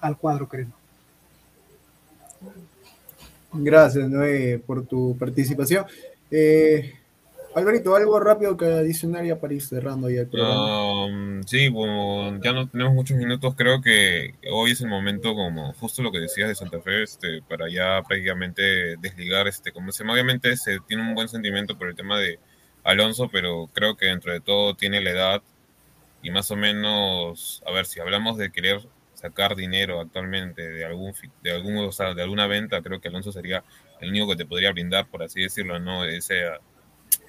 al 0.00 0.16
cuadro 0.18 0.48
crema. 0.48 0.72
Gracias, 3.64 4.08
Noé, 4.08 4.58
por 4.58 4.86
tu 4.86 5.16
participación. 5.18 5.84
Eh, 6.30 6.94
Alberto, 7.56 7.96
algo 7.96 8.20
rápido 8.20 8.54
que 8.54 8.66
adicionar 8.66 9.24
ya 9.24 9.40
para 9.40 9.54
ir 9.54 9.62
cerrando 9.62 10.10
ya 10.10 10.20
el 10.20 10.26
programa. 10.26 11.06
Um, 11.06 11.42
sí, 11.44 11.70
ya 12.44 12.52
no 12.52 12.68
tenemos 12.68 12.92
muchos 12.92 13.16
minutos. 13.16 13.54
Creo 13.56 13.80
que 13.80 14.34
hoy 14.52 14.72
es 14.72 14.82
el 14.82 14.88
momento, 14.88 15.34
como 15.34 15.72
justo 15.72 16.02
lo 16.02 16.12
que 16.12 16.18
decías 16.18 16.48
de 16.48 16.54
Santa 16.54 16.80
Fe, 16.82 17.02
este, 17.02 17.40
para 17.48 17.70
ya 17.70 18.02
prácticamente 18.06 18.96
desligar, 18.98 19.48
este, 19.48 19.72
como 19.72 19.90
se 19.90 20.04
obviamente 20.04 20.54
se 20.58 20.80
tiene 20.80 21.02
un 21.02 21.14
buen 21.14 21.28
sentimiento 21.28 21.78
por 21.78 21.88
el 21.88 21.96
tema 21.96 22.18
de 22.18 22.38
Alonso, 22.84 23.30
pero 23.32 23.70
creo 23.72 23.96
que 23.96 24.06
dentro 24.06 24.34
de 24.34 24.40
todo 24.40 24.74
tiene 24.74 25.00
la 25.00 25.10
edad 25.10 25.42
y 26.22 26.30
más 26.30 26.50
o 26.50 26.56
menos, 26.56 27.62
a 27.66 27.72
ver, 27.72 27.86
si 27.86 28.00
hablamos 28.00 28.36
de 28.36 28.50
querer 28.50 28.80
sacar 29.28 29.56
dinero 29.56 30.00
actualmente 30.00 30.62
de 30.68 30.84
algún 30.84 31.12
de 31.42 31.52
algún 31.52 31.76
o 31.78 31.92
sea, 31.92 32.14
de 32.14 32.22
alguna 32.22 32.46
venta, 32.46 32.82
creo 32.82 33.00
que 33.00 33.08
Alonso 33.08 33.32
sería 33.32 33.64
el 34.00 34.10
único 34.10 34.28
que 34.28 34.36
te 34.36 34.46
podría 34.46 34.72
brindar, 34.72 35.06
por 35.08 35.22
así 35.22 35.42
decirlo, 35.42 35.78
no 35.78 36.04
ese 36.04 36.44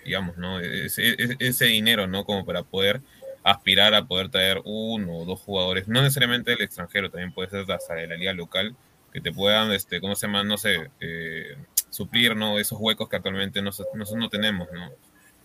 digamos, 0.05 0.37
¿no? 0.37 0.59
Ese, 0.59 1.65
dinero, 1.65 2.07
¿no? 2.07 2.23
Como 2.25 2.45
para 2.45 2.63
poder 2.63 3.01
aspirar 3.43 3.93
a 3.93 4.05
poder 4.05 4.29
traer 4.29 4.61
uno 4.65 5.17
o 5.19 5.25
dos 5.25 5.41
jugadores, 5.41 5.87
no 5.87 6.01
necesariamente 6.01 6.51
del 6.51 6.61
extranjero, 6.61 7.09
también 7.09 7.33
puede 7.33 7.49
ser 7.49 7.69
hasta 7.71 7.93
de 7.95 8.07
la 8.07 8.15
liga 8.15 8.33
local, 8.33 8.75
que 9.11 9.21
te 9.21 9.31
puedan, 9.31 9.71
este, 9.71 10.01
¿cómo 10.01 10.15
se 10.15 10.27
llama? 10.27 10.43
No 10.43 10.57
sé, 10.57 10.89
eh, 10.99 11.57
suplir, 11.89 12.35
¿no? 12.35 12.59
Esos 12.59 12.79
huecos 12.79 13.09
que 13.09 13.17
actualmente 13.17 13.61
nosotros 13.61 14.13
no 14.13 14.29
tenemos, 14.29 14.69
¿no? 14.73 14.91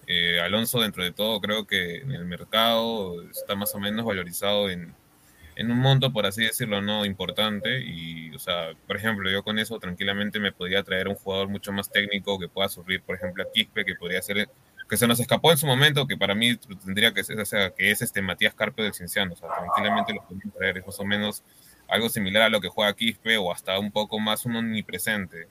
Eh, 0.06 0.40
Alonso, 0.40 0.80
dentro 0.80 1.02
de 1.04 1.12
todo, 1.12 1.40
creo 1.40 1.66
que 1.66 1.98
en 1.98 2.12
el 2.12 2.24
mercado 2.24 3.22
está 3.30 3.54
más 3.54 3.74
o 3.74 3.80
menos 3.80 4.04
valorizado 4.04 4.68
en, 4.70 4.94
en 5.56 5.70
un 5.70 5.78
monto, 5.78 6.12
por 6.12 6.26
así 6.26 6.44
decirlo, 6.44 6.80
no 6.80 7.04
importante. 7.04 7.80
Y, 7.84 8.34
o 8.34 8.38
sea, 8.38 8.72
por 8.86 8.96
ejemplo, 8.96 9.30
yo 9.30 9.42
con 9.42 9.58
eso 9.58 9.78
tranquilamente 9.78 10.40
me 10.40 10.52
podría 10.52 10.82
traer 10.82 11.08
un 11.08 11.14
jugador 11.14 11.48
mucho 11.48 11.72
más 11.72 11.90
técnico 11.90 12.38
que 12.38 12.48
pueda 12.48 12.68
sufrir, 12.68 13.02
por 13.02 13.16
ejemplo, 13.16 13.42
a 13.42 13.52
Quispe, 13.52 13.84
que 13.84 13.94
podría 13.94 14.22
ser, 14.22 14.48
que 14.88 14.96
se 14.96 15.06
nos 15.06 15.20
escapó 15.20 15.50
en 15.50 15.58
su 15.58 15.66
momento, 15.66 16.06
que 16.06 16.16
para 16.16 16.34
mí 16.34 16.56
tendría 16.84 17.12
que 17.12 17.24
ser, 17.24 17.38
o 17.40 17.44
sea, 17.44 17.70
que 17.70 17.90
es 17.90 18.02
este 18.02 18.22
Matías 18.22 18.54
Carpe 18.54 18.82
del 18.82 18.94
Cinciano. 18.94 19.34
O 19.34 19.36
sea, 19.36 19.48
tranquilamente 19.48 20.14
lo 20.14 20.22
podría 20.22 20.52
traer, 20.52 20.78
es 20.78 20.86
más 20.86 21.00
o 21.00 21.04
menos 21.04 21.42
algo 21.88 22.08
similar 22.08 22.44
a 22.44 22.48
lo 22.48 22.60
que 22.60 22.68
juega 22.68 22.94
Quispe 22.94 23.36
o 23.36 23.52
hasta 23.52 23.78
un 23.78 23.92
poco 23.92 24.18
más 24.18 24.46
un 24.46 24.56
omnipresente. 24.56 25.48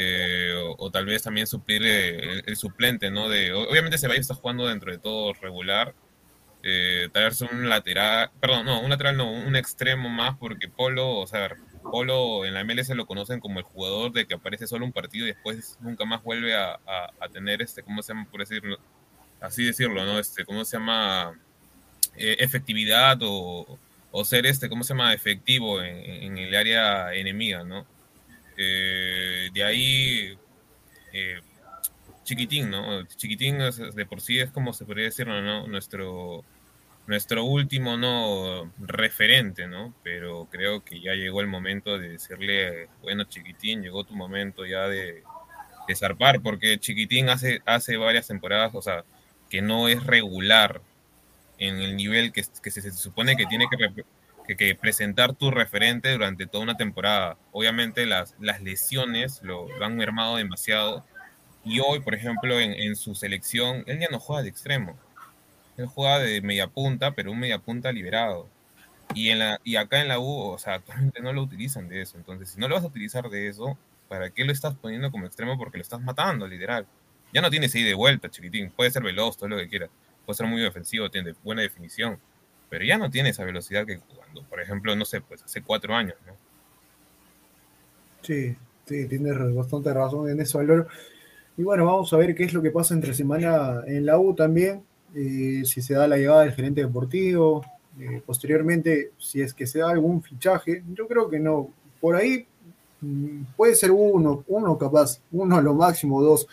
Eh, 0.00 0.54
o, 0.78 0.90
tal 0.92 1.06
vez 1.06 1.22
también 1.22 1.48
suplir 1.48 1.82
eh, 1.84 2.42
el, 2.46 2.56
suplente, 2.56 3.10
¿no? 3.10 3.28
De, 3.28 3.52
obviamente 3.52 3.96
a 3.96 4.14
estar 4.14 4.36
jugando 4.36 4.68
dentro 4.68 4.92
de 4.92 4.98
todo 4.98 5.32
regular, 5.32 5.92
eh, 6.62 7.08
traerse 7.12 7.44
un 7.44 7.68
lateral, 7.68 8.30
perdón, 8.40 8.66
no, 8.66 8.80
un 8.80 8.90
lateral 8.90 9.16
no, 9.16 9.30
un 9.30 9.56
extremo 9.56 10.08
más, 10.08 10.36
porque 10.38 10.68
Polo, 10.68 11.18
o 11.18 11.26
sea, 11.26 11.50
Polo 11.82 12.44
en 12.44 12.54
la 12.54 12.64
MLS 12.64 12.90
lo 12.90 13.06
conocen 13.06 13.40
como 13.40 13.58
el 13.58 13.64
jugador 13.64 14.12
de 14.12 14.26
que 14.26 14.34
aparece 14.34 14.66
solo 14.66 14.84
un 14.84 14.92
partido 14.92 15.26
y 15.26 15.30
después 15.30 15.78
nunca 15.80 16.04
más 16.04 16.22
vuelve 16.22 16.56
a, 16.56 16.78
tener 17.32 17.62
este, 17.62 17.82
¿cómo 17.82 18.02
se 18.02 18.12
llama? 18.12 18.26
Por 18.30 18.40
decirlo, 18.40 18.78
así 19.40 19.64
decirlo, 19.64 20.04
¿no? 20.04 20.18
Este, 20.18 20.44
¿cómo 20.44 20.64
se 20.64 20.76
llama? 20.76 21.38
Eh, 22.16 22.36
efectividad 22.40 23.18
o, 23.22 23.78
ser 24.24 24.46
este, 24.46 24.68
¿cómo 24.68 24.82
se 24.82 24.92
llama? 24.94 25.14
Efectivo 25.14 25.80
en, 25.80 26.36
el 26.36 26.54
área 26.56 27.14
enemiga, 27.14 27.62
¿no? 27.62 27.86
Eh, 28.56 29.48
de 29.52 29.64
ahí, 29.64 30.38
eh, 31.12 31.40
Chiquitín, 32.28 32.68
¿no? 32.68 33.06
Chiquitín 33.06 33.56
de 33.56 34.04
por 34.04 34.20
sí 34.20 34.38
es 34.38 34.50
como 34.50 34.74
se 34.74 34.84
podría 34.84 35.06
decirlo, 35.06 35.40
¿no? 35.40 35.66
Nuestro, 35.66 36.44
nuestro 37.06 37.42
último, 37.44 37.96
¿no? 37.96 38.70
Referente, 38.78 39.66
¿no? 39.66 39.94
Pero 40.02 40.46
creo 40.50 40.84
que 40.84 41.00
ya 41.00 41.14
llegó 41.14 41.40
el 41.40 41.46
momento 41.46 41.96
de 41.96 42.10
decirle, 42.10 42.90
bueno, 43.00 43.24
Chiquitín, 43.24 43.82
llegó 43.82 44.04
tu 44.04 44.14
momento 44.14 44.66
ya 44.66 44.88
de, 44.88 45.22
de 45.88 45.96
zarpar, 45.96 46.42
porque 46.42 46.78
Chiquitín 46.78 47.30
hace, 47.30 47.62
hace 47.64 47.96
varias 47.96 48.26
temporadas, 48.26 48.74
o 48.74 48.82
sea, 48.82 49.04
que 49.48 49.62
no 49.62 49.88
es 49.88 50.04
regular 50.04 50.82
en 51.56 51.76
el 51.78 51.96
nivel 51.96 52.30
que, 52.30 52.42
se, 52.44 52.92
supone 52.92 53.36
que 53.36 53.46
tiene 53.46 53.64
que, 54.46 54.54
que, 54.54 54.74
presentar 54.74 55.32
tu 55.32 55.50
referente 55.50 56.12
durante 56.12 56.46
toda 56.46 56.64
una 56.64 56.76
temporada. 56.76 57.38
Obviamente 57.52 58.04
las, 58.04 58.34
las 58.38 58.60
lesiones 58.60 59.40
lo, 59.42 59.66
lo 59.78 59.86
han 59.86 59.96
mermado 59.96 60.36
demasiado 60.36 61.06
y 61.68 61.80
hoy, 61.80 62.00
por 62.00 62.14
ejemplo, 62.14 62.58
en, 62.58 62.96
su 62.96 63.14
selección, 63.14 63.84
él 63.86 63.98
ya 64.00 64.08
no 64.10 64.18
juega 64.18 64.42
de 64.42 64.48
extremo. 64.48 64.96
Él 65.76 65.86
juega 65.86 66.18
de 66.18 66.40
media 66.40 66.66
punta, 66.66 67.12
pero 67.12 67.30
un 67.30 67.38
media 67.38 67.58
punta 67.58 67.92
liberado. 67.92 68.48
Y, 69.14 69.28
en 69.28 69.38
la, 69.38 69.60
y 69.64 69.76
acá 69.76 70.00
en 70.00 70.08
la 70.08 70.18
U, 70.18 70.52
o 70.52 70.58
sea, 70.58 70.74
actualmente 70.74 71.20
no 71.20 71.32
lo 71.32 71.42
utilizan 71.42 71.88
de 71.88 72.00
eso. 72.00 72.16
Entonces, 72.16 72.50
si 72.50 72.58
no 72.58 72.68
lo 72.68 72.74
vas 72.74 72.84
a 72.84 72.88
utilizar 72.88 73.28
de 73.28 73.48
eso, 73.48 73.76
¿para 74.08 74.30
qué 74.30 74.44
lo 74.46 74.52
estás 74.52 74.74
poniendo 74.76 75.10
como 75.10 75.26
extremo? 75.26 75.58
Porque 75.58 75.76
lo 75.76 75.82
estás 75.82 76.00
matando, 76.00 76.46
literal. 76.46 76.86
Ya 77.34 77.42
no 77.42 77.50
tienes 77.50 77.74
ahí 77.74 77.82
de 77.82 77.94
vuelta, 77.94 78.30
chiquitín. 78.30 78.70
Puede 78.70 78.90
ser 78.90 79.02
veloz, 79.02 79.36
todo 79.36 79.50
lo 79.50 79.58
que 79.58 79.68
quieras. 79.68 79.90
Puede 80.24 80.38
ser 80.38 80.46
muy 80.46 80.62
defensivo, 80.62 81.10
tiene 81.10 81.34
buena 81.44 81.60
definición. 81.60 82.18
Pero 82.70 82.84
ya 82.86 82.96
no 82.96 83.10
tiene 83.10 83.28
esa 83.30 83.44
velocidad 83.44 83.86
que 83.86 83.98
jugando, 83.98 84.42
por 84.44 84.60
ejemplo, 84.60 84.96
no 84.96 85.04
sé, 85.04 85.20
pues 85.20 85.42
hace 85.42 85.62
cuatro 85.62 85.94
años, 85.94 86.16
¿no? 86.26 86.34
Sí, 88.22 88.56
sí, 88.86 89.06
tienes 89.06 89.54
bastante 89.54 89.92
razón 89.92 90.30
en 90.30 90.40
eso, 90.40 90.58
Álvaro. 90.58 90.88
Y 91.58 91.64
bueno, 91.64 91.86
vamos 91.86 92.12
a 92.12 92.16
ver 92.16 92.36
qué 92.36 92.44
es 92.44 92.54
lo 92.54 92.62
que 92.62 92.70
pasa 92.70 92.94
entre 92.94 93.12
semana 93.12 93.82
en 93.84 94.06
la 94.06 94.16
U 94.16 94.32
también, 94.32 94.84
eh, 95.12 95.62
si 95.64 95.82
se 95.82 95.94
da 95.94 96.06
la 96.06 96.16
llegada 96.16 96.42
del 96.42 96.52
gerente 96.52 96.82
deportivo, 96.82 97.64
eh, 97.98 98.22
posteriormente 98.24 99.10
si 99.18 99.40
es 99.40 99.52
que 99.52 99.66
se 99.66 99.80
da 99.80 99.90
algún 99.90 100.22
fichaje, 100.22 100.84
yo 100.94 101.08
creo 101.08 101.28
que 101.28 101.40
no, 101.40 101.70
por 102.00 102.14
ahí 102.14 102.46
mm, 103.00 103.40
puede 103.56 103.74
ser 103.74 103.90
uno, 103.90 104.44
uno 104.46 104.78
capaz, 104.78 105.20
uno 105.32 105.56
a 105.56 105.60
lo 105.60 105.74
máximo, 105.74 106.22
dos, 106.22 106.46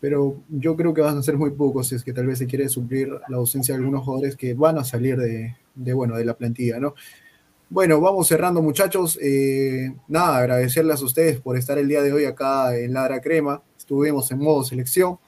pero 0.00 0.36
yo 0.48 0.76
creo 0.76 0.94
que 0.94 1.02
van 1.02 1.18
a 1.18 1.22
ser 1.22 1.36
muy 1.36 1.50
pocos 1.50 1.88
si 1.88 1.96
es 1.96 2.02
que 2.02 2.14
tal 2.14 2.26
vez 2.26 2.38
se 2.38 2.46
quiere 2.46 2.70
suplir 2.70 3.10
la 3.28 3.36
ausencia 3.36 3.74
de 3.74 3.80
algunos 3.80 4.02
jugadores 4.02 4.34
que 4.34 4.54
van 4.54 4.78
a 4.78 4.84
salir 4.84 5.18
de, 5.18 5.92
bueno, 5.92 6.16
de 6.16 6.24
la 6.24 6.38
plantilla, 6.38 6.80
¿no? 6.80 6.94
Bueno, 7.68 8.00
vamos 8.00 8.28
cerrando 8.28 8.60
muchachos. 8.60 9.18
Eh, 9.22 9.94
nada, 10.08 10.38
agradecerles 10.38 11.00
a 11.00 11.04
ustedes 11.04 11.40
por 11.40 11.56
estar 11.56 11.78
el 11.78 11.88
día 11.88 12.02
de 12.02 12.12
hoy 12.12 12.24
acá 12.26 12.76
en 12.76 12.92
Ladra 12.92 13.20
Crema 13.20 13.62
estuvimos 13.82 14.30
en 14.30 14.38
modo 14.38 14.64
selección. 14.64 15.18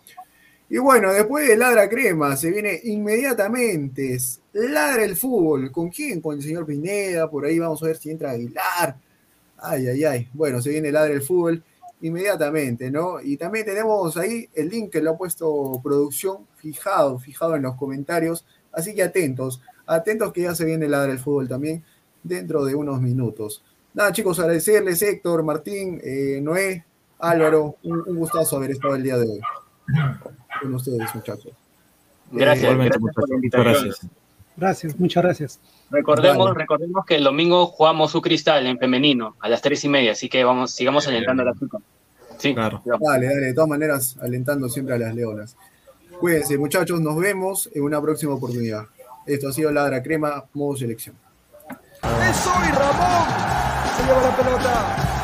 Y 0.69 0.79
bueno, 0.79 1.13
después 1.13 1.47
de 1.47 1.57
Ladra 1.57 1.89
Crema, 1.89 2.37
se 2.37 2.51
viene 2.51 2.81
inmediatamente 2.85 4.19
Ladra 4.53 5.05
el 5.05 5.15
Fútbol. 5.15 5.71
¿Con 5.71 5.91
quién? 5.91 6.21
Con 6.21 6.37
el 6.37 6.43
señor 6.43 6.65
Pineda, 6.65 7.31
por 7.31 7.45
ahí 7.45 7.59
vamos 7.59 7.83
a 7.83 7.87
ver 7.87 7.97
si 7.97 8.11
entra 8.11 8.31
Aguilar. 8.31 8.97
Ay, 9.59 9.87
ay, 9.89 10.05
ay. 10.05 10.29
Bueno, 10.33 10.61
se 10.63 10.71
viene 10.71 10.91
Ladra 10.91 11.13
el 11.13 11.23
Fútbol. 11.23 11.63
inmediatamente, 12.01 12.91
¿no? 12.91 13.21
Y 13.21 13.37
también 13.37 13.65
tenemos 13.65 14.17
ahí 14.17 14.49
el 14.55 14.69
link 14.69 14.91
que 14.91 15.01
lo 15.01 15.13
ha 15.13 15.17
puesto 15.17 15.81
producción 15.83 16.47
fijado, 16.57 17.19
fijado 17.19 17.57
en 17.57 17.63
los 17.63 17.77
comentarios. 17.77 18.45
Así 18.73 18.95
que 18.95 19.03
atentos, 19.03 19.63
atentos 19.87 20.33
que 20.33 20.43
ya 20.43 20.55
se 20.55 20.65
viene 20.65 20.87
el 20.87 20.93
del 20.93 21.19
fútbol 21.19 21.49
también 21.49 21.83
dentro 22.23 22.65
de 22.65 22.75
unos 22.75 23.01
minutos. 23.01 23.65
Nada, 23.95 24.13
chicos, 24.13 24.39
agradecerles, 24.39 25.01
Héctor, 25.03 25.45
Martín, 25.45 26.01
eh, 26.03 26.41
Noé, 26.43 26.85
Álvaro, 27.19 27.77
un, 27.83 28.03
un, 28.07 28.17
gustazo 28.17 28.57
haber 28.57 28.73
estado 28.73 28.95
el 28.95 29.03
día 29.03 29.17
de 29.17 29.29
hoy 29.29 29.41
con 30.63 30.75
ustedes, 30.75 31.15
muchachos. 31.15 31.53
Gracias, 32.31 32.73
eh, 32.73 32.77
gracias 32.77 33.15
por 33.15 33.29
la 33.29 33.35
invitación. 33.35 33.73
Gracias. 33.75 34.07
gracias, 34.57 34.99
muchas 34.99 35.23
gracias. 35.23 35.61
Recordemos, 35.91 36.47
vale. 36.47 36.59
recordemos 36.59 37.05
que 37.07 37.17
el 37.17 37.25
domingo 37.25 37.67
jugamos 37.67 38.11
su 38.11 38.21
cristal 38.21 38.67
en 38.67 38.79
femenino 38.79 39.37
a 39.41 39.49
las 39.49 39.63
tres 39.63 39.85
y 39.85 39.89
media, 39.89 40.13
así 40.13 40.29
que 40.29 40.43
vamos, 40.43 40.73
sigamos 40.73 41.07
alentando 41.07 41.43
a 41.43 41.47
la 41.47 41.55
chica. 41.55 41.79
Sí, 42.39 42.55
claro. 42.55 42.83
Dale, 42.85 43.27
dale, 43.27 43.47
de 43.47 43.55
todas 43.55 43.69
maneras, 43.69 44.17
alentando 44.21 44.69
siempre 44.69 44.95
a 44.95 44.99
las 44.99 45.15
leonas. 45.15 45.57
Cuídense, 46.19 46.59
muchachos, 46.59 47.01
nos 47.01 47.17
vemos 47.17 47.71
en 47.75 47.83
una 47.83 48.01
próxima 48.01 48.35
oportunidad. 48.35 48.87
Esto 49.27 49.49
ha 49.49 49.53
sido 49.53 49.71
Ladra 49.71 50.03
Crema, 50.03 50.45
modo 50.53 50.77
selección. 50.77 51.17
¡Es 52.03 52.47
hoy, 52.47 52.69
Ramón! 52.73 53.29
Se 53.97 54.03
lleva 54.05 54.23
la 54.23 54.37
pelota. 54.37 55.24